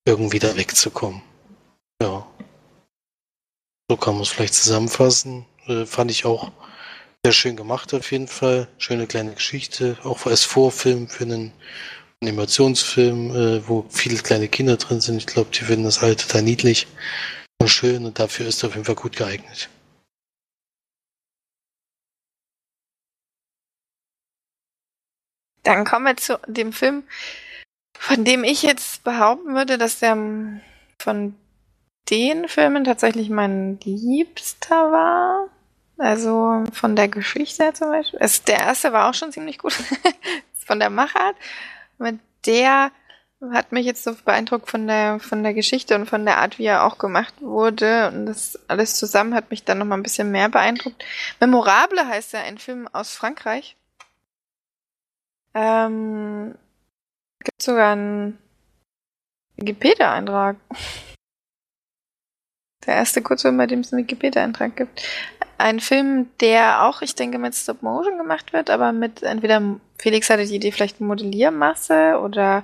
irgendwie 0.06 0.40
da 0.40 0.54
wegzukommen. 0.56 1.22
Ja. 2.02 2.26
So 3.90 3.96
kann 3.96 4.12
man 4.12 4.24
es 4.24 4.28
vielleicht 4.28 4.52
zusammenfassen. 4.52 5.46
Äh, 5.68 5.86
fand 5.86 6.10
ich 6.10 6.26
auch 6.26 6.52
sehr 7.26 7.32
schön 7.32 7.56
gemacht 7.56 7.92
auf 7.92 8.12
jeden 8.12 8.28
Fall. 8.28 8.68
Schöne 8.78 9.08
kleine 9.08 9.34
Geschichte. 9.34 9.98
Auch 10.04 10.26
als 10.26 10.44
Vorfilm 10.44 11.08
für 11.08 11.24
einen 11.24 11.52
Animationsfilm, 12.22 13.30
äh, 13.34 13.68
wo 13.68 13.84
viele 13.90 14.22
kleine 14.22 14.46
Kinder 14.46 14.76
drin 14.76 15.00
sind. 15.00 15.16
Ich 15.16 15.26
glaube, 15.26 15.50
die 15.50 15.64
finden 15.64 15.82
das 15.82 16.02
halt 16.02 16.20
total 16.20 16.42
niedlich 16.42 16.86
und 17.60 17.66
schön 17.66 18.04
und 18.04 18.20
dafür 18.20 18.46
ist 18.46 18.62
er 18.62 18.68
auf 18.68 18.76
jeden 18.76 18.84
Fall 18.84 18.94
gut 18.94 19.16
geeignet. 19.16 19.68
Dann 25.64 25.84
kommen 25.84 26.04
wir 26.04 26.16
zu 26.16 26.38
dem 26.46 26.72
Film, 26.72 27.02
von 27.98 28.24
dem 28.24 28.44
ich 28.44 28.62
jetzt 28.62 29.02
behaupten 29.02 29.56
würde, 29.56 29.78
dass 29.78 29.98
der 29.98 30.12
ähm, 30.12 30.60
von 31.02 31.34
den 32.08 32.46
Filmen 32.46 32.84
tatsächlich 32.84 33.30
mein 33.30 33.80
Liebster 33.82 34.92
war. 34.92 35.50
Also 35.98 36.64
von 36.72 36.94
der 36.94 37.08
Geschichte 37.08 37.72
zum 37.72 37.90
Beispiel. 37.90 38.18
Es, 38.22 38.42
der 38.42 38.60
erste 38.60 38.92
war 38.92 39.08
auch 39.08 39.14
schon 39.14 39.32
ziemlich 39.32 39.58
gut. 39.58 39.72
von 40.66 40.78
der 40.78 40.90
Machart. 40.90 41.36
Mit 41.98 42.18
der 42.44 42.90
hat 43.52 43.72
mich 43.72 43.86
jetzt 43.86 44.04
so 44.04 44.14
beeindruckt 44.24 44.70
von 44.70 44.86
der, 44.86 45.20
von 45.20 45.42
der 45.42 45.54
Geschichte 45.54 45.94
und 45.94 46.06
von 46.06 46.24
der 46.24 46.38
Art, 46.38 46.58
wie 46.58 46.64
er 46.64 46.84
auch 46.84 46.98
gemacht 46.98 47.34
wurde. 47.40 48.08
Und 48.08 48.26
das 48.26 48.58
alles 48.68 48.96
zusammen 48.96 49.34
hat 49.34 49.50
mich 49.50 49.64
dann 49.64 49.78
nochmal 49.78 49.98
ein 49.98 50.02
bisschen 50.02 50.30
mehr 50.30 50.48
beeindruckt. 50.48 51.04
Memorable 51.40 52.06
heißt 52.06 52.32
ja 52.32 52.40
ein 52.40 52.58
Film 52.58 52.88
aus 52.92 53.14
Frankreich. 53.14 53.76
Ähm, 55.54 56.54
gibt 57.42 57.62
sogar 57.62 57.92
einen 57.92 58.38
Wikipedia-Eintrag. 59.56 60.56
Der 62.86 62.94
erste 62.94 63.22
Kurzfilm, 63.22 63.56
bei 63.56 63.66
dem 63.66 63.80
es 63.80 63.92
einen 63.92 64.02
Wikipedia-Eintrag 64.02 64.76
gibt. 64.76 65.02
Ein 65.58 65.80
Film, 65.80 66.28
der 66.40 66.84
auch, 66.84 67.02
ich 67.02 67.14
denke, 67.14 67.38
mit 67.38 67.54
Stop 67.54 67.82
Motion 67.82 68.18
gemacht 68.18 68.52
wird, 68.52 68.70
aber 68.70 68.92
mit 68.92 69.22
entweder 69.22 69.62
Felix 69.98 70.28
hatte 70.30 70.46
die 70.46 70.56
Idee, 70.56 70.72
vielleicht 70.72 71.00
Modelliermasse 71.00 72.20
oder 72.20 72.62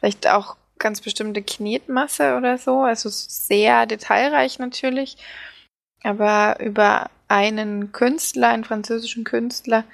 vielleicht 0.00 0.28
auch 0.28 0.56
ganz 0.78 1.00
bestimmte 1.00 1.42
Knetmasse 1.42 2.36
oder 2.36 2.58
so. 2.58 2.80
Also 2.80 3.08
sehr 3.10 3.86
detailreich 3.86 4.58
natürlich. 4.58 5.16
Aber 6.02 6.58
über 6.60 7.08
einen 7.28 7.92
Künstler, 7.92 8.48
einen 8.48 8.64
französischen 8.64 9.24
Künstler, 9.24 9.84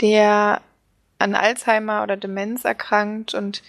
der 0.00 0.60
an 1.18 1.34
Alzheimer 1.34 2.02
oder 2.02 2.16
Demenz 2.16 2.64
erkrankt 2.64 3.34
und 3.34 3.62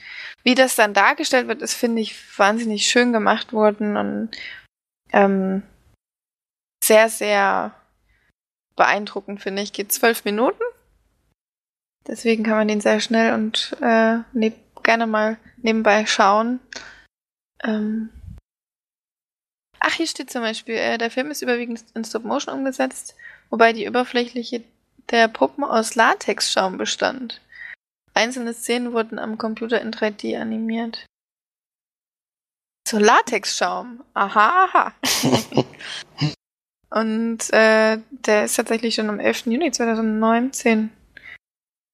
wie 0.43 0.55
das 0.55 0.75
dann 0.75 0.93
dargestellt 0.93 1.47
wird, 1.47 1.61
ist, 1.61 1.75
finde 1.75 2.01
ich, 2.01 2.15
wahnsinnig 2.37 2.87
schön 2.87 3.13
gemacht 3.13 3.53
worden 3.53 3.95
und 3.95 4.31
ähm, 5.15 5.63
sehr, 6.83 7.09
sehr 7.09 7.73
beeindruckend, 8.75 9.41
finde 9.41 9.61
ich. 9.61 9.73
Geht 9.73 9.91
zwölf 9.91 10.25
Minuten. 10.25 10.61
Deswegen 12.05 12.43
kann 12.43 12.57
man 12.57 12.67
den 12.67 12.81
sehr 12.81 12.99
schnell 12.99 13.33
und 13.33 13.75
äh, 13.81 14.19
ne 14.33 14.53
gerne 14.83 15.07
mal 15.07 15.37
nebenbei 15.57 16.05
schauen. 16.05 16.59
Ähm 17.63 18.11
Ach, 19.79 19.93
hier 19.93 20.05
steht 20.05 20.29
zum 20.29 20.41
Beispiel, 20.41 20.75
äh, 20.75 20.97
der 20.99 21.09
Film 21.09 21.31
ist 21.31 21.41
überwiegend 21.41 21.83
in 21.95 22.03
Stop-Motion 22.03 22.53
umgesetzt, 22.53 23.15
wobei 23.49 23.73
die 23.73 23.87
Oberfläche 23.87 24.63
der 25.09 25.27
Puppen 25.27 25.63
aus 25.63 25.95
Latexschaum 25.95 26.77
bestand. 26.77 27.41
Einzelne 28.13 28.53
Szenen 28.53 28.93
wurden 28.93 29.17
am 29.17 29.37
Computer 29.37 29.81
in 29.81 29.91
3D 29.91 30.39
animiert. 30.39 31.05
So 32.87 32.99
Latexschaum. 32.99 34.03
Aha, 34.13 34.65
aha. 34.65 34.93
Und 36.91 37.51
äh, 37.51 37.97
der 38.09 38.45
ist 38.45 38.55
tatsächlich 38.55 38.95
schon 38.95 39.09
am 39.09 39.19
11. 39.19 39.47
Juni 39.47 39.71
2019 39.71 40.91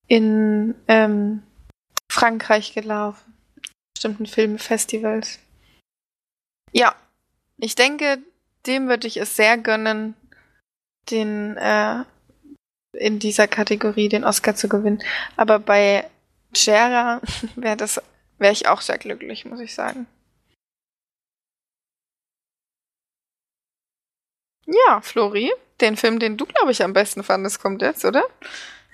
in 0.07 0.75
ähm, 0.87 1.43
Frankreich 2.11 2.73
gelaufen. 2.73 3.33
Bestimmten 3.95 4.25
Filmfestivals. 4.25 5.39
Ja, 6.73 6.95
ich 7.57 7.75
denke, 7.75 8.19
dem 8.65 8.89
würde 8.89 9.07
ich 9.07 9.17
es 9.17 9.35
sehr 9.35 9.57
gönnen, 9.57 10.15
den 11.09 11.55
äh, 11.57 12.03
in 12.93 13.19
dieser 13.19 13.47
Kategorie 13.47 14.09
den 14.09 14.25
Oscar 14.25 14.55
zu 14.55 14.67
gewinnen. 14.67 15.01
Aber 15.37 15.59
bei 15.59 16.09
Jera 16.53 17.21
wäre 17.55 17.77
das 17.77 18.01
wäre 18.37 18.53
ich 18.53 18.67
auch 18.67 18.81
sehr 18.81 18.97
glücklich, 18.97 19.45
muss 19.45 19.59
ich 19.61 19.73
sagen. 19.73 20.07
Ja, 24.65 25.01
Flori, 25.01 25.51
den 25.81 25.97
Film, 25.97 26.19
den 26.19 26.37
du, 26.37 26.45
glaube 26.45 26.71
ich, 26.71 26.83
am 26.83 26.93
besten 26.93 27.23
fandest, 27.23 27.59
kommt 27.61 27.81
jetzt, 27.81 28.05
oder? 28.05 28.23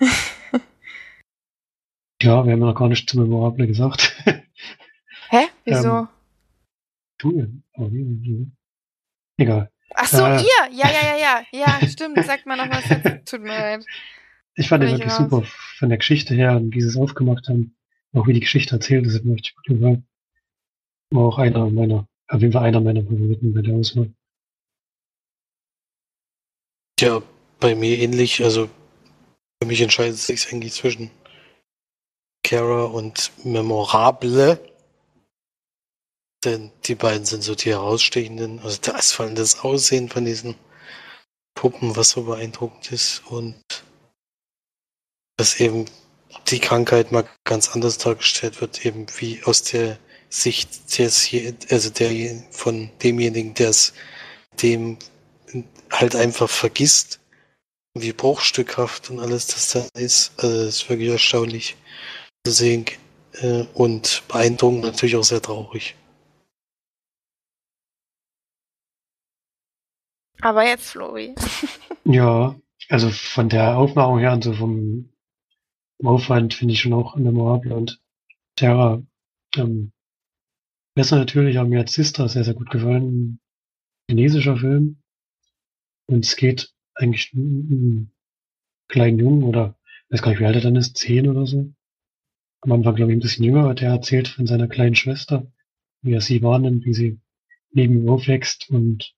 ja, 2.22 2.44
wir 2.44 2.52
haben 2.52 2.58
noch 2.58 2.74
gar 2.74 2.88
nicht 2.88 3.08
zu 3.08 3.18
Memorable 3.18 3.66
gesagt. 3.66 4.16
Hä? 5.30 5.48
Wieso? 5.64 5.88
Ähm, 5.88 6.08
du, 7.18 7.62
oh, 7.74 7.90
egal. 9.36 9.70
Ach 9.94 10.06
so, 10.06 10.24
äh, 10.24 10.36
ihr? 10.36 10.72
Ja, 10.72 10.90
ja, 10.90 11.16
ja, 11.16 11.18
ja. 11.18 11.42
Ja, 11.52 11.88
stimmt. 11.88 12.24
Sagt 12.24 12.46
mal 12.46 12.56
noch 12.56 12.70
was 12.70 12.88
jetzt. 12.88 13.26
Tut 13.30 13.42
mir 13.42 13.48
leid. 13.48 13.84
Ich 14.54 14.68
fand 14.68 14.82
den 14.82 14.90
wirklich 14.90 15.10
raus. 15.10 15.18
super 15.18 15.42
von 15.44 15.88
der 15.88 15.98
Geschichte 15.98 16.34
her 16.34 16.56
und 16.56 16.74
wie 16.74 16.80
sie 16.80 16.88
es 16.88 16.96
aufgemacht 16.96 17.48
haben. 17.48 17.76
Auch 18.14 18.26
wie 18.26 18.32
die 18.32 18.40
Geschichte 18.40 18.74
erzählt 18.74 19.06
ist, 19.06 19.14
hat 19.16 19.24
mir 19.24 19.34
richtig 19.34 19.54
gut 19.56 19.66
gefallen. 19.66 20.06
War 21.10 21.24
auch 21.24 21.38
einer 21.38 21.68
meiner, 21.70 22.06
auf 22.28 22.40
jeden 22.40 22.52
Fall 22.52 22.64
einer 22.64 22.80
meiner 22.80 23.02
Favoriten 23.02 23.54
bei 23.54 23.62
der 23.62 23.74
Auswahl. 23.74 24.12
Ja, 27.00 27.22
bei 27.60 27.74
mir 27.76 27.98
ähnlich. 27.98 28.42
Also 28.42 28.68
für 29.62 29.68
mich 29.68 29.80
entscheidet 29.80 30.14
es 30.14 30.26
sich 30.26 30.52
eigentlich 30.52 30.72
zwischen 30.72 31.10
Kara 32.42 32.84
und 32.84 33.30
Memorable. 33.44 34.58
Denn 36.44 36.72
die 36.86 36.94
beiden 36.96 37.24
sind 37.24 37.42
so 37.42 37.54
die 37.54 37.70
herausstechenden. 37.70 38.60
Also 38.60 38.78
das 38.82 39.12
vor 39.12 39.26
allem 39.26 39.36
das 39.36 39.60
Aussehen 39.60 40.08
von 40.08 40.24
diesen 40.24 40.56
Puppen, 41.54 41.96
was 41.96 42.10
so 42.10 42.24
beeindruckend 42.24 42.90
ist. 42.90 43.22
Und 43.26 43.62
dass 45.36 45.60
eben 45.60 45.84
die 46.48 46.58
Krankheit 46.58 47.12
mal 47.12 47.28
ganz 47.44 47.70
anders 47.70 47.98
dargestellt 47.98 48.60
wird, 48.60 48.84
eben 48.84 49.06
wie 49.18 49.42
aus 49.44 49.62
der 49.62 49.98
Sicht 50.30 50.98
des, 50.98 51.30
also 51.70 51.90
der, 51.90 52.42
von 52.50 52.90
demjenigen, 53.02 53.54
der 53.54 53.70
es 53.70 53.92
dem 54.60 54.98
halt 55.90 56.16
einfach 56.16 56.48
vergisst, 56.48 57.20
wie 57.94 58.12
bruchstückhaft 58.12 59.10
und 59.10 59.20
alles 59.20 59.46
das 59.46 59.72
da 59.72 59.86
ist. 59.98 60.32
Also 60.38 60.64
das 60.64 60.76
ist 60.76 60.88
wirklich 60.88 61.08
erstaunlich 61.08 61.76
zu 62.46 62.52
sehen 62.52 62.86
äh, 63.34 63.64
und 63.74 64.22
beeindruckend, 64.28 64.82
natürlich 64.82 65.16
auch 65.16 65.24
sehr 65.24 65.42
traurig. 65.42 65.96
Aber 70.40 70.64
jetzt, 70.64 70.90
Flori. 70.90 71.34
ja, 72.04 72.54
also 72.88 73.10
von 73.10 73.48
der 73.48 73.76
Aufmachung 73.76 74.20
her 74.20 74.32
und 74.32 74.44
so 74.44 74.54
vom 74.54 75.12
Aufwand 76.04 76.54
finde 76.54 76.74
ich 76.74 76.80
schon 76.80 76.92
auch 76.92 77.16
memorabel 77.16 77.72
und 77.72 78.00
Terra 78.56 79.02
ähm, 79.56 79.92
besser 80.94 81.16
natürlich, 81.18 81.58
aber 81.58 81.68
mir 81.68 81.80
hat 81.80 81.90
Sister 81.90 82.28
sehr, 82.28 82.44
sehr 82.44 82.54
gut 82.54 82.70
gefallen. 82.70 83.04
Ein 83.04 83.40
chinesischer 84.08 84.56
Film. 84.56 85.02
Und 86.08 86.24
es 86.24 86.36
geht 86.36 86.74
eigentlich 86.94 87.32
einen 87.34 88.12
kleinen 88.88 89.18
Jungen 89.18 89.42
oder 89.42 89.78
weiß 90.08 90.22
gar 90.22 90.30
nicht, 90.30 90.40
wie 90.40 90.46
alt 90.46 90.56
er 90.56 90.62
dann 90.62 90.76
ist, 90.76 90.96
zehn 90.96 91.28
oder 91.28 91.46
so. 91.46 91.72
Am 92.60 92.72
Anfang, 92.72 92.96
glaube 92.96 93.12
ich, 93.12 93.18
ein 93.18 93.20
bisschen 93.20 93.44
jünger, 93.44 93.74
der 93.74 93.90
erzählt 93.90 94.28
von 94.28 94.46
seiner 94.46 94.68
kleinen 94.68 94.94
Schwester, 94.94 95.50
wie 96.02 96.14
er 96.14 96.20
sie 96.20 96.42
wahrnimmt, 96.42 96.84
wie 96.84 96.94
sie 96.94 97.20
neben 97.70 97.98
ihm 97.98 98.08
aufwächst 98.08 98.70
und 98.70 99.14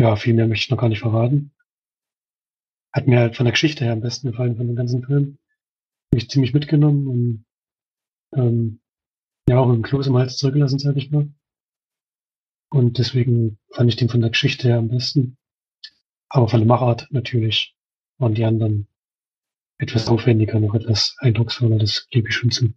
ja, 0.00 0.14
viel 0.16 0.34
mehr 0.34 0.46
möchte 0.46 0.64
ich 0.64 0.70
noch 0.70 0.78
gar 0.78 0.90
nicht 0.90 1.00
verraten. 1.00 1.52
Hat 2.92 3.06
mir 3.06 3.18
halt 3.18 3.36
von 3.36 3.44
der 3.44 3.52
Geschichte 3.52 3.84
her 3.84 3.94
am 3.94 4.02
besten 4.02 4.30
gefallen 4.30 4.56
von 4.56 4.66
dem 4.66 4.76
ganzen 4.76 5.04
Film. 5.04 5.38
Mich 6.12 6.28
ziemlich 6.28 6.52
mitgenommen 6.52 7.08
und 7.08 7.44
ähm, 8.34 8.80
ja 9.48 9.58
auch 9.58 9.72
dem 9.72 9.82
Kloß 9.82 10.06
im 10.08 10.16
Hals 10.16 10.36
zurückgelassen, 10.36 10.78
sag 10.78 10.96
ich 10.96 11.10
mal. 11.10 11.28
Und 12.70 12.98
deswegen 12.98 13.58
fand 13.72 13.88
ich 13.90 13.96
den 13.96 14.08
von 14.08 14.20
der 14.20 14.30
Geschichte 14.30 14.68
her 14.68 14.78
am 14.78 14.88
besten. 14.88 15.36
Aber 16.28 16.48
von 16.48 16.60
der 16.60 16.66
Machart 16.66 17.06
natürlich 17.10 17.74
waren 18.18 18.34
die 18.34 18.44
anderen 18.44 18.88
etwas 19.78 20.08
aufwendiger, 20.08 20.58
noch 20.58 20.74
etwas 20.74 21.16
eindrucksvoller, 21.18 21.78
das 21.78 22.08
gebe 22.08 22.28
ich 22.28 22.34
schon 22.34 22.50
zu. 22.50 22.72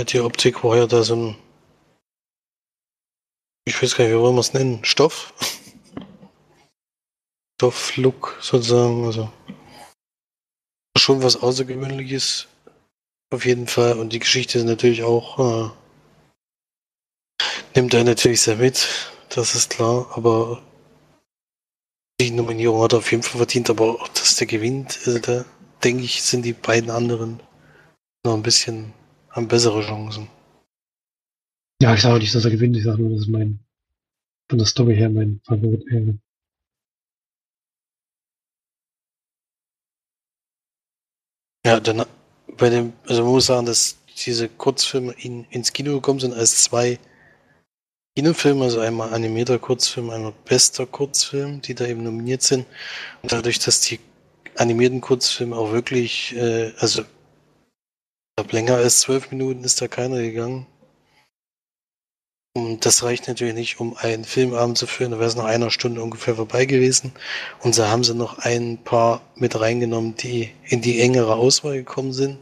Die 0.00 0.20
Optik 0.20 0.64
war 0.64 0.76
ja 0.78 0.86
da 0.86 1.02
so 1.02 1.14
ein, 1.14 1.36
ich 3.66 3.80
weiß 3.82 3.96
gar 3.96 4.04
nicht, 4.04 4.14
wie 4.14 4.18
wollen 4.18 4.34
wir 4.34 4.40
es 4.40 4.54
nennen, 4.54 4.84
Stoff? 4.84 5.34
Stofflook 7.60 8.38
sozusagen, 8.40 9.04
also 9.04 9.30
schon 10.96 11.22
was 11.22 11.36
Außergewöhnliches 11.36 12.48
auf 13.32 13.46
jeden 13.46 13.68
Fall. 13.68 13.98
Und 13.98 14.12
die 14.12 14.18
Geschichte 14.18 14.58
ist 14.58 14.64
natürlich 14.64 15.04
auch, 15.04 15.38
äh, 15.38 15.70
nimmt 17.76 17.94
er 17.94 18.04
natürlich 18.04 18.42
sehr 18.42 18.56
mit, 18.56 18.88
das 19.28 19.54
ist 19.54 19.70
klar, 19.70 20.10
aber 20.16 20.62
die 22.20 22.32
Nominierung 22.32 22.82
hat 22.82 22.92
er 22.92 22.98
auf 22.98 23.10
jeden 23.10 23.22
Fall 23.22 23.38
verdient, 23.38 23.70
aber 23.70 24.02
auch, 24.02 24.08
dass 24.08 24.36
der 24.36 24.46
gewinnt, 24.46 24.98
also 25.06 25.18
da 25.20 25.44
denke 25.84 26.02
ich, 26.02 26.22
sind 26.22 26.44
die 26.44 26.52
beiden 26.52 26.90
anderen 26.90 27.40
noch 28.24 28.34
ein 28.34 28.42
bisschen 28.42 28.92
haben 29.30 29.48
bessere 29.48 29.80
Chancen. 29.82 30.28
Ja, 31.80 31.94
ich 31.94 32.02
sage 32.02 32.18
nicht, 32.18 32.34
dass 32.34 32.44
er 32.44 32.50
gewinnt, 32.50 32.76
ich 32.76 32.84
sage 32.84 33.00
nur, 33.00 33.16
dass 33.16 33.26
mein 33.28 33.60
von 34.50 34.58
der 34.58 34.66
Story 34.66 34.96
her 34.96 35.08
mein 35.08 35.40
Favorit 35.44 35.86
wäre. 35.86 36.18
Ja, 41.64 41.78
dann 41.78 42.04
bei 42.60 42.70
dem, 42.70 42.92
also 43.08 43.24
man 43.24 43.32
muss 43.32 43.46
sagen, 43.46 43.66
dass 43.66 43.96
diese 44.24 44.48
Kurzfilme 44.48 45.14
in, 45.18 45.44
ins 45.50 45.72
Kino 45.72 45.94
gekommen 45.94 46.20
sind 46.20 46.34
als 46.34 46.62
zwei 46.62 46.98
Kinofilme, 48.14 48.64
also 48.64 48.80
einmal 48.80 49.14
animierter 49.14 49.58
Kurzfilm, 49.58 50.10
einmal 50.10 50.34
bester 50.44 50.86
Kurzfilm, 50.86 51.62
die 51.62 51.74
da 51.74 51.86
eben 51.86 52.02
nominiert 52.02 52.42
sind. 52.42 52.66
Und 53.22 53.32
dadurch, 53.32 53.58
dass 53.60 53.80
die 53.80 53.98
animierten 54.56 55.00
Kurzfilme 55.00 55.56
auch 55.56 55.72
wirklich, 55.72 56.36
äh, 56.36 56.72
also 56.78 57.02
länger 58.50 58.76
als 58.76 59.00
zwölf 59.00 59.30
Minuten 59.30 59.64
ist 59.64 59.80
da 59.80 59.88
keiner 59.88 60.20
gegangen. 60.20 60.66
Und 62.56 62.84
das 62.84 63.04
reicht 63.04 63.28
natürlich 63.28 63.54
nicht, 63.54 63.80
um 63.80 63.96
einen 63.96 64.24
Filmabend 64.24 64.76
zu 64.76 64.86
führen. 64.86 65.12
Da 65.12 65.18
wäre 65.18 65.28
es 65.28 65.36
nach 65.36 65.44
einer 65.44 65.70
Stunde 65.70 66.02
ungefähr 66.02 66.34
vorbei 66.34 66.66
gewesen. 66.66 67.12
Und 67.60 67.74
so 67.74 67.86
haben 67.86 68.02
sie 68.02 68.14
noch 68.14 68.38
ein 68.38 68.78
paar 68.82 69.22
mit 69.36 69.58
reingenommen, 69.58 70.16
die 70.16 70.50
in 70.64 70.82
die 70.82 71.00
engere 71.00 71.36
Auswahl 71.36 71.76
gekommen 71.76 72.12
sind. 72.12 72.38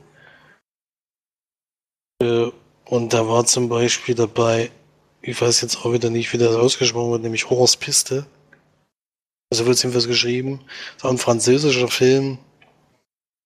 Äh, 2.22 2.50
und 2.84 3.12
da 3.12 3.28
war 3.28 3.44
zum 3.44 3.68
Beispiel 3.68 4.14
dabei, 4.14 4.70
ich 5.22 5.40
weiß 5.40 5.60
jetzt 5.60 5.78
auch 5.78 5.92
wieder 5.92 6.10
nicht, 6.10 6.32
wie 6.32 6.38
das 6.38 6.56
ausgesprochen 6.56 7.12
wird, 7.12 7.22
nämlich 7.22 7.50
Horrorspiste. 7.50 8.26
Also 9.50 9.66
wird 9.66 9.76
es 9.76 9.82
jedenfalls 9.82 10.06
geschrieben. 10.06 10.64
Das 10.94 11.04
war 11.04 11.10
ein 11.10 11.18
französischer 11.18 11.88
Film, 11.88 12.38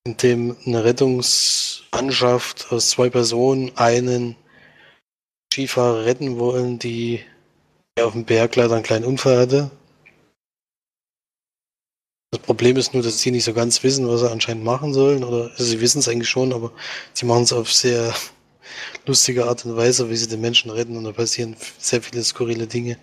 in 0.04 0.16
dem 0.16 0.56
eine 0.66 0.84
Rettungsmannschaft 0.84 2.72
aus 2.72 2.90
zwei 2.90 3.08
Personen 3.10 3.76
einen 3.76 4.36
Skifahrer 5.52 6.04
retten 6.04 6.38
wollen, 6.38 6.78
die 6.78 7.20
auf 8.00 8.12
dem 8.12 8.24
Berg 8.24 8.56
leider 8.56 8.74
einen 8.74 8.82
kleinen 8.82 9.04
Unfall 9.04 9.38
hatte. 9.38 9.70
Das 12.32 12.40
Problem 12.40 12.76
ist 12.78 12.94
nur, 12.94 13.02
dass 13.02 13.20
sie 13.20 13.30
nicht 13.30 13.44
so 13.44 13.52
ganz 13.52 13.82
wissen, 13.82 14.08
was 14.08 14.20
sie 14.20 14.30
anscheinend 14.30 14.64
machen 14.64 14.94
sollen. 14.94 15.22
Oder 15.22 15.50
also 15.50 15.64
sie 15.64 15.80
wissen 15.80 15.98
es 15.98 16.08
eigentlich 16.08 16.30
schon, 16.30 16.52
aber 16.52 16.72
sie 17.12 17.26
machen 17.26 17.42
es 17.42 17.52
auf 17.52 17.70
sehr 17.70 18.14
lustige 19.06 19.46
Art 19.46 19.64
und 19.64 19.76
Weise, 19.76 20.10
wie 20.10 20.16
sie 20.16 20.28
den 20.28 20.40
Menschen 20.40 20.70
retten. 20.70 20.96
Und 20.96 21.04
da 21.04 21.12
passieren 21.12 21.56
sehr 21.78 22.02
viele 22.02 22.22
skurrile 22.22 22.66
Dinge. 22.66 22.98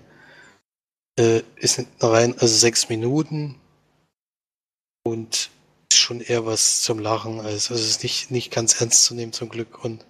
Äh, 1.17 1.41
ist 1.57 1.83
rein, 1.99 2.33
also 2.39 2.55
sechs 2.55 2.89
Minuten. 2.89 3.55
Und 5.03 5.49
schon 5.93 6.21
eher 6.21 6.45
was 6.45 6.81
zum 6.81 6.99
Lachen 6.99 7.39
als, 7.39 7.71
also 7.71 7.83
es 7.83 7.89
ist 7.89 8.03
nicht, 8.03 8.31
nicht 8.31 8.51
ganz 8.51 8.79
ernst 8.79 9.03
zu 9.05 9.15
nehmen 9.15 9.33
zum 9.33 9.49
Glück. 9.49 9.83
Und 9.83 10.05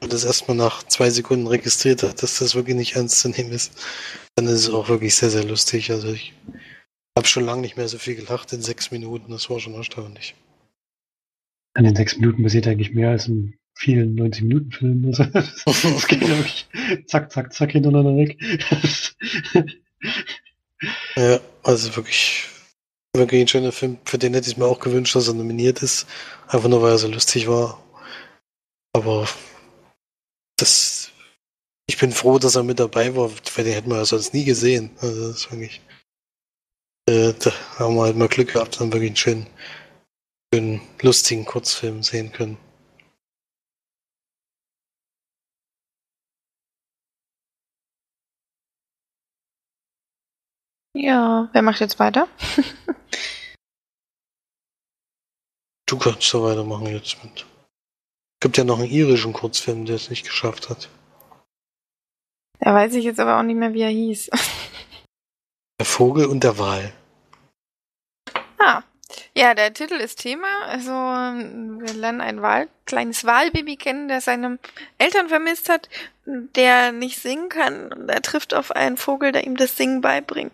wenn 0.00 0.10
das 0.10 0.24
erstmal 0.24 0.56
nach 0.56 0.82
zwei 0.82 1.10
Sekunden 1.10 1.46
registriert 1.46 2.02
hat, 2.02 2.22
dass 2.22 2.38
das 2.38 2.54
wirklich 2.54 2.76
nicht 2.76 2.96
ernst 2.96 3.20
zu 3.20 3.28
nehmen 3.28 3.52
ist, 3.52 3.72
dann 4.34 4.46
ist 4.46 4.68
es 4.68 4.70
auch 4.70 4.88
wirklich 4.88 5.14
sehr, 5.14 5.30
sehr 5.30 5.44
lustig. 5.44 5.90
Also 5.90 6.12
ich 6.12 6.34
habe 7.16 7.26
schon 7.26 7.44
lange 7.44 7.62
nicht 7.62 7.76
mehr 7.76 7.88
so 7.88 7.98
viel 7.98 8.16
gelacht 8.16 8.52
in 8.52 8.62
sechs 8.62 8.90
Minuten, 8.90 9.32
das 9.32 9.48
war 9.50 9.60
schon 9.60 9.74
erstaunlich. 9.74 10.34
An 11.74 11.84
den 11.84 11.96
sechs 11.96 12.16
Minuten 12.16 12.42
passiert 12.42 12.66
eigentlich 12.66 12.92
mehr 12.92 13.10
als 13.10 13.28
in 13.28 13.54
vielen 13.82 14.18
90-Minuten-Filmen. 14.18 15.12
Also, 15.66 15.90
das 15.90 16.06
geht 16.06 16.20
wirklich 16.20 16.66
zack, 17.06 17.32
zack, 17.32 17.52
zack 17.52 17.72
hintereinander 17.72 18.16
weg. 18.16 18.38
ja, 21.16 21.40
also 21.64 21.96
wirklich 21.96 22.48
wirklich 23.16 23.40
ein 23.42 23.48
schöner 23.48 23.72
Film. 23.72 23.98
Für 24.04 24.18
den 24.18 24.34
hätte 24.34 24.48
ich 24.48 24.56
mir 24.56 24.66
auch 24.66 24.80
gewünscht, 24.80 25.14
dass 25.14 25.28
er 25.28 25.34
nominiert 25.34 25.82
ist. 25.82 26.06
Einfach 26.48 26.68
nur, 26.68 26.82
weil 26.82 26.92
er 26.92 26.98
so 26.98 27.08
lustig 27.08 27.48
war. 27.48 27.82
Aber 28.92 29.28
das. 30.56 31.10
Ich 31.86 31.98
bin 31.98 32.12
froh, 32.12 32.38
dass 32.38 32.56
er 32.56 32.62
mit 32.62 32.78
dabei 32.78 33.14
war, 33.16 33.30
weil 33.30 33.64
den 33.64 33.74
hätten 33.74 33.90
wir 33.90 33.96
ja 33.98 34.04
sonst 34.04 34.32
nie 34.32 34.44
gesehen. 34.44 34.90
Also 35.00 35.28
das 35.28 35.36
ist 35.38 35.50
wirklich. 35.50 35.80
Äh, 37.08 37.34
da 37.38 37.52
haben 37.78 37.96
wir 37.96 38.02
halt 38.02 38.16
mal 38.16 38.28
Glück 38.28 38.52
gehabt, 38.52 38.80
dann 38.80 38.92
wirklich 38.92 39.10
einen 39.10 39.16
schönen, 39.16 39.46
schönen, 40.54 40.80
lustigen 41.00 41.44
Kurzfilm 41.44 42.02
sehen 42.04 42.32
können. 42.32 42.56
Ja, 50.94 51.48
wer 51.52 51.62
macht 51.62 51.80
jetzt 51.80 51.98
weiter? 51.98 52.28
du 55.86 55.98
kannst 55.98 56.22
so 56.22 56.42
weitermachen 56.42 56.86
jetzt 56.86 57.22
mit. 57.24 57.46
Gibt 58.40 58.58
ja 58.58 58.64
noch 58.64 58.78
einen 58.78 58.90
irischen 58.90 59.32
Kurzfilm, 59.32 59.86
der 59.86 59.96
es 59.96 60.10
nicht 60.10 60.24
geschafft 60.24 60.68
hat. 60.68 60.88
Da 62.58 62.74
weiß 62.74 62.94
ich 62.94 63.04
jetzt 63.04 63.20
aber 63.20 63.38
auch 63.38 63.42
nicht 63.42 63.56
mehr, 63.56 63.72
wie 63.72 63.82
er 63.82 63.90
hieß. 63.90 64.30
Der 65.80 65.86
Vogel 65.86 66.26
und 66.26 66.44
der 66.44 66.58
Wal. 66.58 66.92
Ah, 68.58 68.84
ja, 69.34 69.52
der 69.54 69.74
Titel 69.74 69.94
ist 69.94 70.20
Thema. 70.20 70.46
Also, 70.66 70.92
wir 70.92 71.92
lernen 71.94 72.20
ein 72.20 72.40
Wal, 72.40 72.68
kleines 72.86 73.24
Walbaby 73.24 73.76
kennen, 73.76 74.06
der 74.06 74.20
seine 74.20 74.60
Eltern 74.98 75.28
vermisst 75.28 75.68
hat, 75.68 75.88
der 76.24 76.92
nicht 76.92 77.20
singen 77.20 77.48
kann. 77.48 77.92
Und 77.92 78.08
er 78.08 78.22
trifft 78.22 78.54
auf 78.54 78.70
einen 78.70 78.96
Vogel, 78.96 79.32
der 79.32 79.44
ihm 79.44 79.56
das 79.56 79.76
Singen 79.76 80.00
beibringt, 80.00 80.52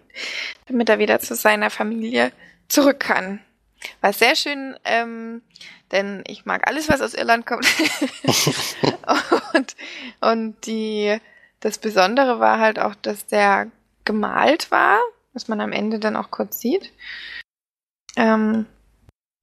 damit 0.67 0.89
er 0.89 0.99
wieder 0.99 1.21
zu 1.21 1.35
seiner 1.35 1.71
Familie 1.71 2.33
zurück 2.69 3.01
kann. 3.01 3.41
War 4.01 4.13
sehr 4.13 4.35
schön, 4.35 4.77
ähm, 4.85 5.43
denn 5.93 6.25
ich 6.27 6.45
mag 6.45 6.67
alles, 6.67 6.89
was 6.89 7.01
aus 7.01 7.15
Irland 7.15 7.47
kommt. 7.47 7.67
und, 9.55 9.77
und 10.21 10.67
die, 10.67 11.19
das 11.61 11.79
Besondere 11.79 12.41
war 12.41 12.59
halt 12.59 12.79
auch, 12.79 12.95
dass 12.97 13.27
der 13.27 13.71
gemalt 14.05 14.71
war, 14.71 14.99
was 15.33 15.49
man 15.49 15.61
am 15.61 15.73
Ende 15.73 15.99
dann 15.99 16.17
auch 16.17 16.31
kurz 16.31 16.61
sieht. 16.61 16.93
Ähm, 18.17 18.67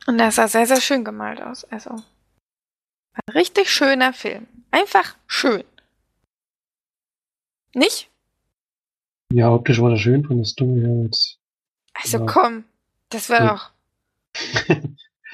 und 0.08 0.18
das 0.18 0.36
sah 0.36 0.48
sehr, 0.48 0.66
sehr 0.66 0.82
schön 0.82 1.06
gemalt 1.06 1.42
aus. 1.42 1.64
Also, 1.66 1.92
ein 1.92 3.34
richtig 3.34 3.72
schöner 3.72 4.12
Film. 4.14 4.48
Einfach 4.72 5.16
schön. 5.28 5.64
Nicht? 7.76 8.10
Ja, 9.34 9.52
optisch 9.52 9.82
war 9.82 9.90
das 9.90 10.00
schön 10.00 10.24
von 10.24 10.38
der 10.38 10.46
Story 10.46 10.80
her 10.80 11.04
jetzt. 11.04 11.40
Also 11.94 12.20
ja. 12.20 12.26
komm, 12.26 12.64
das 13.10 13.30
war 13.30 13.44
ja. 13.44 13.54
doch. 13.54 13.72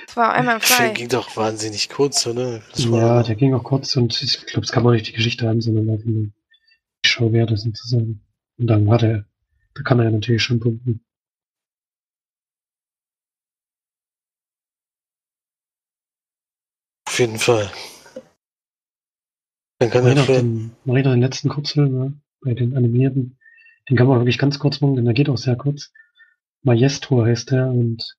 Das 0.07 0.17
war 0.17 0.33
einmal 0.33 0.59
frei. 0.59 0.85
Der 0.85 0.93
ging 0.93 1.09
doch 1.09 1.37
wahnsinnig 1.37 1.89
kurz, 1.89 2.25
oder? 2.25 2.63
ja, 2.75 3.21
der 3.21 3.35
ging 3.35 3.53
auch 3.53 3.63
kurz 3.63 3.95
und 3.95 4.19
ich 4.23 4.43
glaube, 4.47 4.65
es 4.65 4.71
kam 4.71 4.87
auch 4.87 4.91
nicht 4.91 5.07
die 5.07 5.13
Geschichte 5.13 5.47
an, 5.47 5.61
sondern 5.61 5.85
nur 5.85 5.97
die 5.99 6.31
Show 7.05 7.31
wert 7.31 7.51
ist 7.51 7.61
sozusagen. 7.61 8.25
Und 8.57 8.67
dann 8.67 8.89
hat 8.89 9.03
er, 9.03 9.25
da 9.75 9.83
kann 9.83 9.99
er 9.99 10.05
ja 10.05 10.11
natürlich 10.11 10.41
schon 10.41 10.59
punkten. 10.59 11.05
Auf 17.07 17.19
jeden 17.19 17.37
Fall. 17.37 17.71
Dann 19.77 19.91
kann 19.91 20.07
er 20.07 20.15
noch 20.15 20.25
den, 20.25 20.75
noch 20.85 20.95
den 20.95 21.21
letzten 21.21 21.49
Kurzfilm, 21.49 22.03
ja, 22.03 22.11
bei 22.41 22.53
den 22.53 22.75
animierten. 22.75 23.37
Den 23.89 23.97
kann 23.97 24.07
man 24.07 24.19
wirklich 24.19 24.37
ganz 24.37 24.59
kurz 24.59 24.81
machen, 24.81 24.95
denn 24.95 25.05
der 25.05 25.13
geht 25.13 25.29
auch 25.29 25.37
sehr 25.37 25.55
kurz. 25.55 25.91
Maestro 26.63 27.25
heißt 27.25 27.51
der 27.51 27.67
und 27.67 28.17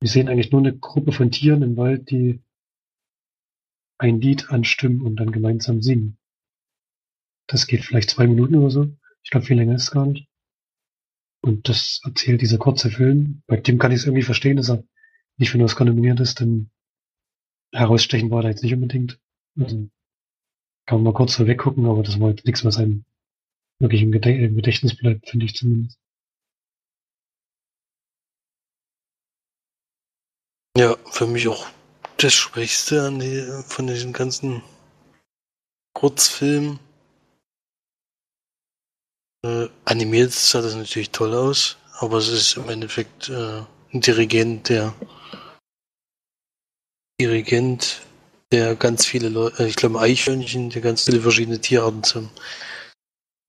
wir 0.00 0.08
sehen 0.08 0.28
eigentlich 0.28 0.50
nur 0.50 0.62
eine 0.62 0.76
Gruppe 0.76 1.12
von 1.12 1.30
Tieren 1.30 1.62
im 1.62 1.76
Wald, 1.76 2.10
die 2.10 2.40
ein 3.98 4.20
Lied 4.20 4.50
anstimmen 4.50 5.02
und 5.02 5.16
dann 5.16 5.30
gemeinsam 5.30 5.82
singen. 5.82 6.16
Das 7.46 7.66
geht 7.66 7.84
vielleicht 7.84 8.10
zwei 8.10 8.26
Minuten 8.26 8.56
oder 8.56 8.70
so. 8.70 8.96
Ich 9.22 9.30
glaube, 9.30 9.44
viel 9.44 9.56
länger 9.56 9.74
ist 9.74 9.82
es 9.82 9.90
gar 9.90 10.06
nicht. 10.06 10.26
Und 11.42 11.68
das 11.68 12.00
erzählt 12.04 12.40
dieser 12.40 12.58
kurze 12.58 12.90
Film. 12.90 13.42
Bei 13.46 13.56
dem 13.56 13.78
kann 13.78 13.92
ich 13.92 13.98
es 13.98 14.06
irgendwie 14.06 14.22
verstehen, 14.22 14.56
dass 14.56 14.70
er 14.70 14.84
nicht 15.36 15.50
für 15.50 15.58
nur 15.58 15.68
nominiert 15.68 16.20
ist, 16.20 16.40
denn 16.40 16.70
herausstechen 17.72 18.30
war 18.30 18.42
da 18.42 18.48
jetzt 18.48 18.62
nicht 18.62 18.74
unbedingt. 18.74 19.18
Also, 19.58 19.88
kann 20.90 21.04
man 21.04 21.12
mal 21.12 21.16
kurz 21.16 21.38
weggucken, 21.38 21.86
aber 21.86 22.02
das 22.02 22.18
war 22.18 22.30
jetzt 22.30 22.44
nichts, 22.44 22.64
was 22.64 22.76
einem 22.76 23.04
wirklich 23.78 24.02
im, 24.02 24.10
Gedächtnis 24.10 24.96
bleibt, 24.96 25.28
finde 25.28 25.46
ich 25.46 25.54
zumindest. 25.54 26.00
Ja, 30.76 30.96
für 31.12 31.28
mich 31.28 31.46
auch 31.46 31.68
das 32.16 32.34
Schwächste 32.34 33.06
an 33.06 33.20
die, 33.20 33.40
von 33.68 33.86
diesen 33.86 34.12
ganzen 34.12 34.64
Kurzfilmen. 35.94 36.80
Äh, 39.46 39.68
animiert 39.84 40.32
sah 40.32 40.60
das 40.60 40.74
natürlich 40.74 41.10
toll 41.10 41.34
aus, 41.34 41.78
aber 42.00 42.18
es 42.18 42.28
ist 42.28 42.56
im 42.56 42.68
Endeffekt 42.68 43.28
äh, 43.28 43.62
ein 43.92 44.00
Dirigent, 44.00 44.68
der 44.68 44.92
Dirigent, 47.20 48.02
der 48.52 48.74
ganz 48.74 49.06
viele 49.06 49.28
Leute, 49.28 49.62
äh, 49.62 49.68
ich 49.68 49.76
glaube 49.76 50.00
Eichhörnchen, 50.00 50.70
der 50.70 50.82
ganz 50.82 51.04
viele 51.04 51.20
verschiedene 51.20 51.60
Tierarten 51.60 52.02
zum, 52.02 52.30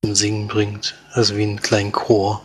zum 0.04 0.16
Singen 0.16 0.48
bringt. 0.48 0.96
Also 1.12 1.36
wie 1.38 1.44
einen 1.44 1.62
kleinen 1.62 1.92
Chor. 1.92 2.44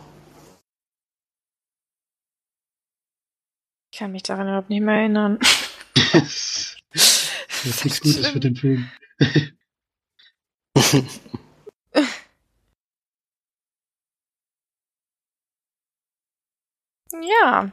Ich 3.91 3.99
kann 3.99 4.11
mich 4.11 4.23
daran 4.23 4.47
überhaupt 4.47 4.69
nicht 4.69 4.81
mehr 4.81 4.95
erinnern. 4.95 5.39
das 6.13 6.77
ist 7.65 7.85
nichts 7.85 8.01
Gutes 8.01 8.27
für 8.27 8.39
den 8.39 8.55
Film. 8.55 8.89
ja, 17.11 17.71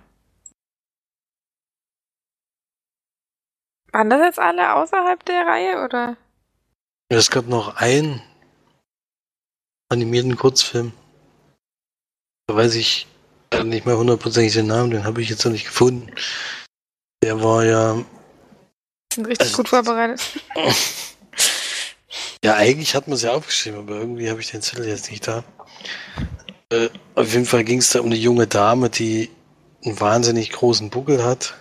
Waren 3.94 4.10
das 4.10 4.22
jetzt 4.22 4.38
alle 4.40 4.74
außerhalb 4.74 5.24
der 5.24 5.46
Reihe 5.46 5.84
oder? 5.84 6.16
Es 7.08 7.30
gab 7.30 7.46
noch 7.46 7.76
einen 7.76 8.20
animierten 9.88 10.36
Kurzfilm. 10.36 10.92
Da 12.48 12.56
weiß 12.56 12.74
ich 12.74 13.06
nicht 13.62 13.86
mehr 13.86 13.96
hundertprozentig 13.96 14.52
den 14.52 14.66
Namen, 14.66 14.90
den 14.90 15.04
habe 15.04 15.22
ich 15.22 15.28
jetzt 15.28 15.44
noch 15.44 15.52
nicht 15.52 15.66
gefunden. 15.66 16.12
Der 17.22 17.40
war 17.40 17.64
ja. 17.64 18.04
Sind 19.12 19.26
richtig 19.26 19.46
also, 19.46 19.58
gut 19.58 19.68
vorbereitet. 19.68 20.20
ja, 22.44 22.56
eigentlich 22.56 22.96
hat 22.96 23.06
man 23.06 23.14
es 23.14 23.22
ja 23.22 23.30
aufgeschrieben, 23.30 23.78
aber 23.78 23.94
irgendwie 23.94 24.28
habe 24.28 24.40
ich 24.40 24.50
den 24.50 24.60
Zettel 24.60 24.88
jetzt 24.88 25.08
nicht 25.08 25.28
da. 25.28 25.44
Äh, 26.70 26.88
auf 27.14 27.32
jeden 27.32 27.46
Fall 27.46 27.62
ging 27.62 27.78
es 27.78 27.90
da 27.90 28.00
um 28.00 28.06
eine 28.06 28.16
junge 28.16 28.48
Dame, 28.48 28.90
die 28.90 29.30
einen 29.84 30.00
wahnsinnig 30.00 30.50
großen 30.50 30.90
Buckel 30.90 31.22
hat 31.22 31.54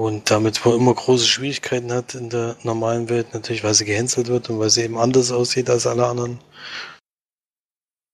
und 0.00 0.30
damit 0.30 0.64
wohl 0.64 0.76
immer 0.76 0.94
große 0.94 1.26
Schwierigkeiten 1.26 1.92
hat 1.92 2.14
in 2.14 2.30
der 2.30 2.56
normalen 2.62 3.10
Welt, 3.10 3.34
natürlich, 3.34 3.62
weil 3.62 3.74
sie 3.74 3.84
gehänselt 3.84 4.28
wird 4.28 4.48
und 4.48 4.58
weil 4.58 4.70
sie 4.70 4.82
eben 4.82 4.96
anders 4.96 5.30
aussieht 5.30 5.68
als 5.68 5.86
alle 5.86 6.06
anderen. 6.06 6.38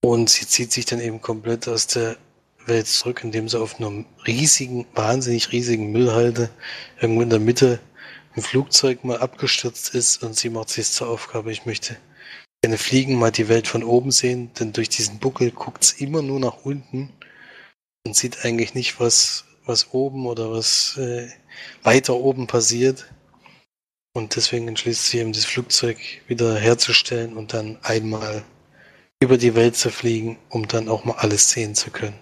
Und 0.03 0.28
sie 0.28 0.49
zieht 0.49 0.72
sich 0.72 0.84
dann 0.84 0.99
eben 0.99 1.20
komplett 1.20 1.68
aus 1.68 1.87
der 1.87 2.16
Welt 2.64 2.89
zurück, 2.89 3.22
indem 3.22 3.49
sie 3.49 3.61
auf 3.61 3.78
einem 3.78 4.05
riesigen, 4.26 4.84
wahnsinnig 4.97 5.53
riesigen 5.53 5.93
Müllhalde 5.93 6.51
irgendwo 7.01 7.22
in 7.22 7.30
der 7.30 7.39
Mitte 7.39 7.78
ein 8.34 8.43
Flugzeug 8.43 9.05
mal 9.05 9.18
abgestürzt 9.18 9.95
ist 9.95 10.24
und 10.24 10.37
sie 10.37 10.51
macht 10.51 10.70
sich 10.70 10.89
zur 10.89 11.09
Aufgabe, 11.09 11.53
ich 11.53 11.66
möchte 11.66 11.97
gerne 12.62 12.78
fliegen, 12.78 13.14
mal 13.16 13.30
die 13.30 13.49
Welt 13.49 13.68
von 13.68 13.84
oben 13.84 14.11
sehen, 14.11 14.51
denn 14.59 14.72
durch 14.72 14.89
diesen 14.89 15.20
Buckel 15.20 15.53
guckt 15.53 15.84
es 15.84 15.93
immer 15.93 16.20
nur 16.20 16.41
nach 16.41 16.64
unten 16.64 17.12
und 18.05 18.16
sieht 18.16 18.45
eigentlich 18.45 18.74
nicht, 18.74 18.99
was, 18.99 19.45
was 19.66 19.93
oben 19.93 20.26
oder 20.26 20.51
was 20.51 20.97
äh, 20.97 21.28
weiter 21.82 22.14
oben 22.14 22.46
passiert. 22.46 23.07
Und 24.14 24.36
deswegen 24.36 24.68
entschließt 24.68 25.07
sie 25.09 25.18
eben, 25.18 25.32
das 25.32 25.44
Flugzeug 25.44 25.98
wieder 26.26 26.57
herzustellen 26.57 27.36
und 27.36 27.52
dann 27.52 27.78
einmal 27.82 28.44
über 29.22 29.38
die 29.38 29.54
Welt 29.54 29.76
zu 29.76 29.90
fliegen, 29.90 30.38
um 30.48 30.66
dann 30.68 30.88
auch 30.88 31.04
mal 31.04 31.16
alles 31.18 31.50
sehen 31.50 31.74
zu 31.74 31.90
können. 31.90 32.18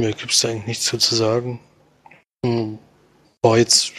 Mir 0.00 0.12
gibt 0.12 0.32
es 0.32 0.44
eigentlich 0.44 0.66
nichts 0.66 0.84
zu 0.84 1.14
sagen. 1.14 1.58
Hm, 2.44 2.78
war 3.42 3.58
jetzt, 3.58 3.92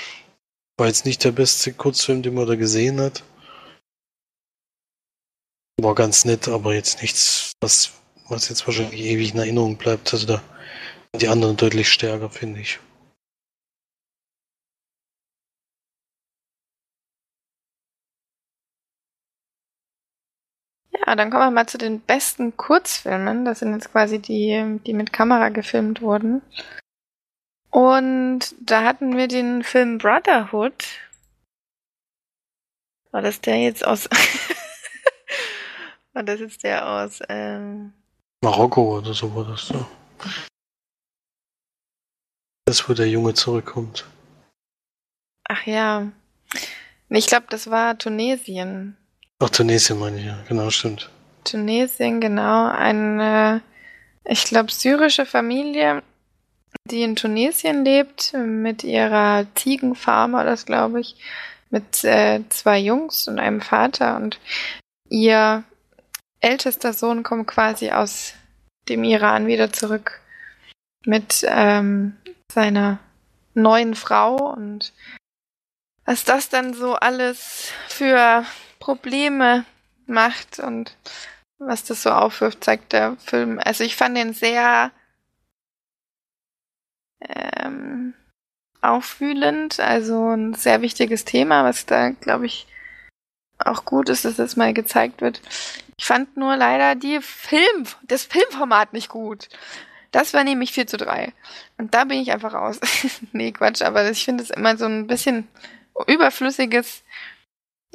war 0.77 0.87
jetzt 0.87 1.05
nicht 1.05 1.23
der 1.25 1.33
beste 1.33 1.73
Kurzfilm, 1.73 2.21
den 2.21 2.35
man 2.35 2.47
da 2.47 2.55
gesehen 2.55 3.01
hat. 3.01 3.23
War 5.81 5.95
ganz 5.95 6.23
nett, 6.23 6.47
aber 6.47 6.73
jetzt 6.73 7.01
nichts, 7.01 7.51
was, 7.59 7.91
was 8.29 8.49
jetzt 8.49 8.65
wahrscheinlich 8.67 9.01
ewig 9.01 9.33
in 9.33 9.39
Erinnerung 9.39 9.77
bleibt. 9.77 10.13
Also 10.13 10.27
da 10.27 10.41
die 11.15 11.27
anderen 11.27 11.57
deutlich 11.57 11.91
stärker, 11.91 12.29
finde 12.29 12.61
ich. 12.61 12.79
Ja, 20.91 21.15
dann 21.15 21.31
kommen 21.31 21.43
wir 21.43 21.51
mal 21.51 21.67
zu 21.67 21.77
den 21.77 22.01
besten 22.01 22.55
Kurzfilmen. 22.57 23.45
Das 23.45 23.59
sind 23.59 23.73
jetzt 23.73 23.91
quasi 23.91 24.19
die, 24.19 24.79
die 24.85 24.93
mit 24.93 25.13
Kamera 25.13 25.49
gefilmt 25.49 26.01
wurden. 26.01 26.41
Und 27.71 28.55
da 28.59 28.83
hatten 28.83 29.17
wir 29.17 29.27
den 29.27 29.63
Film 29.63 29.97
Brotherhood. 29.97 30.85
War 33.11 33.21
das 33.21 33.41
der 33.41 33.57
jetzt 33.57 33.85
aus 33.85 34.07
Und 36.13 36.27
das 36.27 36.39
ist 36.41 36.63
der 36.63 36.87
aus 36.87 37.19
ähm... 37.29 37.93
Marokko 38.41 38.97
oder 38.97 39.13
so 39.13 39.33
war 39.35 39.45
das 39.45 39.67
so. 39.67 39.85
Das, 42.65 42.87
wo 42.87 42.93
der 42.93 43.09
Junge 43.09 43.33
zurückkommt. 43.33 44.05
Ach 45.47 45.65
ja. 45.65 46.07
Ich 47.09 47.27
glaube, 47.27 47.47
das 47.49 47.69
war 47.69 47.97
Tunesien. 47.97 48.95
Ach, 49.39 49.49
Tunesien 49.49 49.99
meine 49.99 50.19
ich, 50.19 50.25
ja. 50.25 50.37
Genau, 50.47 50.69
stimmt. 50.69 51.09
Tunesien, 51.43 52.21
genau. 52.21 52.67
Eine, 52.67 53.61
ich 54.23 54.45
glaube, 54.45 54.71
syrische 54.71 55.25
Familie, 55.25 56.03
die 56.85 57.01
in 57.01 57.15
Tunesien 57.15 57.83
lebt, 57.83 58.33
mit 58.33 58.83
ihrer 58.83 59.47
Ziegenfarm, 59.55 60.33
das 60.33 60.65
glaube 60.65 61.01
ich, 61.01 61.15
mit 61.71 62.03
äh, 62.03 62.41
zwei 62.49 62.79
Jungs 62.79 63.27
und 63.27 63.39
einem 63.39 63.61
Vater. 63.61 64.17
Und 64.17 64.39
ihr 65.09 65.63
ältester 66.39 66.93
Sohn 66.93 67.23
kommt 67.23 67.47
quasi 67.47 67.91
aus 67.91 68.33
dem 68.87 69.03
Iran 69.03 69.47
wieder 69.47 69.71
zurück 69.71 70.21
mit 71.05 71.45
ähm, 71.47 72.17
seiner 72.51 72.99
neuen 73.53 73.95
Frau 73.95 74.53
und 74.53 74.93
was 76.05 76.23
das 76.23 76.49
dann 76.49 76.73
so 76.73 76.95
alles 76.95 77.71
für 77.87 78.45
Probleme 78.79 79.65
macht 80.07 80.59
und 80.59 80.95
was 81.59 81.83
das 81.83 82.01
so 82.01 82.09
aufwirft, 82.09 82.63
zeigt 82.63 82.93
der 82.93 83.17
Film. 83.17 83.59
Also 83.63 83.83
ich 83.83 83.95
fand 83.95 84.17
den 84.17 84.33
sehr 84.33 84.91
ähm, 87.21 88.13
aufwühlend, 88.81 89.79
also 89.79 90.29
ein 90.29 90.53
sehr 90.53 90.81
wichtiges 90.81 91.25
Thema, 91.25 91.63
was 91.63 91.85
da, 91.85 92.09
glaube 92.11 92.45
ich, 92.45 92.65
auch 93.57 93.83
gut 93.83 94.07
ist, 94.09 94.23
dass 94.23 94.37
das 94.37 94.55
mal 94.55 94.73
gezeigt 94.73 95.21
wird. 95.21 95.41
Ich 95.99 96.05
fand 96.05 96.37
nur 96.37 96.55
leider 96.55 96.95
die 96.95 97.19
Film, 97.19 97.83
das 98.03 98.23
Filmformat 98.23 98.93
nicht 98.93 99.09
gut. 99.09 99.49
Das 100.11 100.33
war 100.33 100.45
nämlich 100.45 100.71
4 100.71 100.87
zu 100.87 100.95
3. 100.95 101.33
Und 101.77 101.93
da 101.93 102.05
bin 102.05 102.21
ich 102.21 102.31
einfach 102.31 102.53
raus. 102.53 102.79
nee, 103.33 103.51
Quatsch, 103.51 103.81
aber 103.81 104.09
ich 104.09 104.23
finde 104.23 104.41
es 104.41 104.49
immer 104.49 104.77
so 104.77 104.85
ein 104.85 105.07
bisschen 105.07 105.49
überflüssiges 106.07 107.03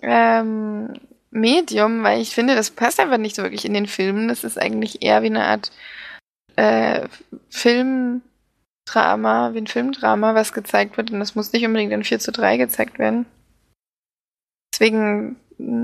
ähm, 0.02 0.92
Medium, 1.30 2.02
weil 2.02 2.20
ich 2.20 2.34
finde, 2.34 2.54
das 2.54 2.70
passt 2.70 3.00
einfach 3.00 3.16
nicht 3.16 3.36
so 3.36 3.42
wirklich 3.42 3.64
in 3.64 3.72
den 3.72 3.86
Filmen. 3.86 4.28
Das 4.28 4.44
ist 4.44 4.60
eigentlich 4.60 5.02
eher 5.02 5.22
wie 5.22 5.28
eine 5.28 5.46
Art 5.46 5.72
äh, 6.56 7.08
Filmdrama, 7.48 9.54
wie 9.54 9.62
ein 9.62 9.66
Filmdrama, 9.66 10.34
was 10.34 10.52
gezeigt 10.52 10.98
wird. 10.98 11.10
Und 11.10 11.20
das 11.20 11.36
muss 11.36 11.54
nicht 11.54 11.64
unbedingt 11.64 11.94
in 11.94 12.04
4 12.04 12.18
zu 12.18 12.32
3 12.32 12.58
gezeigt 12.58 12.98
werden. 12.98 13.24
Deswegen 14.74 15.36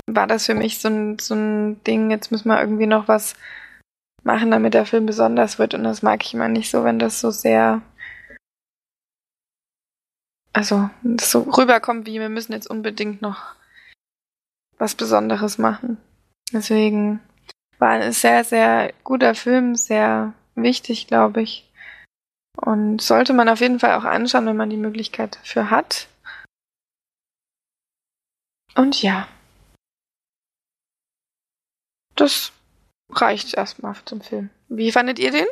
war 0.05 0.27
das 0.27 0.47
für 0.47 0.53
mich 0.53 0.79
so 0.79 0.89
ein, 0.89 1.17
so 1.17 1.33
ein 1.33 1.81
Ding, 1.85 2.11
jetzt 2.11 2.29
müssen 2.29 2.49
wir 2.49 2.59
irgendwie 2.59 2.87
noch 2.87 3.07
was 3.07 3.35
machen, 4.23 4.51
damit 4.51 4.73
der 4.73 4.85
Film 4.85 5.05
besonders 5.05 5.59
wird. 5.59 5.73
Und 5.73 5.85
das 5.85 6.01
mag 6.01 6.25
ich 6.25 6.33
immer 6.33 6.49
nicht 6.49 6.69
so, 6.69 6.83
wenn 6.83 6.99
das 6.99 7.21
so 7.21 7.31
sehr. 7.31 7.81
Also, 10.51 10.89
das 11.03 11.31
so 11.31 11.43
rüberkommt, 11.43 12.05
wie 12.05 12.19
wir 12.19 12.27
müssen 12.27 12.51
jetzt 12.51 12.69
unbedingt 12.69 13.21
noch 13.21 13.55
was 14.77 14.95
Besonderes 14.95 15.57
machen. 15.57 15.97
Deswegen 16.51 17.21
war 17.79 17.91
ein 17.91 18.11
sehr, 18.11 18.43
sehr 18.43 18.91
guter 19.05 19.35
Film, 19.35 19.75
sehr 19.75 20.33
wichtig, 20.55 21.07
glaube 21.07 21.43
ich. 21.43 21.71
Und 22.57 23.01
sollte 23.01 23.31
man 23.31 23.47
auf 23.47 23.61
jeden 23.61 23.79
Fall 23.79 23.93
auch 23.93 24.03
anschauen, 24.03 24.47
wenn 24.47 24.57
man 24.57 24.69
die 24.69 24.75
Möglichkeit 24.75 25.37
dafür 25.37 25.71
hat. 25.71 26.09
Und 28.75 29.01
ja, 29.01 29.27
das 32.15 32.51
reicht 33.09 33.53
erstmal 33.53 33.95
zum 34.05 34.21
Film. 34.21 34.49
Wie 34.69 34.91
fandet 34.91 35.19
ihr 35.19 35.31
den? 35.31 35.47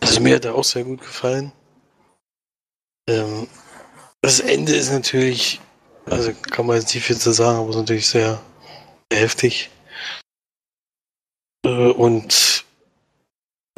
Also 0.00 0.20
mir 0.20 0.36
hat 0.36 0.44
er 0.44 0.54
auch 0.54 0.64
sehr 0.64 0.84
gut 0.84 1.00
gefallen. 1.00 1.52
Ähm, 3.08 3.48
das 4.20 4.40
Ende 4.40 4.74
ist 4.74 4.90
natürlich, 4.90 5.60
also 6.06 6.32
kann 6.34 6.66
man 6.66 6.76
jetzt 6.76 6.94
nicht 6.94 7.04
viel 7.04 7.18
zu 7.18 7.32
sagen, 7.32 7.58
aber 7.58 7.70
es 7.70 7.76
ist 7.76 7.80
natürlich 7.80 8.08
sehr, 8.08 8.40
heftig. 9.12 9.70
Äh, 11.64 11.90
und 11.90 12.64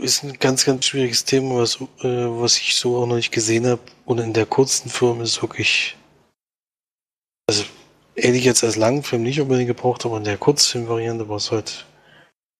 ist 0.01 0.23
ein 0.23 0.39
ganz, 0.39 0.65
ganz 0.65 0.87
schwieriges 0.87 1.25
Thema, 1.25 1.57
was, 1.57 1.81
äh, 1.81 2.27
was 2.41 2.59
ich 2.59 2.75
so 2.77 2.97
auch 2.97 3.07
noch 3.07 3.17
nicht 3.17 3.33
gesehen 3.33 3.67
habe. 3.67 3.81
Und 4.05 4.19
in 4.19 4.33
der 4.33 4.47
kurzen 4.47 4.91
Form 4.91 5.21
ist 5.21 5.41
wirklich, 5.43 5.97
hätte 8.17 8.37
ich 8.37 8.45
jetzt 8.45 8.65
als 8.65 8.77
langen 8.77 9.03
Film 9.03 9.23
nicht 9.23 9.41
unbedingt 9.41 9.69
gebraucht, 9.69 10.05
aber 10.05 10.17
in 10.17 10.25
der 10.25 10.39
Kurzfilm-Variante 10.39 11.29
war 11.29 11.37
es 11.37 11.51
halt 11.51 11.87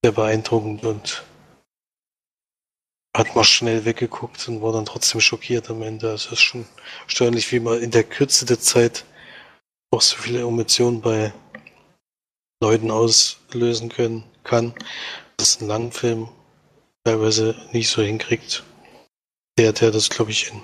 sehr 0.03 0.11
beeindruckend 0.11 0.83
und 0.83 1.23
hat 3.15 3.33
man 3.33 3.45
schnell 3.45 3.85
weggeguckt 3.85 4.47
und 4.47 4.61
war 4.61 4.73
dann 4.73 4.85
trotzdem 4.85 5.21
schockiert 5.21 5.69
am 5.69 5.81
Ende. 5.81 6.09
Also 6.09 6.27
es 6.27 6.33
ist 6.33 6.41
schon 6.41 6.65
störlich, 7.07 7.51
wie 7.51 7.61
man 7.61 7.81
in 7.81 7.91
der 7.91 8.03
Kürze 8.03 8.45
der 8.45 8.59
Zeit 8.59 9.05
auch 9.91 10.01
so 10.01 10.17
viele 10.17 10.41
Emotionen 10.41 11.01
bei 11.01 11.33
Leuten 12.61 12.91
auslösen 12.91 13.89
können 13.89 14.23
kann. 14.43 14.73
Das 15.37 15.49
ist 15.49 15.61
ein 15.61 15.67
langen 15.67 15.91
Film 15.91 16.29
teilweise 17.05 17.55
nicht 17.71 17.89
so 17.89 18.01
hinkriegt. 18.01 18.63
Der, 19.57 19.71
der 19.71 19.91
das, 19.91 20.09
glaube 20.09 20.31
ich, 20.31 20.51
in 20.51 20.61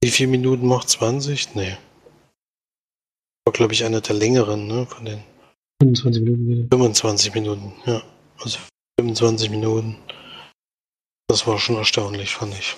wie 0.00 0.10
viele 0.10 0.30
Minuten 0.30 0.66
macht? 0.66 0.88
20? 0.88 1.56
Nee. 1.56 1.76
War, 3.48 3.52
glaube 3.54 3.72
ich, 3.72 3.82
einer 3.82 4.02
der 4.02 4.14
längeren, 4.14 4.66
ne? 4.66 4.84
Von 4.84 5.06
den 5.06 5.24
25 5.80 6.22
Minuten. 6.22 6.68
25 6.70 7.32
Minuten, 7.34 7.72
ja. 7.86 8.02
Also 8.40 8.58
25 9.00 9.48
Minuten. 9.48 9.96
Das 11.28 11.46
war 11.46 11.58
schon 11.58 11.76
erstaunlich, 11.76 12.34
fand 12.34 12.52
ich. 12.52 12.76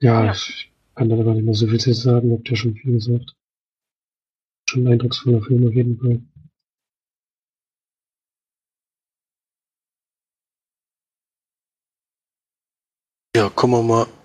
Ja, 0.00 0.24
Ja. 0.24 0.32
ich 0.32 0.72
kann 0.96 1.08
da 1.08 1.14
gar 1.22 1.34
nicht 1.34 1.44
mehr 1.44 1.54
so 1.54 1.68
viel 1.68 1.78
zu 1.78 1.94
sagen, 1.94 2.32
habt 2.32 2.50
ihr 2.50 2.56
schon 2.56 2.74
viel 2.74 2.94
gesagt. 2.94 3.32
Schon 4.68 4.82
ein 4.82 4.94
eindrucksvoller 4.94 5.42
Film 5.42 5.68
auf 5.68 5.74
jeden 5.74 5.98
Fall. 6.00 6.20
Ja, 13.36 13.48
kommen 13.50 13.74
wir 13.74 13.82
mal 13.84 14.17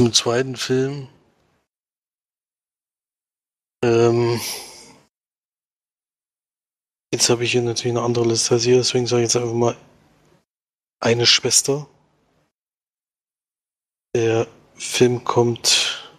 zum 0.00 0.12
zweiten 0.12 0.56
Film. 0.56 1.08
Ähm, 3.82 4.40
jetzt 7.12 7.30
habe 7.30 7.44
ich 7.44 7.52
hier 7.52 7.62
natürlich 7.62 7.96
eine 7.96 8.04
andere 8.04 8.26
Liste 8.26 8.54
als 8.54 8.64
hier, 8.64 8.76
deswegen 8.76 9.06
sage 9.06 9.22
ich 9.22 9.28
jetzt 9.28 9.36
einfach 9.36 9.54
mal 9.54 9.76
eine 11.00 11.26
Schwester. 11.26 11.88
Der 14.14 14.46
Film 14.74 15.24
kommt 15.24 16.10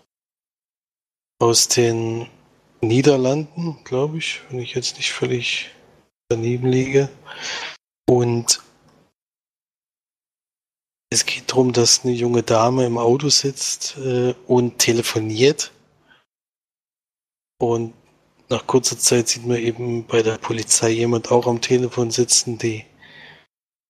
aus 1.39 1.67
den 1.67 2.29
Niederlanden, 2.81 3.83
glaube 3.83 4.17
ich, 4.17 4.41
wenn 4.49 4.59
ich 4.59 4.73
jetzt 4.73 4.97
nicht 4.97 5.11
völlig 5.11 5.71
daneben 6.29 6.67
liege. 6.67 7.09
Und 8.09 8.61
es 11.17 11.25
geht 11.25 11.49
darum, 11.49 11.73
dass 11.73 12.03
eine 12.03 12.13
junge 12.13 12.43
Dame 12.43 12.85
im 12.85 12.99
Auto 12.99 13.29
sitzt 13.29 13.97
äh, 13.97 14.35
und 14.45 14.77
telefoniert. 14.77 15.71
Und 17.59 17.95
nach 18.49 18.67
kurzer 18.67 18.99
Zeit 18.99 19.27
sieht 19.27 19.45
man 19.47 19.57
eben 19.57 20.05
bei 20.05 20.21
der 20.21 20.37
Polizei 20.37 20.91
jemand 20.91 21.31
auch 21.31 21.47
am 21.47 21.59
Telefon 21.59 22.11
sitzen, 22.11 22.59
die 22.59 22.85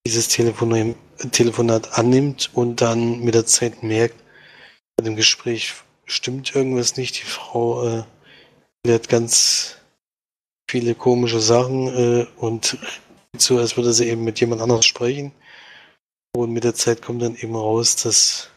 dieses 0.06 0.28
Telefon 0.28 0.94
Telefonat 1.32 1.98
annimmt 1.98 2.48
und 2.54 2.80
dann 2.80 3.20
mit 3.20 3.34
der 3.34 3.44
Zeit 3.44 3.82
merkt, 3.82 4.16
bei 4.96 5.04
dem 5.04 5.14
Gespräch 5.14 5.74
stimmt 6.06 6.54
irgendwas 6.54 6.96
nicht. 6.96 7.20
Die 7.20 7.26
Frau 7.26 7.86
äh, 7.86 8.04
lernt 8.86 9.10
ganz 9.10 9.76
viele 10.70 10.94
komische 10.94 11.40
Sachen 11.40 11.88
äh, 11.88 12.26
und 12.36 12.78
so, 13.36 13.58
als 13.58 13.76
würde 13.76 13.92
sie 13.92 14.08
eben 14.08 14.24
mit 14.24 14.40
jemand 14.40 14.62
anders 14.62 14.86
sprechen. 14.86 15.32
Und 16.34 16.52
mit 16.52 16.64
der 16.64 16.74
Zeit 16.74 17.02
kommt 17.02 17.22
dann 17.22 17.36
eben 17.36 17.56
raus, 17.56 17.96
dass, 17.96 18.50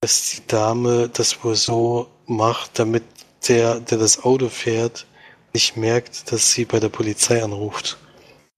dass 0.00 0.30
die 0.30 0.46
Dame 0.46 1.08
das 1.08 1.44
wohl 1.44 1.54
so 1.54 2.08
macht, 2.26 2.78
damit 2.78 3.04
der, 3.46 3.80
der 3.80 3.98
das 3.98 4.24
Auto 4.24 4.48
fährt, 4.48 5.06
nicht 5.54 5.76
merkt, 5.76 6.30
dass 6.32 6.52
sie 6.52 6.64
bei 6.64 6.80
der 6.80 6.88
Polizei 6.88 7.42
anruft. 7.42 7.98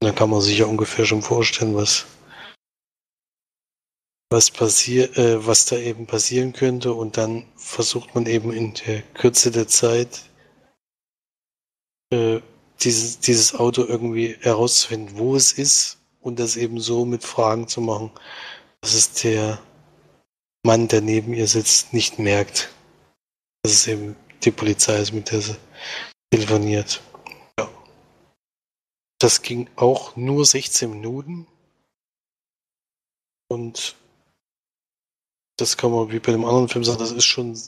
Und 0.00 0.08
dann 0.08 0.14
kann 0.14 0.30
man 0.30 0.40
sich 0.40 0.58
ja 0.58 0.66
ungefähr 0.66 1.04
schon 1.04 1.22
vorstellen, 1.22 1.74
was, 1.74 2.06
was 4.30 4.50
passiert, 4.50 5.16
äh, 5.18 5.46
was 5.46 5.66
da 5.66 5.76
eben 5.76 6.06
passieren 6.06 6.52
könnte. 6.52 6.92
Und 6.94 7.16
dann 7.16 7.46
versucht 7.56 8.14
man 8.14 8.26
eben 8.26 8.52
in 8.52 8.74
der 8.74 9.02
Kürze 9.14 9.50
der 9.50 9.68
Zeit 9.68 10.24
äh, 12.12 12.40
dieses, 12.80 13.20
dieses 13.20 13.54
Auto 13.54 13.84
irgendwie 13.84 14.36
herauszufinden, 14.40 15.18
wo 15.18 15.36
es 15.36 15.52
ist 15.52 15.99
und 16.20 16.38
das 16.38 16.56
eben 16.56 16.80
so 16.80 17.04
mit 17.04 17.24
Fragen 17.24 17.68
zu 17.68 17.80
machen, 17.80 18.10
dass 18.80 18.94
es 18.94 19.12
der 19.12 19.60
Mann, 20.62 20.88
der 20.88 21.00
neben 21.00 21.32
ihr 21.34 21.46
sitzt, 21.46 21.92
nicht 21.92 22.18
merkt. 22.18 22.70
Dass 23.62 23.72
es 23.72 23.86
eben 23.86 24.16
die 24.42 24.50
Polizei 24.50 24.96
ist, 24.98 25.12
mit 25.12 25.30
der 25.30 25.40
sie 25.40 25.56
telefoniert. 26.30 27.02
Ja. 27.58 27.68
Das 29.18 29.42
ging 29.42 29.68
auch 29.76 30.16
nur 30.16 30.44
16 30.44 30.90
Minuten. 30.90 31.46
Und 33.48 33.96
das 35.56 35.76
kann 35.76 35.90
man 35.90 36.10
wie 36.10 36.20
bei 36.20 36.32
dem 36.32 36.44
anderen 36.44 36.68
Film 36.68 36.84
sagen, 36.84 36.98
das 36.98 37.12
ist 37.12 37.24
schon 37.24 37.58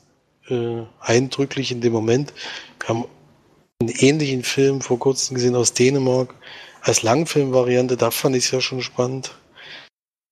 äh, 0.49 0.85
eindrücklich 1.01 1.73
in 1.73 1.81
dem 1.81 1.93
Moment. 1.93 2.33
Wir 2.81 2.89
haben 2.89 3.05
einen 3.81 3.91
ähnlichen 3.91 4.45
Film 4.45 4.81
vor 4.81 4.99
kurzem 4.99 5.35
gesehen 5.35 5.57
aus 5.57 5.75
Dänemark 5.75 6.35
als 6.83 7.03
Langfilmvariante, 7.03 7.97
da 7.97 8.11
fand 8.11 8.37
ich 8.37 8.47
es 8.47 8.51
ja 8.51 8.61
schon 8.61 8.83
spannend. 8.83 9.35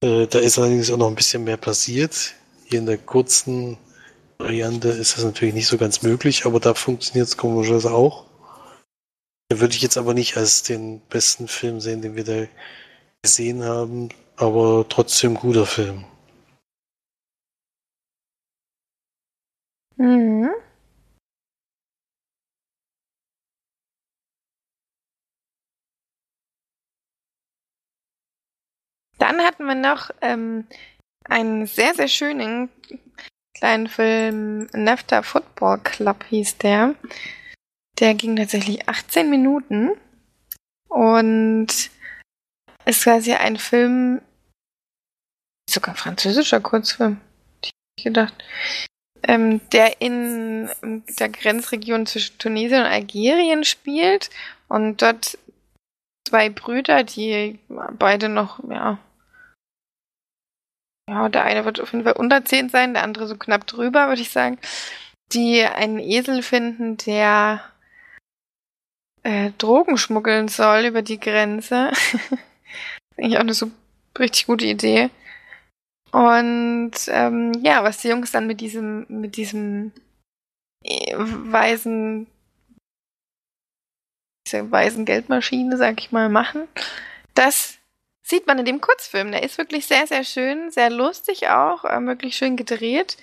Äh, 0.02 0.26
da 0.26 0.38
ist 0.38 0.58
allerdings 0.58 0.90
auch 0.90 0.96
noch 0.96 1.08
ein 1.08 1.14
bisschen 1.14 1.44
mehr 1.44 1.56
passiert. 1.56 2.34
Hier 2.64 2.80
in 2.80 2.86
der 2.86 2.98
kurzen 2.98 3.78
Variante 4.38 4.88
ist 4.88 5.16
das 5.16 5.24
natürlich 5.24 5.54
nicht 5.54 5.66
so 5.66 5.78
ganz 5.78 6.02
möglich, 6.02 6.46
aber 6.46 6.60
da 6.60 6.74
funktioniert 6.74 7.28
es 7.28 7.36
komischerweise 7.36 7.92
auch. 7.92 8.24
Da 9.48 9.60
würde 9.60 9.74
ich 9.74 9.82
jetzt 9.82 9.98
aber 9.98 10.14
nicht 10.14 10.36
als 10.36 10.62
den 10.62 11.00
besten 11.08 11.48
Film 11.48 11.80
sehen, 11.80 12.02
den 12.02 12.16
wir 12.16 12.24
da 12.24 12.46
gesehen 13.22 13.64
haben, 13.64 14.08
aber 14.36 14.86
trotzdem 14.88 15.34
guter 15.34 15.66
Film. 15.66 16.04
Mhm. 19.96 20.50
Dann 29.20 29.42
hatten 29.42 29.66
wir 29.66 29.74
noch 29.74 30.10
ähm, 30.22 30.66
einen 31.24 31.66
sehr, 31.66 31.94
sehr 31.94 32.08
schönen 32.08 32.70
kleinen 33.54 33.86
Film, 33.86 34.66
Nefta 34.72 35.22
Football 35.22 35.80
Club 35.80 36.24
hieß 36.24 36.58
der. 36.58 36.94
Der 37.98 38.14
ging 38.14 38.36
tatsächlich 38.36 38.88
18 38.88 39.28
Minuten 39.28 39.90
und 40.88 41.68
ist 42.86 43.04
quasi 43.04 43.34
ein 43.34 43.58
Film, 43.58 44.22
sogar 45.68 45.94
französischer 45.94 46.60
Kurzfilm, 46.60 47.20
hätte 47.56 47.70
ich 47.98 48.04
gedacht, 48.04 48.34
ähm, 49.22 49.60
der 49.70 50.00
in 50.00 50.70
der 51.20 51.28
Grenzregion 51.28 52.06
zwischen 52.06 52.38
Tunesien 52.38 52.80
und 52.80 52.86
Algerien 52.86 53.64
spielt 53.64 54.30
und 54.68 55.02
dort 55.02 55.36
zwei 56.26 56.48
Brüder, 56.48 57.04
die 57.04 57.58
beide 57.68 58.30
noch, 58.30 58.64
ja, 58.70 58.98
ja, 61.10 61.28
der 61.28 61.44
eine 61.44 61.64
wird 61.64 61.80
auf 61.80 61.92
jeden 61.92 62.04
Fall 62.04 62.14
unter 62.14 62.44
10 62.44 62.68
sein, 62.68 62.94
der 62.94 63.02
andere 63.02 63.26
so 63.26 63.36
knapp 63.36 63.66
drüber, 63.66 64.08
würde 64.08 64.22
ich 64.22 64.30
sagen, 64.30 64.58
die 65.32 65.62
einen 65.62 65.98
Esel 65.98 66.42
finden, 66.42 66.96
der 66.98 67.62
äh, 69.24 69.50
Drogen 69.58 69.98
schmuggeln 69.98 70.46
soll 70.48 70.86
über 70.86 71.02
die 71.02 71.18
Grenze. 71.18 71.90
Eigentlich 73.16 73.36
auch 73.36 73.40
eine 73.40 73.54
so 73.54 73.70
richtig 74.18 74.46
gute 74.46 74.66
Idee. 74.66 75.10
Und 76.12 76.92
ähm, 77.08 77.52
ja, 77.62 77.82
was 77.82 77.98
die 77.98 78.08
Jungs 78.08 78.30
dann 78.30 78.46
mit 78.46 78.60
diesem, 78.60 79.06
mit 79.08 79.36
diesem 79.36 79.92
äh, 80.84 81.14
weisen, 81.16 82.28
dieser 84.46 84.70
weisen 84.70 85.04
Geldmaschine, 85.04 85.76
sag 85.76 86.00
ich 86.00 86.12
mal, 86.12 86.28
machen, 86.28 86.68
das 87.34 87.79
sieht 88.30 88.46
man 88.46 88.58
in 88.58 88.64
dem 88.64 88.80
Kurzfilm. 88.80 89.32
Der 89.32 89.42
ist 89.42 89.58
wirklich 89.58 89.86
sehr, 89.86 90.06
sehr 90.06 90.24
schön, 90.24 90.70
sehr 90.70 90.88
lustig 90.88 91.48
auch, 91.48 91.84
äh, 91.84 92.00
wirklich 92.06 92.36
schön 92.36 92.56
gedreht 92.56 93.18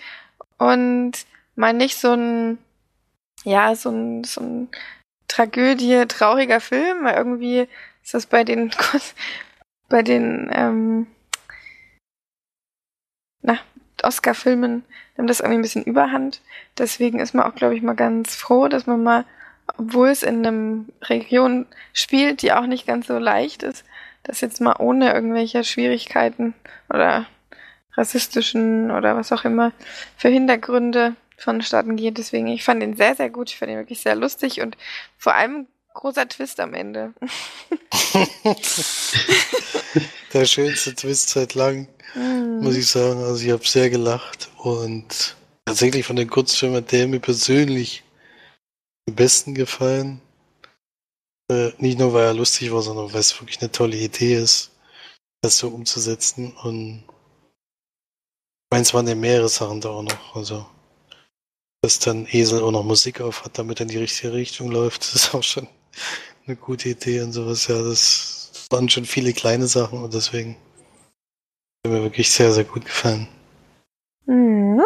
und 0.58 1.14
mal 1.56 1.74
nicht 1.74 1.98
so 1.98 2.14
ein, 2.14 2.60
ja, 3.44 3.74
so 3.76 3.90
ein, 3.90 4.24
so 4.24 4.42
ein 4.42 4.70
Tragödie, 5.28 6.06
trauriger 6.08 6.60
Film, 6.62 7.04
weil 7.04 7.16
irgendwie 7.16 7.68
ist 8.04 8.14
das 8.14 8.26
bei 8.26 8.44
den, 8.44 8.72
bei 9.90 10.04
den, 10.04 10.50
ähm, 10.54 11.08
na, 13.42 13.58
Oscar-Filmen 14.04 14.84
nimmt 15.16 15.30
das 15.30 15.40
irgendwie 15.40 15.60
ein 15.60 15.64
bisschen 15.64 15.84
überhand. 15.84 16.42
Deswegen 16.78 17.20
ist 17.20 17.34
man 17.34 17.46
auch, 17.46 17.56
glaube 17.56 17.76
ich, 17.76 17.82
mal 17.82 17.96
ganz 17.96 18.36
froh, 18.36 18.68
dass 18.68 18.86
man 18.86 19.04
mal, 19.04 19.26
obwohl 19.78 20.10
es 20.10 20.24
in 20.24 20.46
einem 20.46 20.90
Region 21.04 21.66
spielt, 21.94 22.42
die 22.42 22.54
auch 22.54 22.68
nicht 22.68 22.86
ganz 22.86 23.08
so 23.08 23.18
leicht 23.18 23.64
ist, 23.64 23.86
das 24.28 24.42
jetzt 24.42 24.62
mal 24.62 24.76
ohne 24.80 25.14
irgendwelche 25.14 25.64
Schwierigkeiten 25.64 26.54
oder 26.90 27.26
rassistischen 27.96 28.92
oder 28.92 29.16
was 29.16 29.32
auch 29.32 29.46
immer 29.46 29.72
für 30.18 30.30
Hintergründe 30.30 31.16
vonstatten 31.38 31.96
geht. 31.96 32.18
Deswegen, 32.18 32.48
ich 32.48 32.64
fand 32.64 32.84
ihn 32.84 32.96
sehr, 32.96 33.16
sehr 33.16 33.30
gut. 33.30 33.50
Ich 33.50 33.58
fand 33.58 33.72
ihn 33.72 33.78
wirklich 33.78 34.02
sehr 34.02 34.16
lustig 34.16 34.62
und 34.62 34.78
vor 35.18 35.34
allem 35.36 35.68
großer 35.94 36.28
Twist 36.28 36.60
am 36.60 36.74
Ende. 36.76 37.14
Der 40.34 40.46
schönste 40.46 40.94
Twist 40.94 41.30
seit 41.30 41.56
langem, 41.56 41.88
Mm. 42.16 42.60
muss 42.64 42.76
ich 42.78 42.88
sagen. 42.88 43.24
Also 43.24 43.46
ich 43.46 43.52
habe 43.52 43.68
sehr 43.68 43.90
gelacht 43.90 44.50
und 44.58 45.36
tatsächlich 45.66 46.06
von 46.06 46.16
den 46.16 46.30
Kurzfilmen 46.30 46.78
hat 46.78 46.92
der 46.92 47.08
mir 47.08 47.20
persönlich 47.20 48.04
am 49.08 49.16
besten 49.16 49.54
gefallen. 49.56 50.22
Äh, 51.50 51.72
nicht 51.78 52.00
nur, 52.00 52.14
weil 52.14 52.26
er 52.26 52.34
lustig 52.34 52.72
war, 52.72 52.82
sondern 52.82 53.14
weil 53.14 53.20
es 53.20 53.40
wirklich 53.40 53.62
eine 53.62 53.72
tolle 53.72 53.98
Idee 53.98 54.36
ist, 54.36 54.72
das 55.42 55.58
so 55.58 55.70
umzusetzen. 55.70 56.54
Und 56.64 57.04
ich 57.08 58.72
meine, 58.72 58.82
es 58.84 58.94
waren 58.94 59.08
ja 59.08 59.16
mehrere 59.16 59.50
Sachen 59.50 59.82
da 59.82 59.90
auch 59.90 60.04
noch. 60.04 60.36
Also 60.36 60.66
dass 61.82 62.00
dann 62.00 62.28
Esel 62.30 62.62
auch 62.62 62.72
noch 62.72 62.84
Musik 62.84 63.22
auf 63.22 63.46
hat, 63.46 63.58
damit 63.58 63.80
er 63.80 63.84
in 63.84 63.90
die 63.90 63.98
richtige 63.98 64.34
Richtung 64.34 64.72
läuft. 64.72 65.02
Das 65.14 65.16
ist 65.16 65.34
auch 65.36 65.44
schon 65.44 65.68
eine 66.46 66.56
gute 66.56 66.90
Idee 66.90 67.22
und 67.22 67.34
sowas. 67.34 67.68
Ja, 67.68 67.82
das 67.82 68.68
waren 68.70 68.90
schon 68.90 69.06
viele 69.06 69.34
kleine 69.34 69.68
Sachen 69.68 70.04
und 70.04 70.14
deswegen 70.14 70.58
hat 71.86 71.92
mir 71.92 72.04
wirklich 72.04 72.30
sehr, 72.30 72.52
sehr 72.52 72.66
gut 72.66 72.86
gefallen. 72.86 73.28
Mhm. 74.26 74.82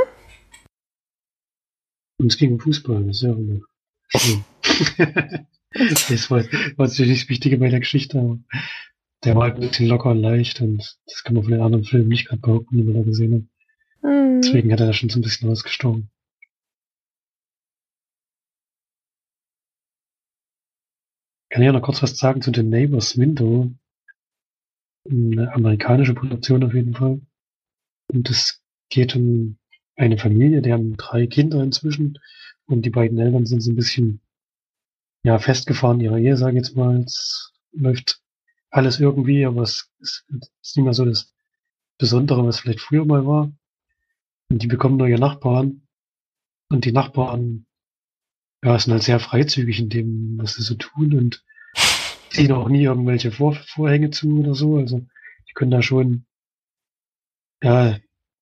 Und 2.19 2.27
es 2.31 2.37
ging 2.37 2.53
um 2.53 2.59
Fußball, 2.59 3.03
das 3.05 3.17
ist 3.17 3.23
ja 3.23 3.31
auch 3.31 3.37
immer. 3.37 3.61
das 5.73 6.29
war, 6.29 6.43
war 6.43 6.87
natürlich 6.87 7.21
das 7.21 7.29
Wichtige 7.29 7.57
bei 7.57 7.69
der 7.69 7.79
Geschichte, 7.79 8.19
aber 8.19 8.39
der 9.23 9.35
war 9.35 9.43
halt 9.43 9.55
ein 9.55 9.61
bisschen 9.61 9.87
locker 9.87 10.11
und 10.11 10.21
leicht 10.21 10.61
und 10.61 10.97
das 11.05 11.23
kann 11.23 11.35
man 11.35 11.43
von 11.43 11.51
den 11.51 11.61
anderen 11.61 11.85
Filmen 11.85 12.09
nicht 12.09 12.27
gerade 12.27 12.41
behaupten, 12.41 12.77
die 12.77 12.83
man 12.83 12.95
da 12.95 13.01
gesehen 13.01 13.49
hat. 14.01 14.09
Mhm. 14.09 14.41
Deswegen 14.41 14.71
hat 14.71 14.79
er 14.79 14.87
da 14.87 14.93
schon 14.93 15.09
so 15.09 15.19
ein 15.19 15.21
bisschen 15.21 15.47
rausgestochen. 15.47 16.09
Kann 21.49 21.61
ich 21.61 21.65
ja 21.65 21.73
noch 21.73 21.81
kurz 21.81 22.01
was 22.01 22.17
sagen 22.17 22.41
zu 22.41 22.51
The 22.53 22.63
Neighbors 22.63 23.17
Window. 23.17 23.71
Eine 25.09 25.53
amerikanische 25.53 26.13
Produktion 26.13 26.63
auf 26.63 26.73
jeden 26.73 26.93
Fall. 26.93 27.21
Und 28.07 28.29
es 28.29 28.63
geht 28.89 29.15
um 29.15 29.57
eine 29.95 30.17
Familie, 30.17 30.61
die 30.61 30.71
haben 30.71 30.97
drei 30.97 31.27
Kinder 31.27 31.61
inzwischen 31.61 32.19
und 32.65 32.85
die 32.85 32.89
beiden 32.89 33.19
Eltern 33.19 33.45
sind 33.45 33.61
so 33.61 33.71
ein 33.71 33.75
bisschen 33.75 34.21
ja 35.23 35.39
festgefahren 35.39 35.99
in 35.99 36.05
ihrer 36.05 36.17
Ehe, 36.17 36.37
sage 36.37 36.57
ich 36.57 36.63
jetzt 36.63 36.75
mal. 36.75 37.01
Es 37.01 37.53
läuft 37.71 38.21
alles 38.69 38.99
irgendwie, 38.99 39.45
aber 39.45 39.63
es 39.63 39.89
ist, 39.99 40.25
ist 40.61 40.77
nicht 40.77 40.83
mehr 40.83 40.93
so 40.93 41.05
das 41.05 41.33
Besondere, 41.97 42.45
was 42.45 42.59
vielleicht 42.59 42.81
früher 42.81 43.05
mal 43.05 43.25
war. 43.25 43.51
Und 44.49 44.63
die 44.63 44.67
bekommen 44.67 44.97
neue 44.97 45.19
Nachbarn 45.19 45.87
und 46.69 46.85
die 46.85 46.91
Nachbarn 46.91 47.65
ja, 48.63 48.77
sind 48.77 48.93
halt 48.93 49.03
sehr 49.03 49.19
freizügig 49.19 49.79
in 49.79 49.89
dem, 49.89 50.37
was 50.37 50.55
sie 50.55 50.63
so 50.63 50.75
tun 50.75 51.13
und 51.17 51.43
ziehen 52.29 52.51
auch 52.51 52.69
nie 52.69 52.83
irgendwelche 52.83 53.31
Vor 53.31 53.55
Vorhänge 53.55 54.11
zu 54.11 54.39
oder 54.39 54.55
so. 54.55 54.77
Also 54.77 54.99
die 55.49 55.53
können 55.53 55.71
da 55.71 55.81
schon 55.81 56.25
ja 57.61 57.97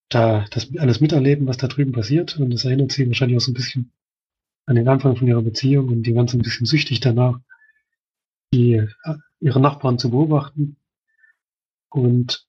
da 0.10 0.46
das 0.52 0.76
alles 0.78 1.00
miterleben, 1.00 1.48
was 1.48 1.58
da 1.58 1.68
drüben 1.68 1.92
passiert. 1.92 2.38
Und 2.38 2.52
das 2.52 2.66
erinnert 2.66 2.92
sie 2.92 3.08
wahrscheinlich 3.08 3.38
auch 3.38 3.42
so 3.42 3.52
ein 3.52 3.56
bisschen 3.56 3.92
an 4.70 4.76
den 4.76 4.88
Anfang 4.88 5.16
von 5.16 5.28
ihrer 5.28 5.42
Beziehung 5.42 5.88
und 5.88 6.04
die 6.04 6.14
waren 6.14 6.28
so 6.28 6.38
ein 6.38 6.44
bisschen 6.44 6.68
süchtig 6.68 7.00
danach, 7.00 7.40
die 8.54 8.74
äh, 8.74 8.88
ihre 9.40 9.60
Nachbarn 9.60 9.98
zu 9.98 10.12
beobachten. 10.12 10.78
Und 11.90 12.48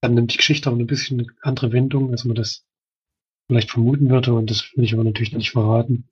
dann 0.00 0.14
nimmt 0.14 0.32
die 0.32 0.36
Geschichte 0.36 0.70
auch 0.70 0.76
ein 0.76 0.86
bisschen 0.86 1.18
eine 1.18 1.28
andere 1.42 1.72
Wendung, 1.72 2.12
als 2.12 2.24
man 2.24 2.36
das 2.36 2.64
vielleicht 3.48 3.72
vermuten 3.72 4.08
würde. 4.08 4.34
Und 4.34 4.48
das 4.50 4.70
will 4.76 4.84
ich 4.84 4.94
aber 4.94 5.02
natürlich 5.02 5.32
nicht 5.32 5.50
verraten, 5.50 6.08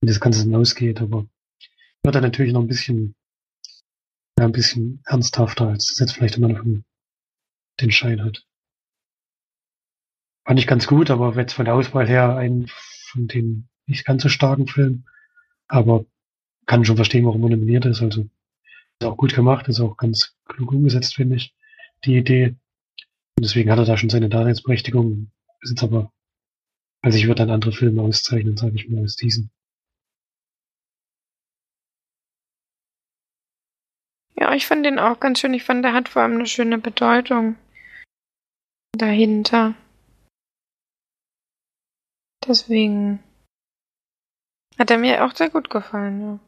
wie 0.00 0.06
das 0.06 0.20
Ganze 0.20 0.40
hinausgeht. 0.40 1.02
Aber 1.02 1.26
wird 2.02 2.14
dann 2.14 2.22
natürlich 2.22 2.54
noch 2.54 2.62
ein 2.62 2.68
bisschen, 2.68 3.14
ja, 4.38 4.46
ein 4.46 4.52
bisschen 4.52 5.02
ernsthafter, 5.04 5.68
als 5.68 5.88
das 5.88 5.98
jetzt 5.98 6.12
vielleicht 6.12 6.38
immer 6.38 6.48
noch 6.48 6.64
den 7.78 7.92
Schein 7.92 8.24
hat. 8.24 8.46
Fand 10.46 10.58
ich 10.58 10.66
ganz 10.66 10.86
gut, 10.86 11.10
aber 11.10 11.36
jetzt 11.36 11.52
von 11.52 11.66
der 11.66 11.74
Auswahl 11.74 12.08
her 12.08 12.36
ein 12.36 12.68
von 13.10 13.28
den 13.28 13.68
nicht 13.86 14.04
ganz 14.04 14.22
so 14.22 14.28
starken 14.28 14.66
Filmen. 14.66 15.06
Aber 15.68 16.04
kann 16.66 16.84
schon 16.84 16.96
verstehen, 16.96 17.24
warum 17.24 17.42
er 17.44 17.50
nominiert 17.50 17.86
ist. 17.86 18.02
Also 18.02 18.28
ist 19.00 19.06
auch 19.06 19.16
gut 19.16 19.34
gemacht, 19.34 19.68
ist 19.68 19.80
auch 19.80 19.96
ganz 19.96 20.36
klug 20.46 20.72
umgesetzt, 20.72 21.14
finde 21.14 21.36
ich, 21.36 21.54
die 22.04 22.16
Idee. 22.16 22.56
Und 23.36 23.44
deswegen 23.44 23.70
hat 23.70 23.78
er 23.78 23.84
da 23.84 23.96
schon 23.96 24.10
seine 24.10 24.28
Daseinsberechtigung. 24.28 25.30
Ist 25.60 25.70
jetzt 25.70 25.82
aber, 25.82 26.12
also 27.02 27.18
ich 27.18 27.26
würde 27.26 27.40
dann 27.40 27.50
andere 27.50 27.72
Filme 27.72 28.02
auszeichnen, 28.02 28.56
sage 28.56 28.76
ich 28.76 28.88
mal, 28.88 29.02
als 29.02 29.16
diesen. 29.16 29.50
Ja, 34.38 34.54
ich 34.54 34.66
fand 34.66 34.84
den 34.84 34.98
auch 34.98 35.18
ganz 35.20 35.40
schön. 35.40 35.54
Ich 35.54 35.64
fand, 35.64 35.84
der 35.84 35.92
hat 35.94 36.08
vor 36.08 36.22
allem 36.22 36.34
eine 36.34 36.46
schöne 36.46 36.78
Bedeutung 36.78 37.56
dahinter. 38.92 39.74
Deswegen 42.46 43.20
hat 44.78 44.90
er 44.90 44.98
mir 44.98 45.24
auch 45.24 45.34
sehr 45.34 45.50
gut 45.50 45.70
gefallen, 45.70 46.20
ja. 46.20 46.38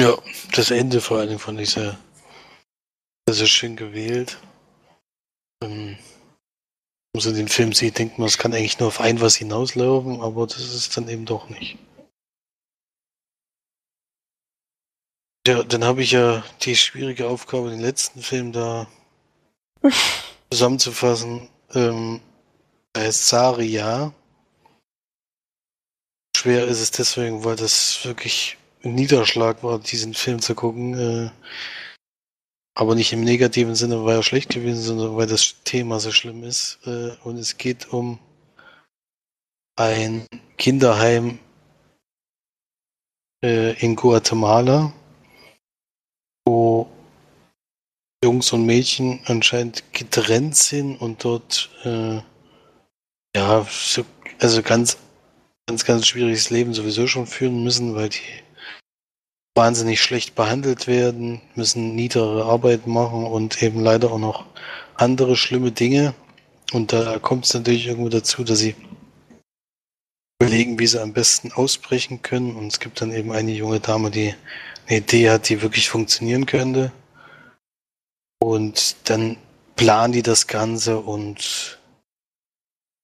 Ja, 0.00 0.18
das 0.54 0.70
Ende 0.70 1.00
vor 1.00 1.18
allem 1.18 1.38
fand 1.38 1.60
ich 1.60 1.70
sehr, 1.70 1.98
sehr 3.28 3.46
schön 3.46 3.74
gewählt. 3.74 4.38
Ähm, 5.62 5.96
wenn 5.96 7.14
man 7.14 7.22
so 7.22 7.32
den 7.32 7.48
Film 7.48 7.72
sieht, 7.72 7.98
denkt 7.98 8.18
man, 8.18 8.28
es 8.28 8.38
kann 8.38 8.52
eigentlich 8.52 8.78
nur 8.78 8.88
auf 8.88 9.00
ein 9.00 9.20
was 9.20 9.36
hinauslaufen, 9.36 10.20
aber 10.20 10.46
das 10.46 10.74
ist 10.74 10.96
dann 10.96 11.08
eben 11.08 11.24
doch 11.24 11.48
nicht. 11.48 11.78
Ja, 15.46 15.62
dann 15.62 15.82
habe 15.82 16.02
ich 16.02 16.12
ja 16.12 16.44
die 16.60 16.76
schwierige 16.76 17.26
Aufgabe, 17.26 17.70
den 17.70 17.80
letzten 17.80 18.20
Film 18.20 18.52
da 18.52 18.86
zusammenzufassen. 20.50 21.48
Ähm, 21.72 22.20
er 22.92 23.04
heißt 23.04 23.28
Saria. 23.28 24.12
Schwer 26.38 26.68
ist 26.68 26.80
es 26.80 26.92
deswegen, 26.92 27.44
weil 27.44 27.56
das 27.56 28.04
wirklich 28.04 28.58
ein 28.84 28.94
Niederschlag 28.94 29.64
war, 29.64 29.80
diesen 29.80 30.14
Film 30.14 30.40
zu 30.40 30.54
gucken. 30.54 30.94
Äh, 30.94 31.30
aber 32.76 32.94
nicht 32.94 33.12
im 33.12 33.24
negativen 33.24 33.74
Sinne, 33.74 34.04
weil 34.04 34.18
er 34.18 34.22
schlecht 34.22 34.50
gewesen 34.50 34.78
ist, 34.78 34.86
sondern 34.86 35.16
weil 35.16 35.26
das 35.26 35.56
Thema 35.64 35.98
so 35.98 36.12
schlimm 36.12 36.44
ist. 36.44 36.78
Äh, 36.86 37.10
und 37.24 37.38
es 37.38 37.58
geht 37.58 37.92
um 37.92 38.20
ein 39.74 40.26
Kinderheim 40.58 41.40
äh, 43.44 43.72
in 43.84 43.96
Guatemala, 43.96 44.92
wo 46.46 46.88
Jungs 48.22 48.52
und 48.52 48.64
Mädchen 48.64 49.18
anscheinend 49.24 49.92
getrennt 49.92 50.54
sind 50.54 50.98
und 50.98 51.24
dort 51.24 51.68
äh, 51.82 52.20
ja 53.34 53.66
so, 53.68 54.04
also 54.38 54.62
ganz 54.62 54.98
ganz 55.68 55.84
ganz 55.84 56.06
schwieriges 56.06 56.48
Leben 56.48 56.72
sowieso 56.72 57.06
schon 57.06 57.26
führen 57.26 57.62
müssen, 57.62 57.94
weil 57.94 58.08
die 58.08 58.22
wahnsinnig 59.54 60.00
schlecht 60.00 60.34
behandelt 60.34 60.86
werden, 60.86 61.42
müssen 61.56 61.94
niedere 61.94 62.46
Arbeit 62.46 62.86
machen 62.86 63.26
und 63.26 63.62
eben 63.62 63.80
leider 63.80 64.10
auch 64.10 64.18
noch 64.18 64.46
andere 64.94 65.36
schlimme 65.36 65.70
Dinge. 65.70 66.14
Und 66.72 66.92
da 66.94 67.18
kommt 67.18 67.44
es 67.44 67.52
natürlich 67.52 67.86
irgendwo 67.86 68.08
dazu, 68.08 68.44
dass 68.44 68.60
sie 68.60 68.76
überlegen, 70.40 70.78
wie 70.78 70.86
sie 70.86 71.02
am 71.02 71.12
besten 71.12 71.52
ausbrechen 71.52 72.22
können. 72.22 72.56
Und 72.56 72.68
es 72.68 72.80
gibt 72.80 73.02
dann 73.02 73.12
eben 73.12 73.30
eine 73.30 73.52
junge 73.52 73.80
Dame, 73.80 74.10
die 74.10 74.34
eine 74.86 74.98
Idee 74.98 75.28
hat, 75.28 75.50
die 75.50 75.60
wirklich 75.60 75.90
funktionieren 75.90 76.46
könnte. 76.46 76.92
Und 78.38 78.96
dann 79.04 79.36
planen 79.76 80.14
die 80.14 80.22
das 80.22 80.46
Ganze 80.46 80.98
und 80.98 81.77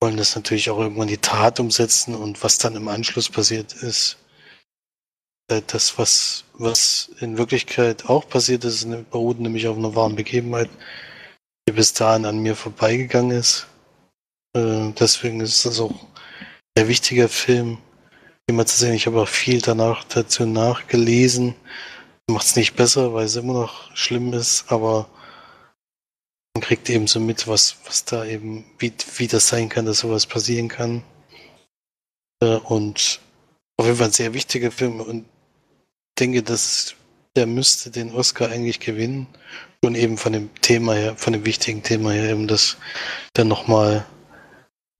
wollen 0.04 0.18
das 0.18 0.36
natürlich 0.36 0.68
auch 0.68 0.78
irgendwann 0.78 1.08
die 1.08 1.16
Tat 1.16 1.60
umsetzen. 1.60 2.14
Und 2.14 2.44
was 2.44 2.58
dann 2.58 2.76
im 2.76 2.88
Anschluss 2.88 3.30
passiert 3.30 3.72
ist, 3.72 4.18
das, 5.48 5.96
was, 5.96 6.44
was 6.52 7.10
in 7.20 7.38
Wirklichkeit 7.38 8.04
auch 8.04 8.28
passiert 8.28 8.64
ist, 8.64 8.86
beruht 9.10 9.40
nämlich 9.40 9.66
auf 9.66 9.78
einer 9.78 9.94
wahren 9.94 10.14
Begebenheit, 10.14 10.68
die 11.66 11.72
bis 11.72 11.94
dahin 11.94 12.26
an 12.26 12.40
mir 12.40 12.54
vorbeigegangen 12.54 13.30
ist. 13.30 13.66
Äh, 14.54 14.92
deswegen 15.00 15.40
ist 15.40 15.64
das 15.64 15.80
auch 15.80 15.90
ein 15.90 15.96
sehr 16.76 16.88
wichtiger 16.88 17.30
Film, 17.30 17.78
immer 18.46 18.66
zu 18.66 18.76
sehen. 18.76 18.92
Ich 18.92 19.06
habe 19.06 19.22
auch 19.22 19.28
viel 19.28 19.62
danach 19.62 20.04
dazu 20.04 20.44
nachgelesen. 20.44 21.54
Macht 22.30 22.44
es 22.44 22.56
nicht 22.56 22.76
besser, 22.76 23.14
weil 23.14 23.24
es 23.24 23.36
immer 23.36 23.54
noch 23.54 23.96
schlimm 23.96 24.34
ist, 24.34 24.70
aber 24.70 25.08
man 26.54 26.62
kriegt 26.62 26.88
eben 26.88 27.06
so 27.06 27.20
mit, 27.20 27.46
was, 27.48 27.76
was 27.84 28.04
da 28.04 28.24
eben, 28.24 28.64
wie, 28.78 28.92
wie 29.16 29.26
das 29.26 29.48
sein 29.48 29.68
kann, 29.68 29.86
dass 29.86 29.98
sowas 29.98 30.26
passieren 30.26 30.68
kann. 30.68 31.02
Äh, 32.40 32.56
und 32.56 33.20
auf 33.76 33.86
jeden 33.86 33.98
Fall 33.98 34.08
ein 34.08 34.12
sehr 34.12 34.34
wichtiger 34.34 34.70
Film 34.70 35.00
und 35.00 35.26
denke, 36.18 36.42
dass 36.42 36.94
der 37.36 37.46
müsste 37.46 37.90
den 37.90 38.14
Oscar 38.14 38.48
eigentlich 38.48 38.78
gewinnen. 38.78 39.26
Und 39.82 39.96
eben 39.96 40.16
von 40.16 40.32
dem 40.32 40.54
Thema 40.62 40.94
her, 40.94 41.16
von 41.16 41.32
dem 41.32 41.44
wichtigen 41.44 41.82
Thema 41.82 42.12
her, 42.12 42.30
eben 42.30 42.46
das 42.48 42.76
dann 43.34 43.48
nochmal 43.48 44.06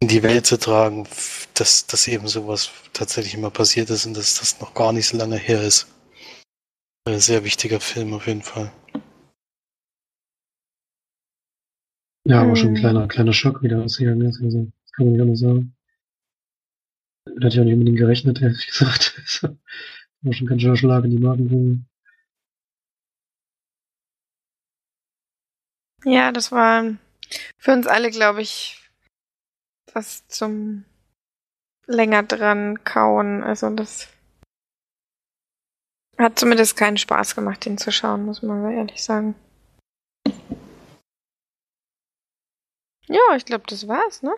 in 0.01 0.09
die 0.09 0.23
Welt 0.23 0.45
zu 0.45 0.59
tragen, 0.59 1.09
dass, 1.55 1.87
dass 1.87 2.07
eben 2.09 2.29
sowas 2.29 2.71
tatsächlich 2.93 3.35
immer 3.35 3.51
passiert 3.51 3.89
ist 3.89 4.05
und 4.05 4.15
dass 4.15 4.41
das 4.41 4.61
noch 4.61 4.75
gar 4.75 4.93
nicht 4.93 5.07
so 5.07 5.17
lange 5.17 5.37
her 5.37 5.63
ist. 5.63 5.87
Ein 7.07 7.21
sehr 7.21 7.45
wichtiger 7.45 7.81
Film 7.81 8.13
auf 8.13 8.27
jeden 8.27 8.43
Fall. 8.43 8.73
Ja, 12.25 12.41
aber 12.41 12.57
schon 12.57 12.71
ein 12.71 12.75
kleiner, 12.75 13.07
kleiner 13.07 13.33
Schock, 13.35 13.63
wie 13.63 13.69
der 13.69 13.83
ausgegangen 13.83 14.23
ist. 14.23 14.43
Also, 14.43 14.71
das 14.83 14.93
kann 14.93 15.07
man 15.07 15.13
nicht 15.13 15.23
anders 15.23 15.41
sagen. 15.41 15.77
Da 17.27 17.47
hatte 17.47 17.49
ich 17.49 17.61
auch 17.61 17.65
nicht 17.65 17.75
unbedingt 17.75 17.99
gerechnet, 17.99 18.41
ehrlich 18.41 18.67
gesagt. 18.67 19.21
War 20.23 20.33
schon 20.33 20.47
ganz 20.47 20.63
schöner 20.63 20.77
Schlag 20.77 21.05
in 21.05 21.11
die 21.11 21.19
Magengrube. 21.19 21.81
Ja, 26.07 26.33
das 26.33 26.53
war 26.53 26.97
für 27.59 27.73
uns 27.73 27.87
alle, 27.87 28.11
glaube 28.11 28.43
ich, 28.43 28.79
was 29.93 30.27
zum 30.29 30.85
länger 31.87 32.23
dran 32.23 32.85
kauen. 32.85 33.43
Also 33.43 33.71
das 33.71 34.09
hat 36.19 36.39
zumindest 36.39 36.77
keinen 36.77 36.99
Spaß 36.99 37.35
gemacht, 37.35 37.65
den 37.65 37.79
zu 37.79 37.91
schauen, 37.91 38.25
muss 38.25 38.43
man 38.43 38.71
ehrlich 38.71 39.03
sagen. 39.03 39.35
Ja, 43.09 43.37
ich 43.37 43.45
glaube, 43.45 43.65
das 43.67 43.87
war's, 43.87 44.23
ne? 44.23 44.35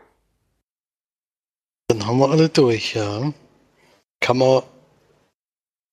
Dann 1.89 2.07
haben 2.07 2.19
wir 2.19 2.31
alle 2.31 2.49
durch, 2.49 2.95
ja. 2.95 3.33
Kann 4.21 4.39
man, 4.39 4.63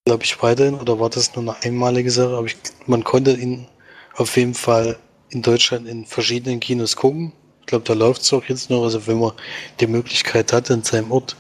glaube 0.06 0.24
ich, 0.24 0.42
weiterhin, 0.42 0.76
oder 0.76 1.00
war 1.00 1.10
das 1.10 1.36
nur 1.36 1.44
eine 1.44 1.64
einmalige 1.64 2.10
Sache? 2.10 2.36
Aber 2.36 2.48
ich, 2.48 2.58
man 2.88 3.04
konnte 3.04 3.34
ihn 3.34 3.68
auf 4.16 4.36
jeden 4.38 4.54
Fall 4.56 4.98
in 5.30 5.42
Deutschland 5.42 5.88
in 5.88 6.06
verschiedenen 6.06 6.60
Kinos 6.60 6.96
gucken. 6.96 7.34
Ich 7.62 7.68
glaube, 7.68 7.86
da 7.86 7.94
läuft 7.94 8.22
es 8.22 8.34
auch 8.34 8.44
jetzt 8.46 8.70
noch. 8.70 8.84
Also 8.84 9.08
wenn 9.08 9.20
man 9.20 9.34
die 9.80 9.88
Möglichkeit 9.88 10.52
hat, 10.52 10.70
in 10.70 10.84
seinem 10.84 11.12
Ort 11.12 11.36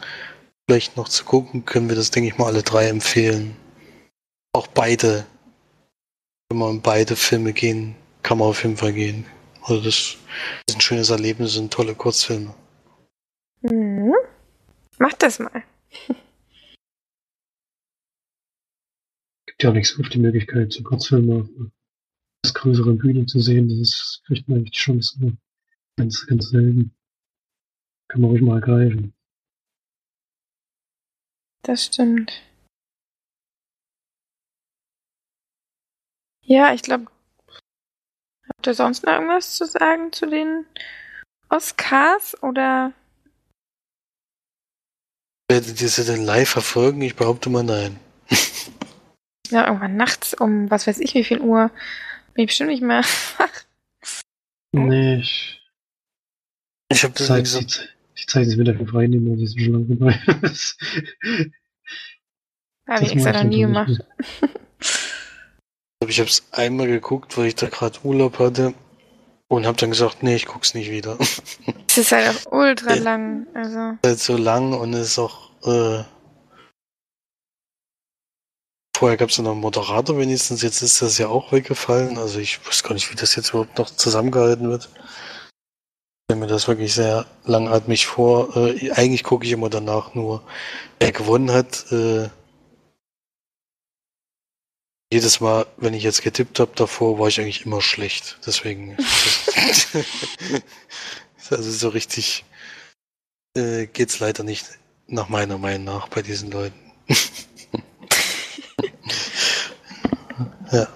vielleicht 0.68 0.98
noch 0.98 1.10
zu 1.10 1.26
gucken, 1.26 1.66
können 1.66 1.90
wir 1.90 1.96
das, 1.96 2.12
denke 2.12 2.30
ich 2.30 2.38
mal, 2.38 2.48
alle 2.48 2.64
drei 2.64 2.88
empfehlen. 2.88 3.56
Auch 4.54 4.68
beide. 4.68 5.26
Wenn 6.50 6.60
man 6.60 6.76
in 6.76 6.82
beide 6.82 7.16
Filme 7.16 7.54
gehen, 7.54 7.96
kann 8.22 8.38
man 8.38 8.50
auf 8.50 8.64
jeden 8.64 8.78
Fall 8.78 8.94
gehen. 8.94 9.26
Also 9.66 9.82
das 9.82 10.18
ist 10.68 10.76
ein 10.76 10.82
schönes 10.82 11.09
Erlebnis, 11.09 11.53
sind 11.53 11.72
tolle 11.72 11.95
Kurzfilme. 11.95 12.53
Mhm. 13.61 14.14
Mach 14.99 15.14
das 15.14 15.39
mal. 15.39 15.64
Gibt 19.45 19.64
ja 19.64 19.70
auch 19.70 19.74
nicht 19.74 19.88
so 19.88 20.01
oft 20.01 20.14
die 20.14 20.20
Möglichkeit, 20.20 20.74
so 20.74 20.84
Kurzfilme 20.84 21.41
auf 21.41 21.49
einer 21.57 21.72
größeren 22.53 22.97
Bühne 22.97 23.26
zu 23.26 23.39
sehen. 23.39 23.70
Das 23.70 23.78
ist, 23.78 24.24
kriegt 24.26 24.49
man 24.49 24.57
eigentlich 24.57 24.72
die 24.72 24.80
Chance 24.80 25.38
ganz, 25.95 26.28
ganz 26.28 26.49
selten. 26.49 26.93
Kann 28.09 28.20
man 28.22 28.32
ruhig 28.32 28.41
mal 28.41 28.55
ergreifen. 28.55 29.14
Das 31.61 31.86
stimmt. 31.86 32.43
Ja, 36.41 36.74
ich 36.74 36.82
glaube, 36.82 37.07
habt 38.64 38.68
ihr 38.68 38.76
sonst 38.76 39.05
noch 39.05 39.11
irgendwas 39.11 39.55
zu 39.55 39.66
sagen 39.66 40.14
zu 40.14 40.26
den 40.26 40.66
Oscars 41.49 42.41
oder? 42.41 42.93
Werdet 45.49 45.82
ihr 45.82 45.89
sie 45.89 46.05
denn 46.05 46.24
live 46.24 46.47
verfolgen? 46.47 47.01
Ich 47.01 47.18
behaupte 47.18 47.49
mal 47.49 47.64
nein. 47.64 47.99
Ja, 49.49 49.68
irgendwann 49.68 49.97
nachts 49.97 50.34
um 50.34 50.72
was 50.72 50.88
weiß 50.88 50.99
ich 50.99 51.14
wie 51.14 51.26
viel 51.26 51.41
Uhr. 51.41 51.72
Bin 52.34 52.45
ich 52.45 52.47
bestimmt 52.47 52.70
nicht 52.70 52.82
mehr 52.82 53.03
wach. 53.38 53.66
Nee, 54.72 55.18
ich, 55.18 55.61
Ich 56.89 57.03
habe 57.03 57.14
das 57.16 57.28
Zeit, 57.28 57.41
nicht 57.41 57.51
so. 57.51 57.59
die, 57.59 57.68
die 58.18 58.26
Zeit 58.28 58.47
ist 58.47 58.57
wieder 58.57 58.76
für 58.76 58.88
frei 58.88 59.07
nehmen, 59.07 59.30
also 59.30 59.43
ist 59.43 59.59
schon 59.59 59.74
lange 59.74 59.88
vorbei. 59.88 60.20
Habe 62.88 63.03
ich 63.03 63.11
extra 63.11 63.34
noch 63.34 63.43
nie 63.43 63.59
gemacht. 63.59 64.03
Ich 66.10 66.20
habe 66.20 66.30
es 66.30 66.43
einmal 66.51 66.88
geguckt, 66.88 67.38
weil 67.38 67.47
ich 67.47 67.56
da 67.56 67.68
gerade 67.68 67.99
Urlaub 68.04 68.39
hatte 68.39 68.74
und 69.47 69.66
habe 69.66 69.78
dann 69.78 69.91
gesagt, 69.91 70.24
nee, 70.24 70.36
ich 70.36 70.45
guck's 70.45 70.74
nicht 70.74 70.91
wieder. 70.91 71.18
Es 71.88 71.97
ist 71.97 72.12
halt 72.12 72.28
auch 72.28 72.51
ultra 72.51 72.95
lang. 72.95 73.45
Also. 73.54 73.99
halt 74.04 74.20
so 74.20 74.36
lang 74.36 74.74
und 74.74 74.95
es 74.95 75.10
ist 75.10 75.20
auch. 75.20 75.51
Äh, 75.64 76.04
vorher 78.97 79.18
gab 79.18 79.30
es 79.30 79.38
noch 79.38 79.51
einen 79.51 79.62
Moderator 79.62 80.18
wenigstens, 80.18 80.64
jetzt 80.64 80.82
ist 80.82 81.04
das 81.04 81.20
ja 81.20 81.28
auch 81.28 81.51
weggefallen. 81.51 82.18
Also 82.18 82.39
ich 82.39 82.66
weiß 82.66 82.82
gar 82.82 82.95
nicht, 82.95 83.12
wie 83.12 83.16
das 83.16 83.36
jetzt 83.36 83.49
überhaupt 83.51 83.78
noch 83.78 83.91
zusammengehalten 83.91 84.72
wird. 84.72 84.89
Ich 84.95 86.32
stelle 86.32 86.39
mir 86.39 86.47
das 86.47 86.68
wirklich 86.68 86.95
sehr 86.95 87.28
langatmig 87.45 88.08
vor. 88.08 88.58
Äh, 88.58 88.91
eigentlich 88.93 89.24
gucke 89.24 89.45
ich 89.45 89.51
immer 89.51 89.70
danach 89.70 90.16
nur, 90.16 90.41
wer 90.99 91.12
gewonnen 91.12 91.51
hat. 91.51 91.91
Äh, 91.91 92.30
jedes 95.14 95.39
Mal, 95.39 95.66
wenn 95.78 95.93
ich 95.93 96.03
jetzt 96.03 96.24
getippt 96.24 96.59
habe 96.59 96.72
davor, 96.76 97.20
war 97.20 97.28
ich 97.28 97.39
eigentlich 97.39 97.66
immer 97.66 97.82
schlecht. 97.82 98.39
Deswegen. 98.45 98.97
also 101.49 101.72
so 101.72 101.89
richtig 101.89 102.43
äh, 103.55 103.86
geht's 103.86 104.20
leider 104.20 104.43
nicht 104.43 104.66
nach 105.07 105.30
meiner 105.30 105.59
Meinung 105.59 105.86
nach 105.86 106.07
bei 106.09 106.24
diesen 106.24 106.51
Leuten. 106.51 106.91
ja. 110.72 110.88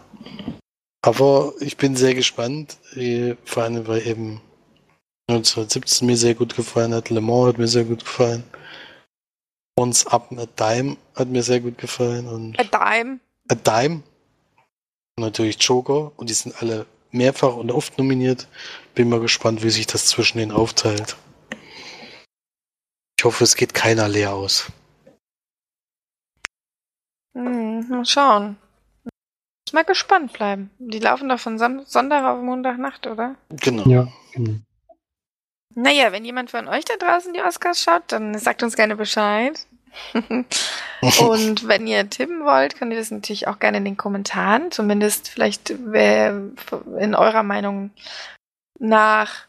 Aber 1.04 1.54
ich 1.60 1.78
bin 1.78 1.96
sehr 1.96 2.16
gespannt, 2.16 2.78
äh, 2.96 3.36
vor 3.46 3.64
allem 3.64 3.88
weil 3.88 4.06
eben 4.06 4.42
1917 5.30 6.08
mir 6.08 6.18
sehr 6.18 6.34
gut 6.34 6.56
gefallen 6.56 6.94
hat, 6.94 7.12
Le 7.12 7.22
Mans 7.22 7.50
hat 7.50 7.60
mir 7.60 7.68
sehr 7.68 7.84
gut 7.84 8.04
gefallen. 8.04 8.44
Once 9.80 10.08
Up 10.08 10.32
a 10.32 10.48
Dime 10.48 10.98
hat 11.14 11.28
mir 11.28 11.44
sehr 11.44 11.60
gut 11.60 11.78
gefallen 11.78 12.28
und 12.28 12.60
A 12.60 12.64
Dime. 12.64 13.20
A 13.50 13.56
Dime 13.56 14.04
und 15.16 15.24
natürlich 15.24 15.62
Joker 15.62 16.12
und 16.18 16.30
die 16.30 16.34
sind 16.34 16.62
alle 16.62 16.86
mehrfach 17.12 17.56
und 17.56 17.72
oft 17.72 17.98
nominiert. 17.98 18.48
Bin 18.94 19.10
mal 19.10 19.20
gespannt, 19.20 19.64
wie 19.64 19.70
sich 19.70 19.88
das 19.88 20.08
zwischen 20.08 20.38
denen 20.38 20.52
aufteilt. 20.52 21.16
Ich 23.18 23.26
hoffe, 23.26 23.44
es 23.44 23.56
geht 23.56 23.74
keiner 23.74 24.08
leer 24.08 24.34
aus. 24.34 24.72
Hm, 27.36 27.88
mal 27.90 28.06
schauen. 28.06 28.58
Muss 29.06 29.74
mal 29.74 29.84
gespannt 29.84 30.34
bleiben. 30.34 30.70
Die 30.80 31.00
laufen 31.00 31.30
doch 31.30 31.40
von 31.40 31.58
Sam 31.58 31.86
Sonntag 31.86 32.24
auf 32.26 32.42
Montagnacht, 32.42 33.08
oder? 33.08 33.36
Genau. 33.50 33.88
Ja, 33.88 34.08
genau. 34.34 34.60
Naja, 35.76 36.12
wenn 36.12 36.26
jemand 36.26 36.52
von 36.52 36.68
euch 36.68 36.86
da 36.86 36.96
draußen 36.98 37.34
die 37.34 37.42
Oscars 37.42 37.82
schaut, 37.82 38.04
dann 38.08 38.38
sagt 38.38 38.64
uns 38.64 38.76
gerne 38.76 38.96
Bescheid. 38.96 39.68
Und 40.14 41.68
wenn 41.68 41.88
ihr 41.88 42.10
tippen 42.10 42.44
wollt, 42.44 42.78
könnt 42.78 42.92
ihr 42.92 43.00
das 43.00 43.12
natürlich 43.12 43.48
auch 43.48 43.60
gerne 43.60 43.78
in 43.78 43.86
den 43.86 43.98
Kommentaren, 43.98 44.72
zumindest 44.72 45.30
vielleicht 45.30 45.74
wer 45.86 46.42
in 47.00 47.16
eurer 47.16 47.44
Meinung 47.44 47.92
nach 48.80 49.48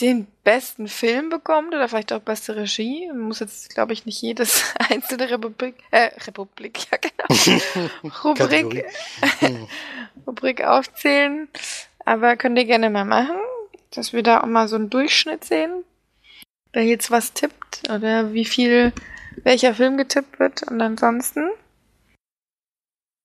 den 0.00 0.26
besten 0.42 0.88
Film 0.88 1.28
bekommt 1.28 1.74
oder 1.74 1.88
vielleicht 1.88 2.12
auch 2.12 2.20
beste 2.20 2.56
Regie. 2.56 3.06
Man 3.08 3.20
muss 3.20 3.40
jetzt, 3.40 3.70
glaube 3.70 3.92
ich, 3.92 4.06
nicht 4.06 4.20
jedes 4.20 4.74
einzelne 4.90 5.30
Republik, 5.30 5.76
äh, 5.90 6.10
Republik, 6.26 6.86
ja 6.90 6.98
genau, 6.98 7.88
Rubrik. 8.24 8.84
Rubrik 10.26 10.64
aufzählen. 10.64 11.48
Aber 12.04 12.36
könnt 12.36 12.58
ihr 12.58 12.64
gerne 12.64 12.90
mal 12.90 13.04
machen, 13.04 13.36
dass 13.92 14.12
wir 14.12 14.22
da 14.22 14.40
auch 14.40 14.46
mal 14.46 14.68
so 14.68 14.76
einen 14.76 14.90
Durchschnitt 14.90 15.44
sehen, 15.44 15.84
wer 16.72 16.84
jetzt 16.84 17.10
was 17.10 17.32
tippt 17.32 17.88
oder 17.88 18.32
wie 18.32 18.44
viel 18.44 18.92
welcher 19.42 19.74
Film 19.74 19.96
getippt 19.96 20.38
wird. 20.38 20.62
Und 20.64 20.80
ansonsten 20.80 21.50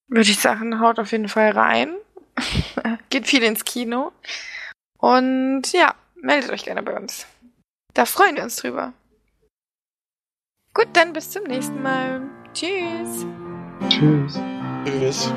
würde 0.07 0.29
ich 0.29 0.39
sagen, 0.39 0.79
haut 0.79 0.99
auf 0.99 1.11
jeden 1.11 1.29
Fall 1.29 1.51
rein. 1.51 1.95
Geht 3.09 3.27
viel 3.27 3.43
ins 3.43 3.65
Kino. 3.65 4.11
Und 4.97 5.71
ja, 5.71 5.95
meldet 6.15 6.51
euch 6.51 6.65
gerne 6.65 6.83
bei 6.83 6.95
uns. 6.95 7.25
Da 7.93 8.05
freuen 8.05 8.35
wir 8.35 8.43
uns 8.43 8.57
drüber. 8.57 8.93
Gut, 10.73 10.87
dann 10.93 11.13
bis 11.13 11.31
zum 11.31 11.43
nächsten 11.43 11.81
Mal. 11.81 12.21
Tschüss. 12.53 13.25
Tschüss. 13.89 14.39
Tschüss. 14.85 15.33